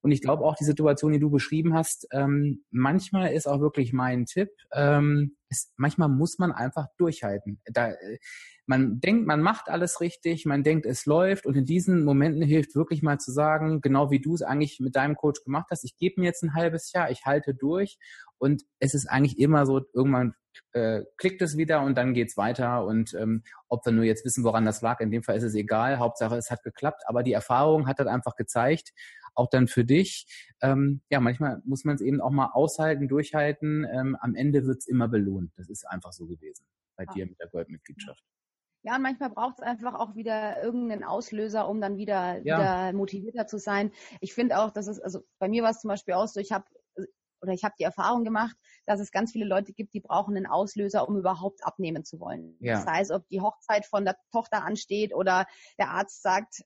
Und 0.00 0.12
ich 0.12 0.22
glaube 0.22 0.44
auch 0.44 0.54
die 0.54 0.64
Situation, 0.64 1.12
die 1.12 1.18
du 1.18 1.30
beschrieben 1.30 1.74
hast, 1.74 2.06
ähm, 2.12 2.64
manchmal 2.70 3.32
ist 3.32 3.48
auch 3.48 3.60
wirklich 3.60 3.92
mein 3.92 4.26
Tipp, 4.26 4.50
ähm, 4.72 5.36
ist, 5.48 5.72
manchmal 5.76 6.08
muss 6.08 6.38
man 6.38 6.52
einfach 6.52 6.86
durchhalten. 6.98 7.60
Da, 7.66 7.90
äh, 7.90 8.18
man 8.66 9.00
denkt, 9.00 9.26
man 9.26 9.40
macht 9.40 9.70
alles 9.70 10.00
richtig, 10.00 10.44
man 10.44 10.62
denkt, 10.62 10.84
es 10.84 11.06
läuft 11.06 11.46
und 11.46 11.56
in 11.56 11.64
diesen 11.64 12.04
Momenten 12.04 12.42
hilft 12.42 12.74
wirklich 12.76 13.02
mal 13.02 13.18
zu 13.18 13.32
sagen, 13.32 13.80
genau 13.80 14.10
wie 14.10 14.20
du 14.20 14.34
es 14.34 14.42
eigentlich 14.42 14.78
mit 14.78 14.94
deinem 14.94 15.16
Coach 15.16 15.42
gemacht 15.42 15.68
hast, 15.70 15.84
ich 15.84 15.96
gebe 15.96 16.20
mir 16.20 16.26
jetzt 16.26 16.42
ein 16.42 16.54
halbes 16.54 16.92
Jahr, 16.92 17.10
ich 17.10 17.24
halte 17.24 17.54
durch 17.54 17.98
und 18.36 18.62
es 18.78 18.94
ist 18.94 19.06
eigentlich 19.06 19.38
immer 19.38 19.64
so, 19.64 19.80
irgendwann 19.94 20.34
äh, 20.72 21.02
klickt 21.16 21.40
es 21.40 21.56
wieder 21.56 21.82
und 21.82 21.96
dann 21.96 22.12
geht's 22.12 22.36
weiter 22.36 22.84
und 22.84 23.14
ähm, 23.14 23.42
ob 23.68 23.86
wir 23.86 23.92
nur 23.92 24.04
jetzt 24.04 24.24
wissen, 24.26 24.44
woran 24.44 24.66
das 24.66 24.82
lag, 24.82 25.00
in 25.00 25.10
dem 25.10 25.22
Fall 25.22 25.36
ist 25.36 25.44
es 25.44 25.54
egal, 25.54 25.98
Hauptsache 25.98 26.36
es 26.36 26.50
hat 26.50 26.62
geklappt, 26.62 27.04
aber 27.06 27.22
die 27.22 27.32
Erfahrung 27.32 27.86
hat 27.86 28.00
dann 28.00 28.08
einfach 28.08 28.36
gezeigt, 28.36 28.92
auch 29.34 29.48
dann 29.48 29.68
für 29.68 29.84
dich. 29.84 30.26
Ähm, 30.60 31.00
ja, 31.10 31.20
manchmal 31.20 31.62
muss 31.64 31.84
man 31.84 31.94
es 31.94 32.00
eben 32.00 32.20
auch 32.20 32.30
mal 32.30 32.50
aushalten, 32.52 33.08
durchhalten. 33.08 33.86
Ähm, 33.90 34.16
am 34.20 34.34
Ende 34.34 34.66
wird 34.66 34.78
es 34.78 34.86
immer 34.86 35.08
belohnt. 35.08 35.52
Das 35.56 35.68
ist 35.68 35.84
einfach 35.88 36.12
so 36.12 36.26
gewesen 36.26 36.66
bei 36.96 37.04
ja. 37.04 37.12
dir 37.12 37.26
mit 37.26 37.38
der 37.40 37.48
Goldmitgliedschaft. 37.48 38.22
Ja, 38.82 38.96
und 38.96 39.02
manchmal 39.02 39.30
braucht 39.30 39.58
es 39.58 39.64
einfach 39.64 39.94
auch 39.94 40.14
wieder 40.14 40.62
irgendeinen 40.62 41.04
Auslöser, 41.04 41.68
um 41.68 41.80
dann 41.80 41.96
wieder, 41.96 42.38
ja. 42.44 42.58
wieder 42.58 42.92
motivierter 42.92 43.46
zu 43.46 43.58
sein. 43.58 43.92
Ich 44.20 44.34
finde 44.34 44.58
auch, 44.58 44.70
dass 44.70 44.86
es, 44.86 45.00
also 45.00 45.20
bei 45.38 45.48
mir 45.48 45.62
war 45.62 45.70
es 45.70 45.80
zum 45.80 45.88
Beispiel 45.88 46.14
auch 46.14 46.28
so, 46.28 46.40
ich 46.40 46.52
habe 46.52 46.64
oder 47.40 47.52
ich 47.52 47.64
habe 47.64 47.74
die 47.78 47.84
Erfahrung 47.84 48.24
gemacht, 48.24 48.56
dass 48.86 49.00
es 49.00 49.10
ganz 49.10 49.32
viele 49.32 49.44
Leute 49.44 49.72
gibt, 49.72 49.94
die 49.94 50.00
brauchen 50.00 50.36
einen 50.36 50.46
Auslöser, 50.46 51.08
um 51.08 51.16
überhaupt 51.16 51.64
abnehmen 51.64 52.04
zu 52.04 52.20
wollen. 52.20 52.56
Ja. 52.60 52.74
Das 52.74 52.86
heißt, 52.86 53.10
ob 53.12 53.28
die 53.28 53.40
Hochzeit 53.40 53.86
von 53.86 54.04
der 54.04 54.16
Tochter 54.32 54.64
ansteht 54.64 55.14
oder 55.14 55.46
der 55.78 55.90
Arzt 55.90 56.22
sagt, 56.22 56.62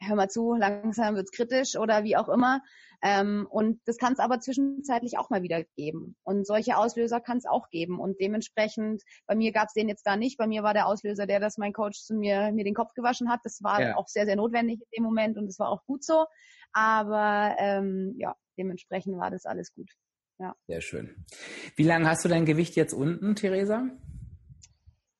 hör 0.00 0.16
mal 0.16 0.28
zu, 0.28 0.54
langsam 0.54 1.16
wird's 1.16 1.32
kritisch 1.32 1.76
oder 1.76 2.04
wie 2.04 2.16
auch 2.16 2.28
immer. 2.28 2.62
Ähm, 3.00 3.46
und 3.48 3.80
das 3.86 3.96
kann 3.96 4.12
es 4.12 4.18
aber 4.18 4.40
zwischenzeitlich 4.40 5.18
auch 5.18 5.30
mal 5.30 5.42
wieder 5.42 5.62
geben. 5.76 6.16
Und 6.24 6.46
solche 6.46 6.76
Auslöser 6.76 7.20
kann 7.20 7.38
es 7.38 7.46
auch 7.46 7.70
geben. 7.70 8.00
Und 8.00 8.20
dementsprechend, 8.20 9.02
bei 9.26 9.36
mir 9.36 9.52
gab 9.52 9.68
es 9.68 9.74
den 9.74 9.88
jetzt 9.88 10.04
da 10.04 10.16
nicht. 10.16 10.36
Bei 10.36 10.46
mir 10.46 10.62
war 10.62 10.74
der 10.74 10.86
Auslöser 10.86 11.26
der, 11.26 11.38
dass 11.38 11.58
mein 11.58 11.72
Coach 11.72 12.00
zu 12.00 12.14
mir, 12.14 12.50
mir 12.52 12.64
den 12.64 12.74
Kopf 12.74 12.94
gewaschen 12.94 13.30
hat. 13.30 13.40
Das 13.44 13.62
war 13.62 13.80
ja. 13.80 13.96
auch 13.96 14.08
sehr, 14.08 14.26
sehr 14.26 14.36
notwendig 14.36 14.80
in 14.80 15.02
dem 15.02 15.04
Moment 15.04 15.36
und 15.36 15.46
das 15.46 15.58
war 15.58 15.68
auch 15.68 15.84
gut 15.84 16.04
so. 16.04 16.26
Aber 16.72 17.54
ähm, 17.58 18.14
ja, 18.18 18.34
dementsprechend 18.56 19.16
war 19.18 19.30
das 19.30 19.46
alles 19.46 19.72
gut. 19.72 19.90
Ja. 20.38 20.54
Sehr 20.66 20.80
schön. 20.80 21.24
Wie 21.76 21.84
lange 21.84 22.08
hast 22.08 22.24
du 22.24 22.28
dein 22.28 22.46
Gewicht 22.46 22.76
jetzt 22.76 22.92
unten, 22.92 23.34
Theresa? 23.34 23.88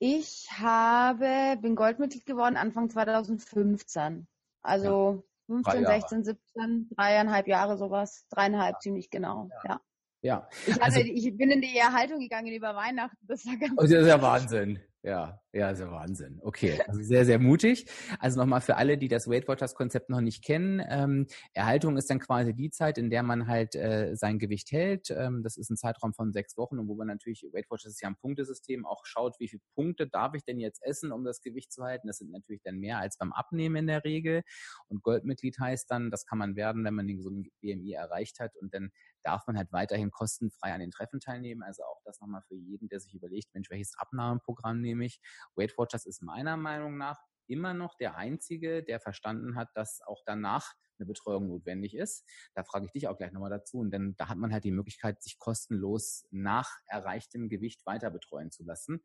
Ich 0.01 0.47
habe, 0.53 1.59
bin 1.61 1.75
Goldmitglied 1.75 2.25
geworden 2.25 2.57
Anfang 2.57 2.89
2015. 2.89 4.29
Also 4.63 5.25
ja. 5.49 5.55
15, 5.63 5.87
16, 5.87 6.25
17, 6.25 6.89
dreieinhalb 6.97 7.49
Jahre 7.49 7.79
sowas, 7.79 8.27
dreieinhalb 8.31 8.75
ja. 8.75 8.81
ziemlich 8.81 9.11
genau, 9.11 9.49
ja. 9.65 9.81
ja. 10.21 10.49
Ich, 10.67 10.75
hatte, 10.75 10.83
also, 10.83 11.01
ich 11.01 11.37
bin 11.37 11.51
in 11.51 11.61
die 11.61 11.77
Erhaltung 11.77 12.21
gegangen 12.21 12.53
über 12.53 12.75
Weihnachten. 12.75 13.17
Das 13.27 13.47
war 13.47 13.57
ganz 13.57 13.73
oh, 13.77 13.83
das 13.83 13.91
ist 13.91 14.07
ja 14.07 14.21
Wahnsinn. 14.21 14.81
Ja, 15.09 15.41
ja, 15.55 15.71
ist 15.71 15.81
ja 15.81 15.91
Wahnsinn. 15.91 16.39
Okay, 16.43 16.79
also 16.87 17.03
sehr, 17.03 17.25
sehr 17.25 17.39
mutig. 17.39 17.87
Also 18.19 18.39
nochmal 18.39 18.61
für 18.61 18.77
alle, 18.77 18.99
die 18.99 19.09
das 19.09 19.27
Weight 19.27 19.49
Watchers 19.49 19.75
Konzept 19.75 20.11
noch 20.11 20.21
nicht 20.21 20.45
kennen. 20.45 20.83
Ähm, 20.87 21.27
Erhaltung 21.55 21.97
ist 21.97 22.11
dann 22.11 22.19
quasi 22.19 22.53
die 22.53 22.69
Zeit, 22.71 22.99
in 22.99 23.09
der 23.09 23.23
man 23.23 23.47
halt 23.47 23.75
äh, 23.75 24.15
sein 24.17 24.39
Gewicht 24.39 24.71
hält. 24.71 25.11
Ähm, 25.11 25.43
das 25.43 25.57
ist 25.57 25.71
ein 25.71 25.79
Zeitraum 25.79 26.13
von 26.13 26.31
sechs 26.35 26.59
Wochen 26.59 26.79
und 26.79 26.89
wo 26.89 26.95
man 26.95 27.07
natürlich, 27.07 27.43
Weight 27.55 27.71
Watchers 27.71 27.93
ist 27.93 28.03
ja 28.03 28.09
ein 28.09 28.17
Punktesystem, 28.17 28.85
auch 28.85 29.07
schaut, 29.07 29.41
wie 29.41 29.49
viele 29.49 29.63
Punkte 29.75 30.07
darf 30.07 30.35
ich 30.35 30.45
denn 30.45 30.61
jetzt 30.61 30.83
essen, 30.85 31.11
um 31.11 31.25
das 31.25 31.41
Gewicht 31.41 31.73
zu 31.73 31.83
halten. 31.85 32.07
Das 32.07 32.19
sind 32.19 32.31
natürlich 32.31 32.61
dann 32.63 32.77
mehr 32.77 32.99
als 32.99 33.17
beim 33.17 33.33
Abnehmen 33.33 33.77
in 33.77 33.87
der 33.87 34.05
Regel. 34.05 34.43
Und 34.89 35.03
Goldmitglied 35.03 35.59
heißt 35.59 35.91
dann, 35.91 36.11
das 36.11 36.27
kann 36.27 36.37
man 36.37 36.55
werden, 36.55 36.85
wenn 36.85 36.93
man 36.93 37.07
den 37.07 37.17
gesunden 37.17 37.51
BMI 37.63 37.95
erreicht 37.95 38.41
hat 38.41 38.55
und 38.57 38.75
dann 38.75 38.91
darf 39.23 39.47
man 39.47 39.57
halt 39.57 39.73
weiterhin 39.73 40.11
kostenfrei 40.11 40.73
an 40.73 40.81
den 40.81 40.91
Treffen 40.91 41.21
teilnehmen. 41.21 41.63
Also 41.63 41.83
auch 41.85 42.01
das 42.05 42.21
nochmal 42.21 42.43
für 42.49 42.55
jeden, 42.55 42.89
der 42.89 43.01
sich 43.01 43.15
überlegt, 43.15 43.53
Mensch, 43.55 43.71
welches 43.71 43.95
Abnahmeprogramm 43.99 44.81
nehme 44.81 45.05
ich? 45.05 45.21
Weight 45.55 45.77
Watchers 45.77 46.07
ist 46.07 46.23
meiner 46.23 46.57
Meinung 46.57 46.97
nach 46.97 47.21
immer 47.49 47.75
noch 47.75 47.97
der 47.97 48.17
Einzige, 48.17 48.83
der 48.83 49.01
verstanden 49.01 49.57
hat, 49.57 49.69
dass 49.75 50.01
auch 50.07 50.23
danach 50.27 50.75
eine 50.99 51.07
Betreuung 51.07 51.49
notwendig 51.49 51.95
ist. 51.95 52.25
Da 52.55 52.65
frage 52.65 52.87
ich 52.87 52.93
dich 52.93 53.09
auch 53.09 53.17
gleich 53.17 53.33
nochmal 53.33 53.51
dazu. 53.51 53.79
Und 53.79 53.91
dann 53.91 54.15
da 54.17 54.29
hat 54.29 54.39
man 54.39 54.53
halt 54.53 54.65
die 54.65 54.71
Möglichkeit, 54.71 55.23
sich 55.23 55.39
kostenlos 55.39 56.27
nach 56.31 56.71
erreichtem 56.87 57.49
Gewicht 57.49 57.85
weiter 57.87 58.11
betreuen 58.11 58.51
zu 58.51 58.65
lassen. 58.65 59.01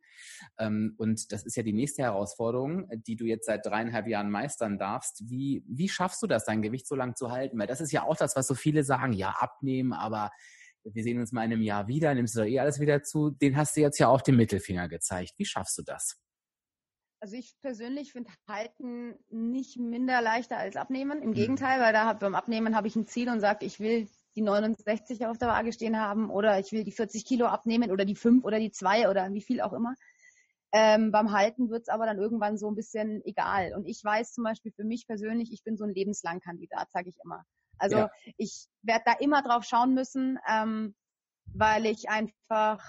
Ähm, 0.58 0.96
und 0.98 1.32
das 1.32 1.46
ist 1.46 1.56
ja 1.56 1.64
die 1.64 1.74
nächste 1.74 2.04
Herausforderung, 2.04 2.90
die 3.08 3.16
du 3.16 3.26
jetzt 3.26 3.46
seit 3.46 3.66
dreieinhalb 3.66 4.08
Jahren 4.08 4.30
meistern 4.30 4.78
darfst. 4.78 5.30
Wie, 5.30 5.64
wie 5.68 5.90
schaffst 5.90 6.22
du 6.22 6.28
das, 6.28 6.46
dein 6.46 6.62
Gewicht 6.62 6.88
so 6.88 6.96
lang 6.96 7.16
zu 7.16 7.32
halten? 7.32 7.58
Weil 7.60 7.68
das 7.68 7.82
ist 7.82 7.92
ja 7.92 8.04
auch 8.04 8.18
das, 8.18 8.36
was 8.36 8.48
so 8.48 8.56
viele 8.56 8.84
sagen, 8.84 9.14
ja, 9.14 9.36
abnehmen, 9.40 9.94
aber 9.94 10.32
wir 10.86 11.04
sehen 11.04 11.20
uns 11.20 11.32
mal 11.32 11.46
in 11.46 11.54
einem 11.54 11.62
Jahr 11.62 11.88
wieder, 11.88 12.14
nimmst 12.14 12.36
du 12.36 12.42
doch 12.42 12.48
eh 12.48 12.60
alles 12.60 12.80
wieder 12.80 13.04
zu. 13.04 13.30
Den 13.30 13.56
hast 13.56 13.78
du 13.78 13.82
jetzt 13.82 14.00
ja 14.00 14.10
auch 14.10 14.22
den 14.22 14.36
Mittelfinger 14.36 14.90
gezeigt. 14.90 15.34
Wie 15.38 15.46
schaffst 15.46 15.78
du 15.78 15.82
das? 15.82 16.23
Also 17.24 17.38
ich 17.38 17.56
persönlich 17.62 18.12
finde 18.12 18.30
Halten 18.50 19.18
nicht 19.30 19.80
minder 19.80 20.22
leichter 20.22 20.58
als 20.58 20.76
Abnehmen. 20.76 21.22
Im 21.22 21.30
mhm. 21.30 21.36
Gegenteil, 21.36 21.80
weil 21.80 21.94
da 21.94 22.06
hab, 22.06 22.20
beim 22.20 22.36
Abnehmen 22.36 22.76
habe 22.76 22.90
ich 22.90 22.98
ein 22.98 23.08
Ziel 23.08 23.30
und 23.30 23.40
sage, 23.40 23.66
ich 23.66 23.80
will 23.80 24.10
die 24.36 24.42
69 24.42 25.26
auf 25.26 25.38
der 25.38 25.48
Waage 25.48 25.72
stehen 25.72 25.98
haben 25.98 26.30
oder 26.30 26.60
ich 26.60 26.74
will 26.74 26.84
die 26.84 26.92
40 26.92 27.24
Kilo 27.24 27.46
abnehmen 27.46 27.92
oder 27.92 28.04
die 28.04 28.18
5 28.18 28.44
oder 28.44 28.60
die 28.60 28.72
2 28.72 29.10
oder 29.10 29.32
wie 29.32 29.42
viel 29.42 29.62
auch 29.62 29.72
immer. 29.72 29.96
Ähm, 30.74 31.14
beim 31.14 31.32
Halten 31.32 31.70
wird 31.70 31.84
es 31.84 31.88
aber 31.88 32.06
dann 32.06 32.18
irgendwann 32.18 32.58
so 32.58 32.68
ein 32.70 32.76
bisschen 32.76 33.24
egal. 33.24 33.72
Und 33.74 33.86
ich 33.86 34.04
weiß 34.04 34.34
zum 34.34 34.44
Beispiel 34.44 34.74
für 34.74 34.84
mich 34.84 35.08
persönlich, 35.08 35.54
ich 35.54 35.64
bin 35.64 35.78
so 35.78 35.86
ein 35.86 35.94
Lebenslang-Kandidat, 35.94 36.92
sage 36.92 37.12
ich 37.12 37.16
immer. 37.24 37.46
Also 37.78 38.00
ja. 38.00 38.12
ich 38.36 38.68
werde 38.82 39.04
da 39.06 39.14
immer 39.14 39.42
drauf 39.42 39.64
schauen 39.64 39.94
müssen, 39.94 40.40
ähm, 40.52 40.94
weil 41.46 41.86
ich 41.86 42.10
einfach 42.10 42.84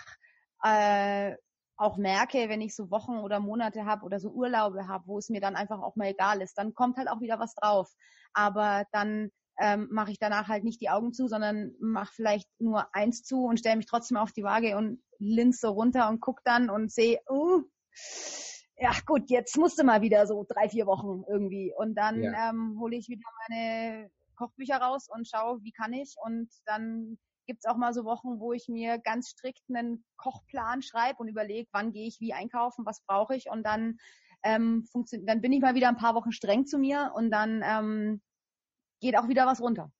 äh, 0.64 1.37
auch 1.76 1.96
merke, 1.96 2.48
wenn 2.48 2.60
ich 2.60 2.74
so 2.76 2.90
Wochen 2.90 3.18
oder 3.18 3.40
Monate 3.40 3.84
habe 3.84 4.04
oder 4.04 4.20
so 4.20 4.30
Urlaube 4.30 4.87
habe, 4.87 5.06
wo 5.06 5.18
es 5.18 5.28
mir 5.28 5.40
dann 5.40 5.56
einfach 5.56 5.80
auch 5.80 5.96
mal 5.96 6.08
egal 6.08 6.40
ist, 6.40 6.56
dann 6.56 6.74
kommt 6.74 6.96
halt 6.96 7.08
auch 7.08 7.20
wieder 7.20 7.38
was 7.38 7.54
drauf. 7.54 7.90
Aber 8.32 8.84
dann 8.92 9.30
ähm, 9.60 9.88
mache 9.90 10.10
ich 10.10 10.18
danach 10.18 10.48
halt 10.48 10.64
nicht 10.64 10.80
die 10.80 10.90
Augen 10.90 11.12
zu, 11.12 11.28
sondern 11.28 11.72
mache 11.80 12.12
vielleicht 12.12 12.48
nur 12.58 12.87
eins 12.94 13.22
zu 13.22 13.44
und 13.44 13.58
stelle 13.58 13.76
mich 13.76 13.87
trotzdem 13.87 14.16
auf 14.16 14.32
die 14.32 14.42
Waage 14.42 14.76
und 14.76 15.02
linse 15.18 15.60
so 15.60 15.70
runter 15.70 16.08
und 16.08 16.20
guck 16.20 16.42
dann 16.44 16.70
und 16.70 16.92
sehe, 16.92 17.20
uh, 17.30 17.62
ja 18.76 18.90
gut, 19.06 19.30
jetzt 19.30 19.56
musste 19.56 19.84
mal 19.84 20.02
wieder 20.02 20.26
so 20.26 20.44
drei, 20.48 20.68
vier 20.68 20.87
Wochen 20.87 21.22
irgendwie. 21.28 21.72
Und 21.76 21.94
dann 21.94 22.22
ja. 22.22 22.50
ähm, 22.50 22.76
hole 22.80 22.96
ich 22.96 23.08
wieder 23.08 23.26
meine 23.48 24.10
Kochbücher 24.37 24.76
raus 24.76 25.08
und 25.08 25.28
schaue, 25.28 25.62
wie 25.62 25.72
kann 25.72 25.92
ich. 25.92 26.16
Und 26.24 26.50
dann 26.66 27.18
gibt 27.46 27.61
es 27.64 27.70
auch 27.70 27.76
mal 27.76 27.92
so 27.92 28.04
Wochen, 28.04 28.40
wo 28.40 28.52
ich 28.52 28.68
mir 28.68 28.98
ganz 28.98 29.28
strikt 29.28 29.62
einen 29.68 30.04
Kochplan 30.16 30.83
schreibe 30.83 31.18
und 31.18 31.28
überlege, 31.28 31.68
wann 31.72 31.92
gehe 31.92 32.07
ich 32.07 32.20
wie 32.20 32.33
einkaufen, 32.33 32.87
was 32.87 33.02
brauche 33.02 33.35
ich 33.35 33.50
und 33.50 33.64
dann 33.64 33.98
ähm, 34.42 34.85
funktioniert, 34.90 35.28
dann 35.28 35.40
bin 35.40 35.52
ich 35.52 35.61
mal 35.61 35.74
wieder 35.74 35.88
ein 35.88 35.96
paar 35.96 36.14
Wochen 36.14 36.33
streng 36.33 36.66
zu 36.66 36.78
mir 36.78 37.12
und 37.14 37.30
dann 37.30 37.62
ähm, 37.64 38.22
geht 39.00 39.16
auch 39.16 39.28
wieder 39.28 39.46
was 39.46 39.61
runter. 39.61 39.90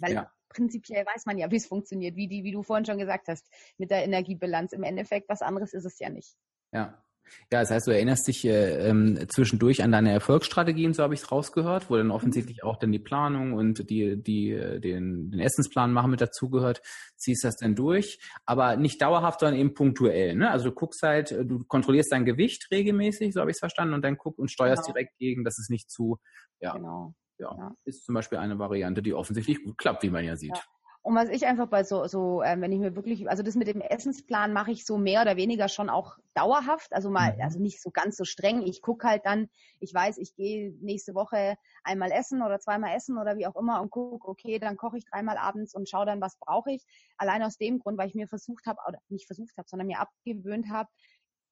Weil 0.00 0.14
ja. 0.14 0.32
prinzipiell 0.48 1.06
weiß 1.06 1.26
man 1.26 1.38
ja, 1.38 1.50
wie 1.50 1.56
es 1.56 1.66
funktioniert, 1.66 2.16
wie 2.16 2.28
die, 2.28 2.44
wie 2.44 2.52
du 2.52 2.62
vorhin 2.62 2.84
schon 2.84 2.98
gesagt 2.98 3.28
hast, 3.28 3.48
mit 3.78 3.90
der 3.90 4.04
Energiebilanz. 4.04 4.72
Im 4.72 4.82
Endeffekt 4.82 5.28
was 5.28 5.42
anderes 5.42 5.74
ist 5.74 5.84
es 5.84 5.98
ja 5.98 6.10
nicht. 6.10 6.36
Ja, 6.72 7.02
ja, 7.50 7.60
das 7.60 7.70
heißt, 7.70 7.86
du 7.86 7.90
erinnerst 7.90 8.28
dich 8.28 8.44
äh, 8.44 8.88
ähm, 8.88 9.26
zwischendurch 9.28 9.82
an 9.82 9.92
deine 9.92 10.12
Erfolgsstrategien, 10.12 10.94
so 10.94 11.02
habe 11.02 11.14
ich 11.14 11.20
es 11.20 11.30
rausgehört, 11.30 11.90
wo 11.90 11.96
dann 11.96 12.06
mhm. 12.06 12.12
offensichtlich 12.12 12.62
auch 12.62 12.76
dann 12.76 12.92
die 12.92 12.98
Planung 12.98 13.52
und 13.52 13.90
die, 13.90 14.22
die, 14.22 14.50
äh, 14.50 14.80
den, 14.80 15.30
den 15.30 15.40
Essensplan 15.40 15.92
machen 15.92 16.10
mit 16.10 16.20
dazugehört, 16.20 16.82
ziehst 17.16 17.44
das 17.44 17.56
dann 17.56 17.74
durch, 17.74 18.18
aber 18.46 18.76
nicht 18.76 19.00
dauerhaft, 19.02 19.40
sondern 19.40 19.58
eben 19.58 19.74
punktuell. 19.74 20.34
Ne? 20.34 20.50
Also 20.50 20.70
du 20.70 20.74
guckst 20.74 21.02
halt, 21.02 21.32
äh, 21.32 21.44
du 21.44 21.64
kontrollierst 21.64 22.12
dein 22.12 22.24
Gewicht 22.24 22.68
regelmäßig, 22.70 23.34
so 23.34 23.40
habe 23.40 23.50
ich 23.50 23.56
es 23.56 23.60
verstanden, 23.60 23.94
und 23.94 24.02
dann 24.02 24.16
guckst 24.16 24.38
und 24.38 24.50
steuerst 24.50 24.84
genau. 24.84 24.94
direkt 24.94 25.18
gegen, 25.18 25.44
dass 25.44 25.58
es 25.58 25.68
nicht 25.68 25.90
zu, 25.90 26.18
ja, 26.60 26.74
genau. 26.74 27.14
ja, 27.38 27.54
ja, 27.56 27.74
ist 27.84 28.04
zum 28.04 28.14
Beispiel 28.14 28.38
eine 28.38 28.58
Variante, 28.58 29.02
die 29.02 29.14
offensichtlich 29.14 29.62
gut 29.62 29.78
klappt, 29.78 30.02
wie 30.02 30.10
man 30.10 30.24
ja 30.24 30.36
sieht. 30.36 30.56
Ja. 30.56 30.62
Und 31.04 31.16
was 31.16 31.28
ich 31.30 31.46
einfach 31.46 31.66
bei 31.66 31.82
so, 31.82 32.06
so 32.06 32.44
ähm, 32.44 32.60
wenn 32.60 32.70
ich 32.70 32.78
mir 32.78 32.94
wirklich, 32.94 33.28
also 33.28 33.42
das 33.42 33.56
mit 33.56 33.66
dem 33.66 33.80
Essensplan 33.80 34.52
mache 34.52 34.70
ich 34.70 34.86
so 34.86 34.98
mehr 34.98 35.22
oder 35.22 35.36
weniger 35.36 35.68
schon 35.68 35.90
auch 35.90 36.16
dauerhaft, 36.34 36.92
also 36.92 37.10
mal, 37.10 37.34
mhm. 37.34 37.40
also 37.42 37.58
nicht 37.58 37.82
so 37.82 37.90
ganz 37.90 38.16
so 38.16 38.24
streng. 38.24 38.62
Ich 38.62 38.82
gucke 38.82 39.08
halt 39.08 39.26
dann, 39.26 39.48
ich 39.80 39.92
weiß, 39.92 40.18
ich 40.18 40.36
gehe 40.36 40.72
nächste 40.80 41.16
Woche 41.16 41.56
einmal 41.82 42.12
essen 42.12 42.40
oder 42.40 42.60
zweimal 42.60 42.94
essen 42.94 43.18
oder 43.18 43.36
wie 43.36 43.48
auch 43.48 43.56
immer 43.56 43.82
und 43.82 43.90
gucke, 43.90 44.28
okay, 44.28 44.60
dann 44.60 44.76
koche 44.76 44.98
ich 44.98 45.04
dreimal 45.04 45.38
abends 45.38 45.74
und 45.74 45.88
schaue 45.88 46.06
dann, 46.06 46.20
was 46.20 46.38
brauche 46.38 46.70
ich. 46.70 46.84
Allein 47.16 47.42
aus 47.42 47.56
dem 47.56 47.80
Grund, 47.80 47.98
weil 47.98 48.06
ich 48.08 48.14
mir 48.14 48.28
versucht 48.28 48.66
habe, 48.66 48.78
oder 48.86 49.00
nicht 49.08 49.26
versucht 49.26 49.56
habe, 49.56 49.68
sondern 49.68 49.88
mir 49.88 49.98
abgewöhnt 49.98 50.70
habe, 50.70 50.88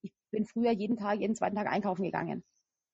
ich 0.02 0.12
bin 0.30 0.46
früher 0.46 0.70
jeden 0.70 0.96
Tag, 0.96 1.18
jeden 1.18 1.34
zweiten 1.34 1.56
Tag 1.56 1.66
einkaufen 1.66 2.04
gegangen. 2.04 2.44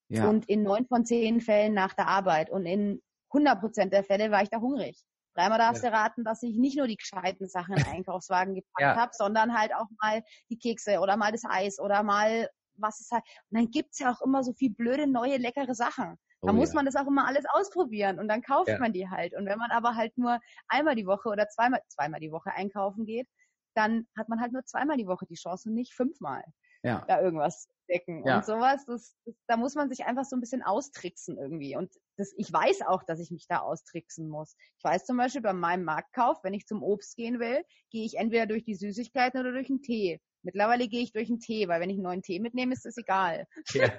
Ja. 0.08 0.26
Und 0.26 0.48
in 0.48 0.62
neun 0.62 0.86
von 0.86 1.04
zehn 1.04 1.42
Fällen 1.42 1.74
nach 1.74 1.92
der 1.92 2.08
Arbeit 2.08 2.48
und 2.48 2.64
in 2.64 3.02
100 3.30 3.60
Prozent 3.60 3.92
der 3.92 4.04
Fälle 4.04 4.30
war 4.30 4.42
ich 4.42 4.48
da 4.48 4.58
hungrig. 4.58 5.04
Dreimal 5.36 5.58
darfst 5.58 5.84
ja. 5.84 5.90
du 5.90 5.96
raten, 5.96 6.24
dass 6.24 6.42
ich 6.42 6.56
nicht 6.56 6.76
nur 6.76 6.86
die 6.86 6.96
gescheiten 6.96 7.46
Sachen 7.48 7.76
in 7.76 7.82
den 7.84 7.92
Einkaufswagen 8.04 8.54
gepackt 8.54 8.80
ja. 8.80 8.96
habe, 8.96 9.12
sondern 9.14 9.56
halt 9.56 9.74
auch 9.74 9.86
mal 10.02 10.22
die 10.50 10.58
Kekse 10.58 10.98
oder 11.00 11.16
mal 11.16 11.32
das 11.32 11.44
Eis 11.44 11.78
oder 11.78 12.02
mal 12.02 12.48
was 12.78 13.00
es 13.00 13.10
halt. 13.10 13.24
Und 13.50 13.58
dann 13.58 13.70
gibt's 13.70 13.98
ja 13.98 14.12
auch 14.12 14.20
immer 14.22 14.44
so 14.44 14.52
viel 14.52 14.70
blöde, 14.70 15.06
neue, 15.06 15.38
leckere 15.38 15.74
Sachen. 15.74 16.18
Da 16.42 16.52
oh, 16.52 16.54
muss 16.54 16.70
ja. 16.70 16.74
man 16.76 16.86
das 16.86 16.96
auch 16.96 17.06
immer 17.06 17.26
alles 17.26 17.44
ausprobieren 17.48 18.18
und 18.18 18.28
dann 18.28 18.42
kauft 18.42 18.68
ja. 18.68 18.78
man 18.78 18.92
die 18.92 19.08
halt. 19.08 19.34
Und 19.34 19.46
wenn 19.46 19.58
man 19.58 19.70
aber 19.70 19.94
halt 19.94 20.16
nur 20.18 20.38
einmal 20.68 20.94
die 20.94 21.06
Woche 21.06 21.28
oder 21.28 21.48
zweimal, 21.48 21.80
zweimal 21.88 22.20
die 22.20 22.30
Woche 22.30 22.52
einkaufen 22.52 23.06
geht, 23.06 23.28
dann 23.74 24.06
hat 24.16 24.28
man 24.28 24.40
halt 24.40 24.52
nur 24.52 24.64
zweimal 24.64 24.96
die 24.96 25.06
Woche 25.06 25.26
die 25.26 25.34
Chance 25.34 25.68
und 25.68 25.74
nicht 25.74 25.94
fünfmal 25.94 26.44
ja. 26.82 27.04
da 27.08 27.20
irgendwas 27.20 27.68
decken 27.88 28.24
ja. 28.26 28.38
und 28.38 28.44
sowas. 28.44 28.84
Das, 28.86 29.16
das, 29.24 29.34
da 29.46 29.56
muss 29.56 29.74
man 29.74 29.88
sich 29.88 30.04
einfach 30.04 30.24
so 30.24 30.36
ein 30.36 30.40
bisschen 30.40 30.62
austricksen 30.62 31.38
irgendwie. 31.38 31.76
Und 31.76 31.92
das, 32.16 32.32
ich 32.36 32.52
weiß 32.52 32.82
auch, 32.82 33.02
dass 33.04 33.20
ich 33.20 33.30
mich 33.30 33.46
da 33.48 33.58
austricksen 33.58 34.28
muss. 34.28 34.56
Ich 34.78 34.84
weiß 34.84 35.04
zum 35.04 35.16
Beispiel 35.16 35.42
bei 35.42 35.52
meinem 35.52 35.84
Marktkauf, 35.84 36.42
wenn 36.42 36.54
ich 36.54 36.66
zum 36.66 36.82
Obst 36.82 37.16
gehen 37.16 37.38
will, 37.40 37.64
gehe 37.90 38.04
ich 38.04 38.16
entweder 38.16 38.46
durch 38.46 38.64
die 38.64 38.74
Süßigkeiten 38.74 39.40
oder 39.40 39.52
durch 39.52 39.70
einen 39.70 39.82
Tee. 39.82 40.20
Mittlerweile 40.42 40.88
gehe 40.88 41.02
ich 41.02 41.12
durch 41.12 41.28
einen 41.28 41.40
Tee, 41.40 41.68
weil 41.68 41.80
wenn 41.80 41.90
ich 41.90 41.96
einen 41.96 42.04
neuen 42.04 42.22
Tee 42.22 42.40
mitnehme, 42.40 42.72
ist 42.72 42.84
das 42.84 42.96
egal. 42.96 43.46
Ja. 43.72 43.92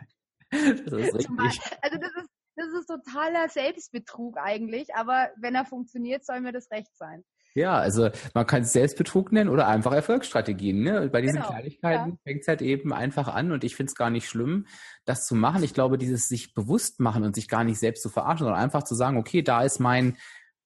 Das 0.52 0.62
ist 0.62 1.30
richtig. 1.30 1.78
Also 1.82 1.98
das 1.98 2.12
ist, 2.16 2.30
das 2.56 2.68
ist 2.74 2.88
totaler 2.88 3.50
Selbstbetrug 3.50 4.38
eigentlich, 4.38 4.96
aber 4.96 5.30
wenn 5.38 5.56
er 5.56 5.66
funktioniert, 5.66 6.26
soll 6.26 6.42
mir 6.42 6.54
das 6.54 6.72
recht 6.72 6.96
sein. 6.96 7.24
Ja, 7.54 7.78
also 7.78 8.10
man 8.34 8.46
kann 8.46 8.62
es 8.62 8.74
Selbstbetrug 8.74 9.32
nennen 9.32 9.50
oder 9.50 9.68
einfach 9.68 9.94
Erfolgsstrategien. 9.94 10.82
Ne? 10.82 11.10
Bei 11.12 11.22
diesen 11.22 11.38
genau, 11.38 11.48
Kleinigkeiten 11.48 12.12
ja. 12.12 12.18
fängt 12.24 12.42
es 12.42 12.48
halt 12.48 12.62
eben 12.62 12.94
einfach 12.94 13.28
an 13.28 13.52
und 13.52 13.64
ich 13.64 13.76
finde 13.76 13.90
es 13.90 13.96
gar 13.96 14.10
nicht 14.10 14.28
schlimm, 14.28 14.68
das 15.06 15.26
zu 15.26 15.36
machen. 15.36 15.64
Ich 15.64 15.74
glaube, 15.74 15.98
dieses 15.98 16.28
sich 16.28 16.54
bewusst 16.54 17.00
machen 17.00 17.24
und 17.24 17.36
sich 17.36 17.48
gar 17.48 17.64
nicht 17.64 17.80
selbst 17.80 18.04
zu 18.04 18.10
verarschen, 18.10 18.46
sondern 18.46 18.62
einfach 18.62 18.84
zu 18.84 18.94
sagen, 18.96 19.18
okay, 19.18 19.42
da 19.42 19.64
ist 19.64 19.80
mein 19.80 20.18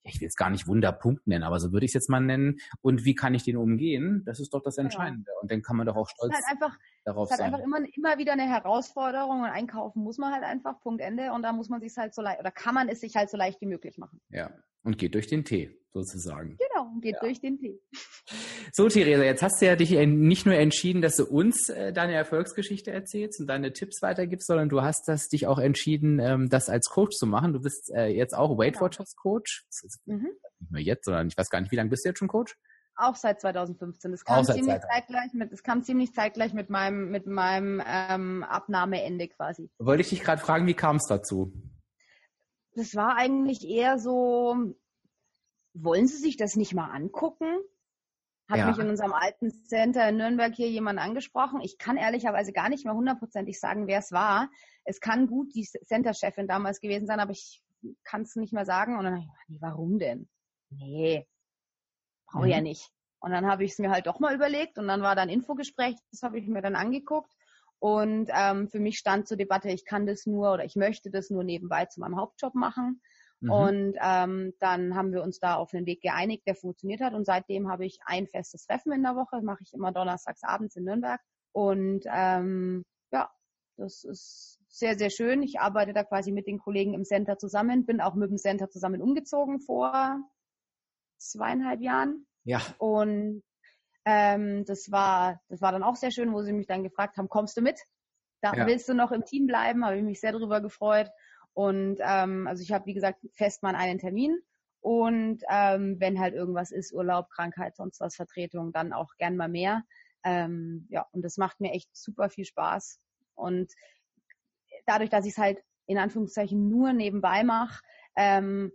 ich 0.03 0.15
will 0.15 0.23
jetzt 0.23 0.37
gar 0.37 0.49
nicht 0.49 0.67
Wunderpunkt 0.67 1.27
nennen, 1.27 1.43
aber 1.43 1.59
so 1.59 1.71
würde 1.71 1.85
ich 1.85 1.91
es 1.91 1.93
jetzt 1.93 2.09
mal 2.09 2.19
nennen. 2.19 2.57
Und 2.81 3.05
wie 3.05 3.15
kann 3.15 3.33
ich 3.33 3.43
den 3.43 3.57
umgehen? 3.57 4.23
Das 4.25 4.39
ist 4.39 4.53
doch 4.53 4.61
das 4.61 4.77
Entscheidende. 4.77 5.29
Ja. 5.29 5.41
Und 5.41 5.51
dann 5.51 5.61
kann 5.61 5.77
man 5.77 5.85
doch 5.85 5.95
auch 5.95 6.09
stolz 6.09 6.33
halt 6.33 6.43
einfach, 6.49 6.77
darauf 7.03 7.29
sein. 7.29 7.35
Es 7.35 7.39
ist 7.39 7.43
halt 7.43 7.53
einfach 7.53 7.65
immer, 7.65 7.87
immer 7.95 8.17
wieder 8.17 8.33
eine 8.33 8.47
Herausforderung 8.49 9.41
und 9.41 9.49
einkaufen 9.49 10.03
muss 10.03 10.17
man 10.17 10.33
halt 10.33 10.43
einfach, 10.43 10.79
Punkt 10.81 11.01
Ende. 11.01 11.31
Und 11.33 11.43
da 11.43 11.53
muss 11.53 11.69
man 11.69 11.81
sich 11.81 11.95
halt 11.97 12.13
so 12.13 12.21
leicht, 12.21 12.39
oder 12.39 12.51
kann 12.51 12.75
man 12.75 12.89
es 12.89 12.99
sich 12.99 13.15
halt 13.15 13.29
so 13.29 13.37
leicht 13.37 13.61
wie 13.61 13.67
möglich 13.67 13.97
machen. 13.97 14.21
Ja. 14.29 14.51
Und 14.83 14.97
geht 14.97 15.13
durch 15.13 15.27
den 15.27 15.45
Tee, 15.45 15.77
sozusagen. 15.93 16.57
Genau, 16.57 16.89
geht 17.01 17.13
ja. 17.13 17.19
durch 17.19 17.39
den 17.39 17.59
Tee. 17.59 17.79
So, 18.73 18.87
Theresa, 18.87 19.23
jetzt 19.23 19.43
hast 19.43 19.61
du 19.61 19.67
ja 19.67 19.75
dich 19.75 19.91
nicht 19.91 20.47
nur 20.47 20.55
entschieden, 20.55 21.03
dass 21.03 21.17
du 21.17 21.25
uns 21.25 21.69
äh, 21.69 21.93
deine 21.93 22.13
Erfolgsgeschichte 22.13 22.89
erzählst 22.89 23.39
und 23.39 23.47
deine 23.47 23.73
Tipps 23.73 24.01
weitergibst, 24.01 24.47
sondern 24.47 24.69
du 24.69 24.81
hast 24.81 25.07
das 25.07 25.27
dich 25.27 25.45
auch 25.45 25.59
entschieden, 25.59 26.19
ähm, 26.19 26.49
das 26.49 26.69
als 26.69 26.89
Coach 26.89 27.15
zu 27.15 27.27
machen. 27.27 27.53
Du 27.53 27.59
bist 27.59 27.91
äh, 27.93 28.07
jetzt 28.07 28.33
auch 28.33 28.57
Weight 28.57 28.73
genau. 28.73 28.85
Watchers 28.85 29.15
Coach. 29.15 29.65
Mhm. 30.05 30.29
Nicht 30.59 30.71
nur 30.71 30.81
jetzt, 30.81 31.05
sondern 31.05 31.27
ich 31.27 31.37
weiß 31.37 31.49
gar 31.49 31.61
nicht, 31.61 31.71
wie 31.71 31.75
lange 31.75 31.89
bist 31.89 32.05
du 32.05 32.09
jetzt 32.09 32.19
schon 32.19 32.27
Coach? 32.27 32.55
Auch 33.01 33.15
seit 33.15 33.41
2015. 33.41 34.11
Das 34.11 34.23
kam 34.23 34.43
ziemlich 34.45 34.79
zeitgleich 34.81 35.33
mit, 35.33 35.51
das 35.51 35.63
kam 35.63 35.83
ziemlich 35.83 36.13
zeitgleich 36.13 36.53
mit 36.53 36.69
meinem, 36.69 37.09
mit 37.09 37.27
meinem 37.27 37.81
ähm, 37.85 38.43
Abnahmeende 38.43 39.27
quasi. 39.27 39.69
Wollte 39.79 40.01
ich 40.01 40.09
dich 40.09 40.21
gerade 40.21 40.41
fragen, 40.41 40.67
wie 40.67 40.73
kam 40.73 40.97
es 40.97 41.07
dazu? 41.07 41.51
das 42.75 42.95
war 42.95 43.17
eigentlich 43.17 43.67
eher 43.67 43.99
so, 43.99 44.75
wollen 45.73 46.07
Sie 46.07 46.17
sich 46.17 46.37
das 46.37 46.55
nicht 46.55 46.73
mal 46.73 46.89
angucken? 46.91 47.47
Hat 48.49 48.57
ja. 48.57 48.67
mich 48.67 48.79
in 48.79 48.89
unserem 48.89 49.13
alten 49.13 49.51
Center 49.65 50.09
in 50.09 50.17
Nürnberg 50.17 50.53
hier 50.53 50.69
jemand 50.69 50.99
angesprochen. 50.99 51.61
Ich 51.61 51.77
kann 51.77 51.95
ehrlicherweise 51.95 52.51
gar 52.51 52.67
nicht 52.67 52.83
mehr 52.83 52.93
hundertprozentig 52.93 53.59
sagen, 53.59 53.87
wer 53.87 53.99
es 53.99 54.11
war. 54.11 54.49
Es 54.83 54.99
kann 54.99 55.27
gut 55.27 55.55
die 55.55 55.63
Center-Chefin 55.63 56.47
damals 56.47 56.81
gewesen 56.81 57.07
sein, 57.07 57.21
aber 57.21 57.31
ich 57.31 57.63
kann 58.03 58.23
es 58.23 58.35
nicht 58.35 58.51
mehr 58.51 58.65
sagen. 58.65 58.97
Und 58.97 59.05
dann 59.05 59.17
ich, 59.17 59.27
nee, 59.47 59.57
warum 59.61 59.99
denn? 59.99 60.27
Nee, 60.69 61.27
brauche 62.31 62.45
mhm. 62.45 62.51
ja 62.51 62.61
nicht. 62.61 62.89
Und 63.19 63.31
dann 63.31 63.45
habe 63.45 63.63
ich 63.63 63.73
es 63.73 63.79
mir 63.79 63.91
halt 63.91 64.07
doch 64.07 64.19
mal 64.19 64.33
überlegt 64.33 64.79
und 64.79 64.87
dann 64.87 65.01
war 65.01 65.15
da 65.15 65.21
ein 65.21 65.29
Infogespräch, 65.29 65.95
das 66.09 66.23
habe 66.23 66.39
ich 66.39 66.47
mir 66.47 66.61
dann 66.61 66.75
angeguckt 66.75 67.31
und 67.81 68.29
ähm, 68.31 68.69
für 68.69 68.79
mich 68.79 68.99
stand 68.99 69.27
zur 69.27 69.37
Debatte, 69.37 69.69
ich 69.69 69.85
kann 69.85 70.05
das 70.05 70.27
nur 70.27 70.53
oder 70.53 70.63
ich 70.63 70.75
möchte 70.75 71.09
das 71.09 71.31
nur 71.31 71.43
nebenbei 71.43 71.85
zu 71.85 71.99
meinem 71.99 72.15
Hauptjob 72.15 72.53
machen. 72.53 73.01
Mhm. 73.39 73.49
Und 73.49 73.95
ähm, 73.99 74.53
dann 74.59 74.95
haben 74.95 75.11
wir 75.11 75.23
uns 75.23 75.39
da 75.39 75.55
auf 75.55 75.73
einen 75.73 75.87
Weg 75.87 76.03
geeinigt, 76.03 76.43
der 76.45 76.53
funktioniert 76.53 77.01
hat. 77.01 77.15
Und 77.15 77.25
seitdem 77.25 77.71
habe 77.71 77.87
ich 77.87 77.97
ein 78.05 78.27
festes 78.27 78.67
Treffen 78.67 78.91
in 78.91 79.01
der 79.01 79.15
Woche, 79.15 79.41
mache 79.41 79.63
ich 79.63 79.73
immer 79.73 79.91
donnerstags 79.91 80.43
abends 80.43 80.75
in 80.75 80.83
Nürnberg. 80.83 81.19
Und 81.53 82.03
ähm, 82.05 82.85
ja, 83.11 83.31
das 83.77 84.03
ist 84.03 84.59
sehr, 84.67 84.95
sehr 84.95 85.09
schön. 85.09 85.41
Ich 85.41 85.59
arbeite 85.59 85.91
da 85.91 86.03
quasi 86.03 86.31
mit 86.31 86.45
den 86.45 86.59
Kollegen 86.59 86.93
im 86.93 87.03
Center 87.03 87.39
zusammen, 87.39 87.87
bin 87.87 87.99
auch 87.99 88.13
mit 88.13 88.29
dem 88.29 88.37
Center 88.37 88.69
zusammen 88.69 89.01
umgezogen 89.01 89.59
vor 89.59 90.19
zweieinhalb 91.29 91.81
Jahren. 91.81 92.25
Ja. 92.43 92.61
Und 92.77 93.43
ähm, 94.05 94.65
das 94.65 94.91
war, 94.91 95.39
das 95.49 95.61
war 95.61 95.71
dann 95.71 95.83
auch 95.83 95.95
sehr 95.95 96.11
schön, 96.11 96.33
wo 96.33 96.41
sie 96.41 96.53
mich 96.53 96.67
dann 96.67 96.83
gefragt 96.83 97.17
haben, 97.17 97.29
kommst 97.29 97.57
du 97.57 97.61
mit? 97.61 97.79
Da 98.41 98.53
ja. 98.53 98.65
willst 98.65 98.89
du 98.89 98.93
noch 98.93 99.11
im 99.11 99.23
Team 99.23 99.45
bleiben? 99.45 99.85
Habe 99.85 99.97
ich 99.97 100.03
mich 100.03 100.19
sehr 100.19 100.31
darüber 100.31 100.61
gefreut. 100.61 101.09
Und 101.53 101.97
ähm, 102.01 102.47
also 102.47 102.63
ich 102.63 102.71
habe, 102.71 102.85
wie 102.87 102.93
gesagt, 102.93 103.19
fest 103.33 103.61
mal 103.61 103.75
einen 103.75 103.99
Termin. 103.99 104.39
Und 104.79 105.43
ähm, 105.47 105.97
wenn 105.99 106.19
halt 106.19 106.33
irgendwas 106.33 106.71
ist, 106.71 106.91
Urlaub, 106.91 107.29
Krankheit, 107.29 107.75
sonst 107.75 107.99
was, 107.99 108.15
Vertretung, 108.15 108.71
dann 108.71 108.93
auch 108.93 109.15
gern 109.17 109.37
mal 109.37 109.49
mehr. 109.49 109.83
Ähm, 110.23 110.87
ja, 110.89 111.05
und 111.11 111.23
das 111.23 111.37
macht 111.37 111.59
mir 111.59 111.71
echt 111.71 111.95
super 111.95 112.29
viel 112.29 112.45
Spaß. 112.45 112.99
Und 113.35 113.71
dadurch, 114.87 115.11
dass 115.11 115.25
ich 115.25 115.33
es 115.33 115.37
halt 115.37 115.59
in 115.85 115.99
Anführungszeichen 115.99 116.67
nur 116.69 116.93
nebenbei 116.93 117.43
mache, 117.43 117.81
ähm, 118.15 118.71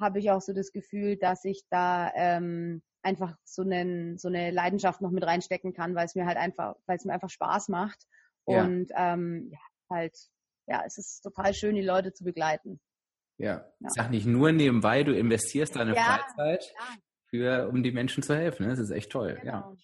habe 0.00 0.18
ich 0.18 0.30
auch 0.30 0.40
so 0.40 0.52
das 0.52 0.72
Gefühl, 0.72 1.16
dass 1.16 1.44
ich 1.44 1.62
da 1.70 2.12
ähm, 2.14 2.82
einfach 3.02 3.36
so, 3.44 3.62
einen, 3.62 4.18
so 4.18 4.28
eine 4.28 4.50
Leidenschaft 4.50 5.00
noch 5.00 5.10
mit 5.10 5.24
reinstecken 5.24 5.72
kann, 5.74 5.94
weil 5.94 6.06
es 6.06 6.14
mir 6.14 6.26
halt 6.26 6.36
einfach, 6.36 6.76
weil 6.86 6.96
es 6.96 7.04
mir 7.04 7.12
einfach 7.12 7.30
Spaß 7.30 7.68
macht. 7.68 8.06
Ja. 8.46 8.64
Und 8.64 8.90
ähm, 8.96 9.48
ja, 9.50 9.58
halt, 9.90 10.16
ja, 10.66 10.82
es 10.86 10.98
ist 10.98 11.20
total 11.20 11.54
schön, 11.54 11.74
die 11.74 11.82
Leute 11.82 12.12
zu 12.12 12.24
begleiten. 12.24 12.80
Ja, 13.36 13.64
ja. 13.80 13.88
sag 13.88 14.10
nicht 14.10 14.26
nur 14.26 14.52
nebenbei, 14.52 15.02
du 15.02 15.16
investierst 15.16 15.76
deine 15.76 15.94
ja, 15.94 16.02
Freizeit. 16.02 16.72
Für, 17.34 17.68
um 17.68 17.82
die 17.82 17.90
Menschen 17.90 18.22
zu 18.22 18.36
helfen. 18.36 18.62
Ne? 18.62 18.68
Das 18.68 18.78
ist 18.78 18.90
echt 18.90 19.10
toll. 19.10 19.38
Genau. 19.40 19.52
Ja. 19.52 19.76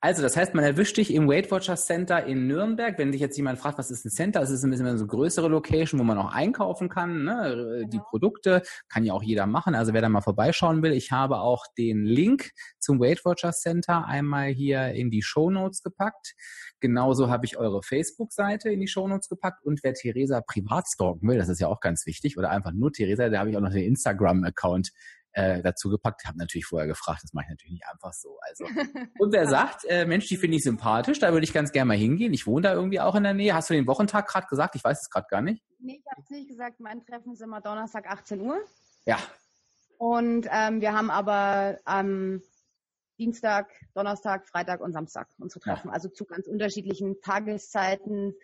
Also, 0.00 0.20
das 0.20 0.36
heißt, 0.36 0.54
man 0.54 0.64
erwischt 0.64 0.98
dich 0.98 1.14
im 1.14 1.28
Weight 1.28 1.50
Watchers 1.50 1.86
Center 1.86 2.26
in 2.26 2.46
Nürnberg. 2.46 2.98
Wenn 2.98 3.10
sich 3.10 3.22
jetzt 3.22 3.38
jemand 3.38 3.58
fragt, 3.58 3.78
was 3.78 3.90
ist 3.90 4.04
ein 4.04 4.10
Center? 4.10 4.42
Es 4.42 4.50
ist 4.50 4.64
ein 4.64 4.70
bisschen 4.70 4.84
so 4.98 5.04
eine 5.04 5.06
größere 5.06 5.48
Location, 5.48 5.98
wo 5.98 6.04
man 6.04 6.18
auch 6.18 6.34
einkaufen 6.34 6.90
kann. 6.90 7.24
Ne? 7.24 7.54
Genau. 7.54 7.88
Die 7.88 7.98
Produkte 8.00 8.62
kann 8.90 9.04
ja 9.04 9.14
auch 9.14 9.22
jeder 9.22 9.46
machen. 9.46 9.74
Also, 9.74 9.94
wer 9.94 10.02
da 10.02 10.10
mal 10.10 10.20
vorbeischauen 10.20 10.82
will, 10.82 10.92
ich 10.92 11.10
habe 11.10 11.38
auch 11.38 11.64
den 11.78 12.04
Link 12.04 12.50
zum 12.78 13.00
Weight 13.00 13.24
Watchers 13.24 13.62
Center 13.62 14.06
einmal 14.06 14.48
hier 14.48 14.88
in 14.92 15.10
die 15.10 15.22
Show 15.22 15.50
Notes 15.50 15.82
gepackt. 15.82 16.34
Genauso 16.80 17.30
habe 17.30 17.46
ich 17.46 17.56
eure 17.56 17.82
Facebook-Seite 17.82 18.70
in 18.70 18.80
die 18.80 18.88
Show 18.88 19.08
Notes 19.08 19.28
gepackt. 19.30 19.64
Und 19.64 19.82
wer 19.82 19.94
Theresa 19.94 20.42
privat 20.42 20.86
stalken 20.86 21.26
will, 21.28 21.38
das 21.38 21.48
ist 21.48 21.60
ja 21.60 21.68
auch 21.68 21.80
ganz 21.80 22.04
wichtig, 22.04 22.36
oder 22.36 22.50
einfach 22.50 22.72
nur 22.72 22.92
Theresa, 22.92 23.30
da 23.30 23.38
habe 23.38 23.50
ich 23.50 23.56
auch 23.56 23.62
noch 23.62 23.72
den 23.72 23.84
Instagram-Account 23.84 24.90
äh, 25.32 25.62
dazu 25.62 25.90
gepackt. 25.90 26.24
Habe 26.26 26.38
natürlich 26.38 26.66
vorher 26.66 26.88
gefragt, 26.88 27.20
das 27.22 27.32
mache 27.32 27.44
ich 27.44 27.50
natürlich 27.50 27.72
nicht 27.72 27.86
einfach 27.86 28.12
so. 28.12 28.38
Also 28.42 28.64
und 29.18 29.32
wer 29.32 29.46
sagt, 29.46 29.84
äh, 29.88 30.06
Mensch, 30.06 30.26
die 30.28 30.36
finde 30.36 30.56
ich 30.56 30.62
sympathisch, 30.62 31.18
da 31.18 31.32
würde 31.32 31.44
ich 31.44 31.52
ganz 31.52 31.72
gerne 31.72 31.88
mal 31.88 31.96
hingehen. 31.96 32.32
Ich 32.32 32.46
wohne 32.46 32.62
da 32.62 32.74
irgendwie 32.74 33.00
auch 33.00 33.14
in 33.14 33.22
der 33.22 33.34
Nähe. 33.34 33.54
Hast 33.54 33.70
du 33.70 33.74
den 33.74 33.86
Wochentag 33.86 34.28
gerade 34.28 34.46
gesagt? 34.46 34.74
Ich 34.76 34.84
weiß 34.84 35.00
es 35.00 35.10
gerade 35.10 35.26
gar 35.28 35.42
nicht. 35.42 35.62
Nee, 35.78 36.00
ich 36.04 36.10
habe 36.10 36.22
es 36.22 36.30
nicht 36.30 36.48
gesagt. 36.48 36.80
Mein 36.80 37.04
Treffen 37.04 37.32
ist 37.32 37.42
immer 37.42 37.60
Donnerstag 37.60 38.06
18 38.06 38.40
Uhr. 38.40 38.58
Ja. 39.06 39.18
Und 39.98 40.46
ähm, 40.50 40.80
wir 40.80 40.94
haben 40.94 41.10
aber 41.10 41.78
am 41.84 42.06
ähm, 42.06 42.42
Dienstag, 43.18 43.70
Donnerstag, 43.94 44.48
Freitag 44.48 44.80
und 44.80 44.92
Samstag 44.92 45.28
unsere 45.38 45.60
Treffen. 45.60 45.88
Ja. 45.88 45.92
Also 45.92 46.08
zu 46.08 46.24
ganz 46.24 46.46
unterschiedlichen 46.46 47.20
Tageszeiten. 47.20 48.34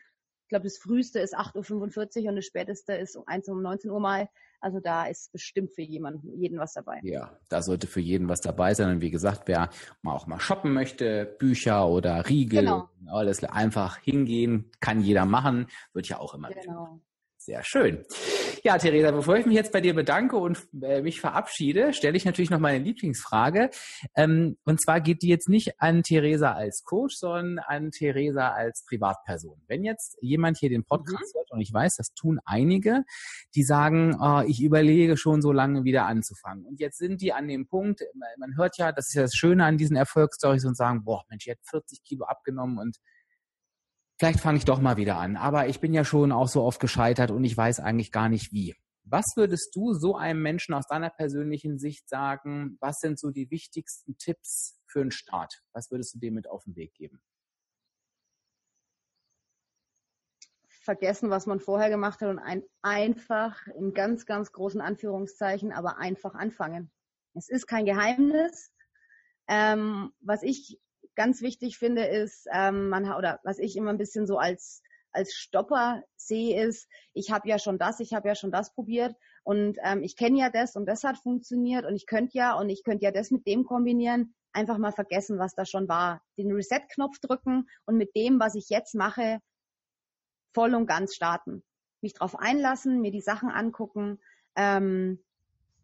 Ich 0.43 0.49
glaube, 0.49 0.65
das 0.65 0.77
früheste 0.77 1.19
ist 1.19 1.37
8.45 1.37 2.23
Uhr 2.23 2.29
und 2.29 2.37
das 2.37 2.45
späteste 2.45 2.93
ist 2.93 3.19
1 3.27 3.49
um 3.49 3.63
19 3.63 3.91
Uhr 3.91 4.01
mal. 4.01 4.29
Also 4.61 4.81
da 4.81 5.07
ist 5.07 5.33
bestimmt 5.33 5.73
für 5.75 5.83
jemanden, 5.83 6.39
jeden 6.39 6.59
was 6.59 6.75
dabei. 6.75 7.01
Ja, 7.03 7.39
da 7.49 7.63
sollte 7.63 7.87
für 7.87 8.01
jeden 8.01 8.29
was 8.29 8.41
dabei 8.41 8.75
sein. 8.75 8.91
Und 8.91 9.01
wie 9.01 9.11
gesagt, 9.11 9.43
wer 9.47 9.71
mal 10.03 10.15
auch 10.15 10.27
mal 10.27 10.41
shoppen 10.41 10.73
möchte, 10.73 11.37
Bücher 11.39 11.89
oder 11.89 12.29
Riegel, 12.29 12.65
genau. 12.65 12.89
alles 13.09 13.43
einfach 13.45 13.99
hingehen, 13.99 14.71
kann 14.81 15.01
jeder 15.01 15.25
machen, 15.25 15.67
wird 15.93 16.09
ja 16.09 16.19
auch 16.19 16.35
immer. 16.35 16.51
Genau. 16.51 17.01
Sehr 17.39 17.63
schön. 17.63 18.05
Ja, 18.67 18.79
Theresa, 18.79 19.13
bevor 19.13 19.37
ich 19.37 19.47
mich 19.47 19.55
jetzt 19.55 19.71
bei 19.71 19.81
dir 19.81 19.95
bedanke 19.95 20.37
und 20.37 20.67
äh, 20.83 21.01
mich 21.01 21.21
verabschiede, 21.21 21.93
stelle 21.93 22.17
ich 22.17 22.25
natürlich 22.25 22.51
noch 22.51 22.59
meine 22.59 22.83
Lieblingsfrage. 22.83 23.71
Ähm, 24.17 24.57
und 24.65 24.81
zwar 24.81 25.01
geht 25.01 25.23
die 25.23 25.29
jetzt 25.29 25.49
nicht 25.49 25.81
an 25.81 26.03
Theresa 26.03 26.51
als 26.51 26.83
Coach, 26.83 27.15
sondern 27.15 27.61
an 27.61 27.93
Theresa 27.93 28.49
als 28.49 28.85
Privatperson. 28.85 29.63
Wenn 29.69 29.85
jetzt 29.85 30.19
jemand 30.21 30.59
hier 30.59 30.69
den 30.69 30.83
Podcast 30.83 31.33
mhm. 31.33 31.39
hört, 31.39 31.53
und 31.53 31.61
ich 31.61 31.73
weiß, 31.73 31.95
das 31.95 32.13
tun 32.13 32.41
einige, 32.45 33.05
die 33.55 33.63
sagen, 33.63 34.17
oh, 34.21 34.43
ich 34.45 34.61
überlege 34.61 35.17
schon 35.17 35.43
so 35.43 35.53
lange 35.53 35.85
wieder 35.85 36.07
anzufangen. 36.07 36.67
Und 36.67 36.81
jetzt 36.81 36.99
sind 36.99 37.21
die 37.21 37.33
an 37.33 37.47
dem 37.47 37.69
Punkt, 37.69 38.01
man 38.37 38.57
hört 38.57 38.79
ja, 38.79 38.91
das 38.91 39.07
ist 39.07 39.15
ja 39.15 39.23
das 39.23 39.37
Schöne 39.37 39.65
an 39.65 39.79
diesen 39.79 39.95
Erfolgsstories 39.95 40.65
und 40.65 40.77
sagen, 40.77 41.05
boah, 41.05 41.23
Mensch, 41.31 41.47
ich 41.47 41.53
hätte 41.53 41.63
40 41.71 42.03
Kilo 42.03 42.25
abgenommen 42.25 42.79
und 42.79 42.97
vielleicht 44.19 44.41
fange 44.41 44.59
ich 44.59 44.65
doch 44.65 44.81
mal 44.81 44.97
wieder 44.97 45.17
an. 45.19 45.37
Aber 45.37 45.69
ich 45.69 45.81
bin 45.81 45.93
ja 45.93 46.05
schon 46.05 46.33
auch 46.33 46.49
so 46.49 46.63
oft 46.63 46.81
gescheitert 46.81 47.31
und 47.31 47.45
ich 47.45 47.57
weiß 47.57 47.81
eigentlich 47.81 48.13
gar 48.13 48.29
nicht 48.29 48.53
wie. 48.53 48.75
Was 49.05 49.25
würdest 49.37 49.75
du 49.77 49.93
so 49.93 50.17
einem 50.17 50.43
Menschen 50.43 50.75
aus 50.75 50.87
deiner 50.89 51.11
persönlichen 51.11 51.79
Sicht 51.79 52.09
sagen? 52.09 52.77
Was 52.81 52.97
sind 52.99 53.21
so 53.21 53.31
die 53.31 53.51
wichtigsten 53.51 54.19
Tipps 54.19 54.81
für 54.89 55.01
einen 55.01 55.13
Start? 55.13 55.63
Was 55.73 55.91
würdest 55.91 56.15
du 56.15 56.19
dem 56.19 56.35
mit 56.35 56.49
auf 56.49 56.65
den 56.65 56.75
Weg 56.75 56.93
geben? 56.95 57.21
Vergessen, 60.67 61.31
was 61.31 61.47
man 61.47 61.61
vorher 61.61 61.91
gemacht 61.91 62.21
hat 62.21 62.31
und 62.31 62.39
ein, 62.39 62.63
einfach 62.83 63.67
in 63.69 63.93
ganz, 63.93 64.25
ganz 64.27 64.53
großen 64.53 64.81
Anführungszeichen, 64.81 65.73
aber 65.73 65.99
einfach 65.99 66.35
anfangen. 66.35 66.91
Es 67.35 67.49
ist 67.49 67.67
kein 67.67 67.87
Geheimnis. 67.87 68.73
Ähm, 69.49 70.13
was 70.21 70.43
ich 70.43 70.81
ganz 71.17 71.43
wichtig 71.43 71.79
finde, 71.79 72.05
ist, 72.05 72.47
ähm, 72.53 72.89
man 72.89 73.11
oder 73.13 73.41
was 73.43 73.59
ich 73.59 73.77
immer 73.77 73.91
ein 73.91 73.99
bisschen 73.99 74.27
so 74.27 74.39
als 74.39 74.83
als 75.17 75.33
Stopper 75.33 76.03
sehe, 76.17 76.63
ist, 76.63 76.89
ich 77.15 77.31
habe 77.31 77.49
ja 77.49 77.59
schon 77.59 77.79
das, 77.79 78.01
ich 78.01 78.13
habe 78.13 78.29
ja 78.29 78.35
schon 78.35 78.53
das 78.53 78.75
probiert 78.75 79.17
und 79.43 79.79
ähm, 79.83 80.03
ich 80.03 80.17
kenne 80.17 80.39
ja 80.39 80.51
das 80.51 80.77
und 80.77 80.87
das 80.87 81.05
hat 81.05 81.17
funktioniert 81.17 81.87
und 81.87 81.97
ich 81.97 82.07
könnte 82.07 82.37
ja 82.37 82.55
und 82.55 82.69
ich 82.69 82.85
könnte 82.85 83.05
ja 83.05 83.11
das 83.11 83.31
mit 83.31 83.47
dem 83.47 83.65
kombinieren. 83.65 84.35
Einfach 84.53 84.79
mal 84.79 84.93
vergessen, 84.93 85.39
was 85.39 85.55
da 85.55 85.65
schon 85.65 85.89
war. 85.89 86.23
Den 86.39 86.53
Reset-Knopf 86.53 87.19
drücken 87.21 87.69
und 87.85 87.97
mit 87.97 88.15
dem, 88.15 88.39
was 88.41 88.55
ich 88.55 88.69
jetzt 88.69 88.95
mache, 88.95 89.41
voll 90.55 90.75
und 90.75 90.87
ganz 90.87 91.15
starten. 91.15 91.63
Mich 92.01 92.15
drauf 92.15 92.39
einlassen, 92.39 93.01
mir 93.01 93.11
die 93.11 93.21
Sachen 93.21 93.51
angucken. 93.51 94.19
Ähm, 94.55 95.23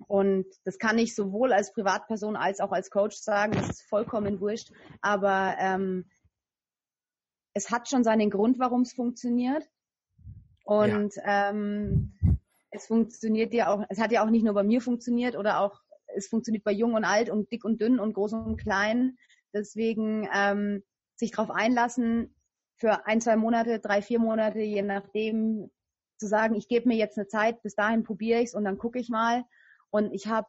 und 0.09 0.47
das 0.65 0.79
kann 0.79 0.99
ich 0.99 1.15
sowohl 1.15 1.53
als 1.53 1.73
Privatperson 1.73 2.37
als 2.37 2.61
auch 2.61 2.73
als 2.73 2.91
Coach 2.91 3.17
sagen. 3.17 3.53
Das 3.53 3.71
ist 3.71 3.83
vollkommen 3.89 4.41
wurscht. 4.41 4.71
Aber 5.01 5.57
ähm, 5.59 6.11
es 7.55 7.71
hat 7.71 7.89
schon 7.89 8.05
seinen 8.05 8.31
Grund, 8.31 8.59
warum 8.59 8.83
es 8.83 8.93
funktioniert. 8.93 9.69
Und 10.65 11.15
ja. 11.17 11.51
ähm, 11.51 12.15
es 12.71 12.87
funktioniert 12.87 13.53
ja 13.53 13.73
auch, 13.73 13.85
es 13.89 14.01
hat 14.01 14.13
ja 14.13 14.25
auch 14.25 14.31
nicht 14.31 14.45
nur 14.45 14.55
bei 14.55 14.63
mir 14.63 14.81
funktioniert 14.81 15.37
oder 15.37 15.61
auch 15.61 15.81
es 16.15 16.29
funktioniert 16.29 16.65
bei 16.65 16.73
jung 16.73 16.95
und 16.95 17.05
alt 17.05 17.31
und 17.31 17.51
dick 17.51 17.65
und 17.65 17.81
dünn 17.81 17.99
und 17.99 18.15
groß 18.15 18.35
und 18.35 18.57
klein. 18.57 19.17
Deswegen 19.55 20.29
ähm, 20.35 20.83
sich 21.17 21.33
darauf 21.33 21.51
einlassen, 21.51 22.35
für 22.83 23.07
ein, 23.07 23.21
zwei 23.21 23.37
Monate, 23.37 23.79
drei, 23.79 24.03
vier 24.03 24.19
Monate, 24.19 24.59
je 24.59 24.83
nachdem, 24.83 25.71
zu 26.19 26.27
sagen, 26.27 26.55
ich 26.55 26.69
gebe 26.69 26.89
mir 26.89 26.97
jetzt 26.97 27.19
eine 27.19 27.27
Zeit, 27.27 27.63
bis 27.63 27.75
dahin 27.75 28.05
probiere 28.05 28.41
ich 28.41 28.49
es 28.49 28.55
und 28.55 28.65
dann 28.65 28.79
gucke 28.79 28.99
ich 28.99 29.09
mal. 29.09 29.45
Und 29.93 30.13
ich 30.13 30.27
habe, 30.27 30.49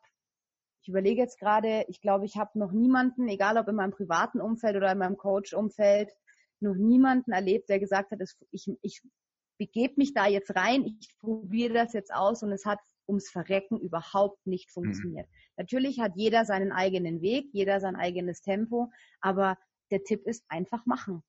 ich 0.81 0.89
überlege 0.89 1.21
jetzt 1.21 1.39
gerade, 1.39 1.85
ich 1.87 2.01
glaube, 2.01 2.25
ich 2.25 2.37
habe 2.37 2.57
noch 2.57 2.71
niemanden, 2.71 3.27
egal 3.27 3.57
ob 3.57 3.67
in 3.67 3.75
meinem 3.75 3.91
privaten 3.91 4.41
Umfeld 4.41 4.75
oder 4.75 4.91
in 4.91 4.97
meinem 4.97 5.17
Coach-Umfeld, 5.17 6.09
noch 6.59 6.75
niemanden 6.75 7.31
erlebt, 7.31 7.69
der 7.69 7.79
gesagt 7.79 8.11
hat, 8.11 8.19
ich, 8.51 8.71
ich 8.81 9.01
begebe 9.57 9.95
mich 9.97 10.13
da 10.13 10.27
jetzt 10.27 10.55
rein, 10.55 10.85
ich 10.85 11.15
probiere 11.19 11.73
das 11.73 11.93
jetzt 11.93 12.13
aus 12.13 12.41
und 12.41 12.51
es 12.51 12.65
hat 12.65 12.79
ums 13.07 13.29
Verrecken 13.29 13.79
überhaupt 13.79 14.45
nicht 14.47 14.69
mhm. 14.69 14.81
funktioniert. 14.81 15.27
Mhm. 15.27 15.35
Natürlich 15.57 15.99
hat 15.99 16.13
jeder 16.15 16.45
seinen 16.45 16.71
eigenen 16.71 17.21
Weg, 17.21 17.49
jeder 17.51 17.79
sein 17.79 17.95
eigenes 17.95 18.41
Tempo, 18.41 18.91
aber 19.19 19.57
der 19.91 20.03
Tipp 20.03 20.25
ist 20.25 20.45
einfach 20.47 20.85
machen. 20.85 21.21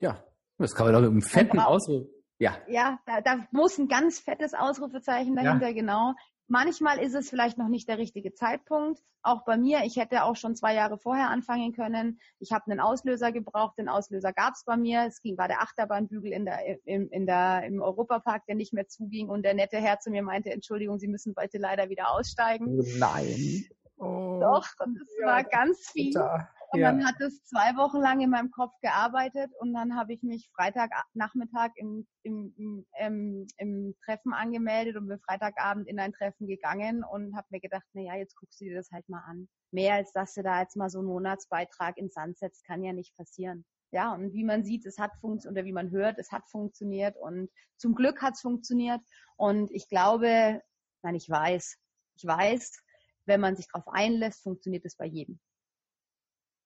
Ja, 0.00 0.24
das 0.58 0.74
kann 0.74 0.86
man 0.86 0.94
doch 0.94 1.00
mit 1.00 1.10
einem 1.10 1.22
fetten 1.22 1.60
Ausruf. 1.60 2.08
Ja. 2.38 2.58
Ja, 2.66 2.98
da, 3.06 3.20
da 3.20 3.46
muss 3.52 3.78
ein 3.78 3.86
ganz 3.86 4.18
fettes 4.18 4.52
Ausrufezeichen 4.52 5.36
dahinter, 5.36 5.68
ja. 5.68 5.74
genau. 5.74 6.14
Manchmal 6.52 6.98
ist 6.98 7.14
es 7.14 7.30
vielleicht 7.30 7.56
noch 7.56 7.68
nicht 7.68 7.88
der 7.88 7.96
richtige 7.96 8.34
Zeitpunkt. 8.34 9.00
Auch 9.22 9.42
bei 9.46 9.56
mir, 9.56 9.84
ich 9.86 9.96
hätte 9.96 10.22
auch 10.24 10.36
schon 10.36 10.54
zwei 10.54 10.74
Jahre 10.74 10.98
vorher 10.98 11.30
anfangen 11.30 11.72
können. 11.72 12.20
Ich 12.40 12.52
habe 12.52 12.70
einen 12.70 12.78
Auslöser 12.78 13.32
gebraucht. 13.32 13.78
Den 13.78 13.88
Auslöser 13.88 14.34
gab 14.34 14.52
es 14.52 14.62
bei 14.66 14.76
mir. 14.76 15.06
Es 15.08 15.22
ging, 15.22 15.38
war 15.38 15.48
der 15.48 15.62
Achterbahnbügel 15.62 16.30
in 16.30 16.44
der, 16.44 16.58
im, 16.84 17.08
in 17.08 17.24
der, 17.24 17.62
im 17.64 17.80
Europapark, 17.80 18.44
der 18.44 18.56
nicht 18.56 18.74
mehr 18.74 18.86
zuging 18.86 19.30
und 19.30 19.44
der 19.44 19.54
nette 19.54 19.78
Herr 19.78 19.98
zu 19.98 20.10
mir 20.10 20.22
meinte, 20.22 20.50
Entschuldigung, 20.50 20.98
Sie 20.98 21.08
müssen 21.08 21.34
heute 21.40 21.56
leider 21.56 21.88
wieder 21.88 22.10
aussteigen. 22.12 22.66
Oh 22.68 22.84
nein. 22.98 23.64
Oh, 23.96 24.38
Doch, 24.38 24.68
und 24.84 25.00
es 25.00 25.08
ja, 25.18 25.26
war 25.28 25.44
ganz 25.44 25.88
viel. 25.90 26.12
Bitter. 26.12 26.50
Und 26.72 26.80
ja. 26.80 26.90
dann 26.90 27.04
hat 27.04 27.20
es 27.20 27.44
zwei 27.44 27.76
Wochen 27.76 27.98
lang 27.98 28.22
in 28.22 28.30
meinem 28.30 28.50
Kopf 28.50 28.72
gearbeitet 28.80 29.50
und 29.60 29.74
dann 29.74 29.94
habe 29.94 30.14
ich 30.14 30.22
mich 30.22 30.48
Freitagnachmittag 30.56 31.70
im, 31.76 32.06
im, 32.22 32.54
im, 32.56 32.86
im, 32.98 33.46
im 33.58 33.94
Treffen 34.06 34.32
angemeldet 34.32 34.96
und 34.96 35.06
bin 35.06 35.20
Freitagabend 35.20 35.86
in 35.86 36.00
ein 36.00 36.14
Treffen 36.14 36.46
gegangen 36.46 37.04
und 37.04 37.36
habe 37.36 37.46
mir 37.50 37.60
gedacht, 37.60 37.84
na 37.92 38.00
ja, 38.00 38.16
jetzt 38.16 38.36
guckst 38.36 38.58
du 38.58 38.64
dir 38.64 38.76
das 38.76 38.90
halt 38.90 39.06
mal 39.10 39.22
an. 39.26 39.50
Mehr 39.70 39.96
als 39.96 40.12
dass 40.12 40.32
du 40.32 40.42
da 40.42 40.62
jetzt 40.62 40.76
mal 40.76 40.88
so 40.88 41.00
einen 41.00 41.08
Monatsbeitrag 41.08 41.98
ins 41.98 42.14
Sand 42.14 42.38
setzt, 42.38 42.64
kann 42.64 42.82
ja 42.82 42.94
nicht 42.94 43.14
passieren. 43.16 43.66
Ja, 43.90 44.14
und 44.14 44.32
wie 44.32 44.44
man 44.44 44.64
sieht, 44.64 44.86
es 44.86 44.96
hat 44.96 45.12
funktioniert, 45.20 45.58
oder 45.58 45.66
wie 45.66 45.74
man 45.74 45.90
hört, 45.90 46.18
es 46.18 46.32
hat 46.32 46.48
funktioniert 46.48 47.18
und 47.18 47.50
zum 47.76 47.94
Glück 47.94 48.22
hat 48.22 48.32
es 48.32 48.40
funktioniert. 48.40 49.02
Und 49.36 49.70
ich 49.72 49.90
glaube, 49.90 50.62
nein, 51.02 51.16
ich 51.16 51.28
weiß, 51.28 51.76
ich 52.16 52.24
weiß, 52.24 52.82
wenn 53.26 53.42
man 53.42 53.56
sich 53.56 53.68
darauf 53.70 53.86
einlässt, 53.88 54.42
funktioniert 54.42 54.86
es 54.86 54.96
bei 54.96 55.04
jedem. 55.04 55.38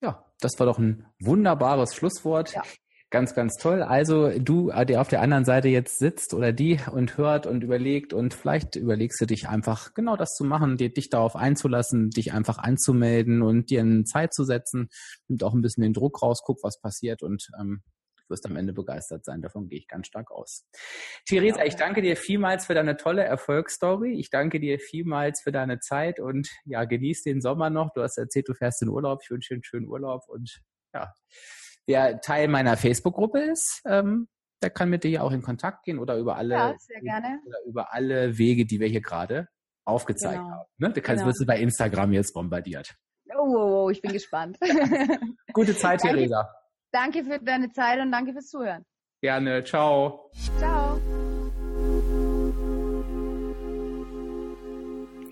Ja, 0.01 0.25
das 0.41 0.59
war 0.59 0.67
doch 0.67 0.79
ein 0.79 1.07
wunderbares 1.21 1.95
Schlusswort. 1.95 2.53
Ja. 2.53 2.63
Ganz, 3.11 3.35
ganz 3.35 3.55
toll. 3.55 3.83
Also 3.83 4.37
du, 4.37 4.71
der 4.71 5.01
auf 5.01 5.07
der 5.07 5.23
anderen 5.23 5.45
Seite 5.45 5.69
jetzt 5.69 5.99
sitzt 5.99 6.35
oder 6.35 6.53
die 6.53 6.81
und 6.91 7.17
hört 7.17 7.47
und 7.47 7.63
überlegt 7.63 8.13
und 8.13 8.35
vielleicht 8.35 8.75
überlegst 8.75 9.21
du 9.21 9.27
dich 9.27 9.49
einfach 9.49 9.95
genau 9.95 10.17
das 10.17 10.35
zu 10.35 10.43
machen, 10.43 10.77
dir, 10.77 10.93
dich 10.93 11.09
darauf 11.09 11.37
einzulassen, 11.37 12.11
dich 12.11 12.33
einfach 12.33 12.59
anzumelden 12.59 13.43
und 13.43 13.71
dir 13.71 13.81
eine 13.81 14.03
Zeit 14.05 14.35
zu 14.35 14.43
setzen, 14.43 14.89
nimmt 15.29 15.45
auch 15.45 15.55
ein 15.55 15.63
bisschen 15.63 15.85
den 15.85 15.93
Druck 15.93 16.21
raus, 16.21 16.41
guck, 16.45 16.59
was 16.65 16.81
passiert 16.81 17.23
und 17.23 17.47
ähm, 17.61 17.83
wirst 18.29 18.47
am 18.47 18.57
Ende 18.57 18.73
begeistert 18.73 19.25
sein. 19.25 19.43
Davon 19.43 19.69
gehe 19.69 19.79
ich 19.79 19.89
ganz 19.89 20.07
stark 20.07 20.31
aus. 20.31 20.67
Theresa, 21.27 21.65
ich 21.65 21.77
danke 21.77 22.03
dir 22.03 22.17
vielmals 22.17 22.67
für 22.67 22.75
deine 22.75 22.97
tolle 22.97 23.25
Erfolgsstory. 23.25 24.19
Ich 24.19 24.31
danke 24.31 24.61
dir 24.61 24.79
vielmals 24.79 25.43
für 25.43 25.53
deine 25.53 25.81
Zeit 25.81 26.21
und 26.21 26.49
ja, 26.65 26.85
genieß 26.85 27.23
den 27.23 27.41
Sommer 27.41 27.71
noch. 27.71 27.93
Du 27.95 28.03
hast 28.03 28.19
erzählt, 28.19 28.49
du 28.49 28.55
fährst 28.55 28.83
in 28.83 28.89
Urlaub. 28.89 29.21
Ich 29.23 29.31
wünsche 29.31 29.51
dir 29.51 29.57
einen 29.57 29.65
schönen 29.65 29.89
Urlaub 29.89 30.23
und 30.29 30.61
ja, 30.95 31.13
wer 31.87 32.21
Teil 32.21 32.49
meiner 32.49 32.77
Facebook-Gruppe 32.77 33.41
ist, 33.41 33.83
ähm, 33.87 34.29
der 34.63 34.71
kann 34.71 34.89
mit 34.89 35.05
dir 35.05 35.11
ja 35.11 35.23
auch 35.23 35.33
in 35.33 35.43
Kontakt 35.43 35.85
gehen 35.85 35.99
oder 35.99 36.17
über 36.17 36.37
alle, 36.37 36.55
ja, 36.55 36.75
sehr 36.79 37.01
gerne. 37.01 37.41
Oder 37.47 37.59
über 37.67 37.93
alle 37.93 38.39
Wege, 38.39 38.67
die 38.67 38.81
wir 38.81 38.89
hier 38.89 39.03
gerade 39.03 39.49
aufgezeigt 39.85 40.39
genau. 40.39 40.51
haben. 40.51 40.69
Ne? 40.79 40.93
Du 40.93 41.01
kannst, 41.01 41.21
genau. 41.21 41.29
wirst 41.29 41.41
du 41.41 41.47
bei 41.47 41.59
Instagram 41.61 42.13
jetzt 42.13 42.33
bombardiert. 42.33 42.95
Oh, 43.39 43.43
oh, 43.43 43.85
oh 43.85 43.91
ich 43.91 44.01
bin 44.01 44.13
gespannt. 44.13 44.59
Gute 45.53 45.77
Zeit, 45.77 46.01
Theresa. 46.01 46.49
Danke 46.93 47.25
für 47.25 47.39
deine 47.39 47.71
Zeit 47.73 48.01
und 48.01 48.13
danke 48.13 48.33
fürs 48.33 48.49
Zuhören. 48.49 48.85
Gerne. 49.23 49.65
Ciao. 49.65 50.31
Ciao. 50.59 51.01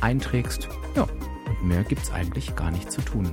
einträgst. 0.00 0.68
Ja, 0.94 1.02
und 1.02 1.68
mehr 1.68 1.84
gibt 1.84 2.02
es 2.02 2.10
eigentlich 2.10 2.56
gar 2.56 2.70
nicht 2.70 2.90
zu 2.90 3.00
tun. 3.00 3.30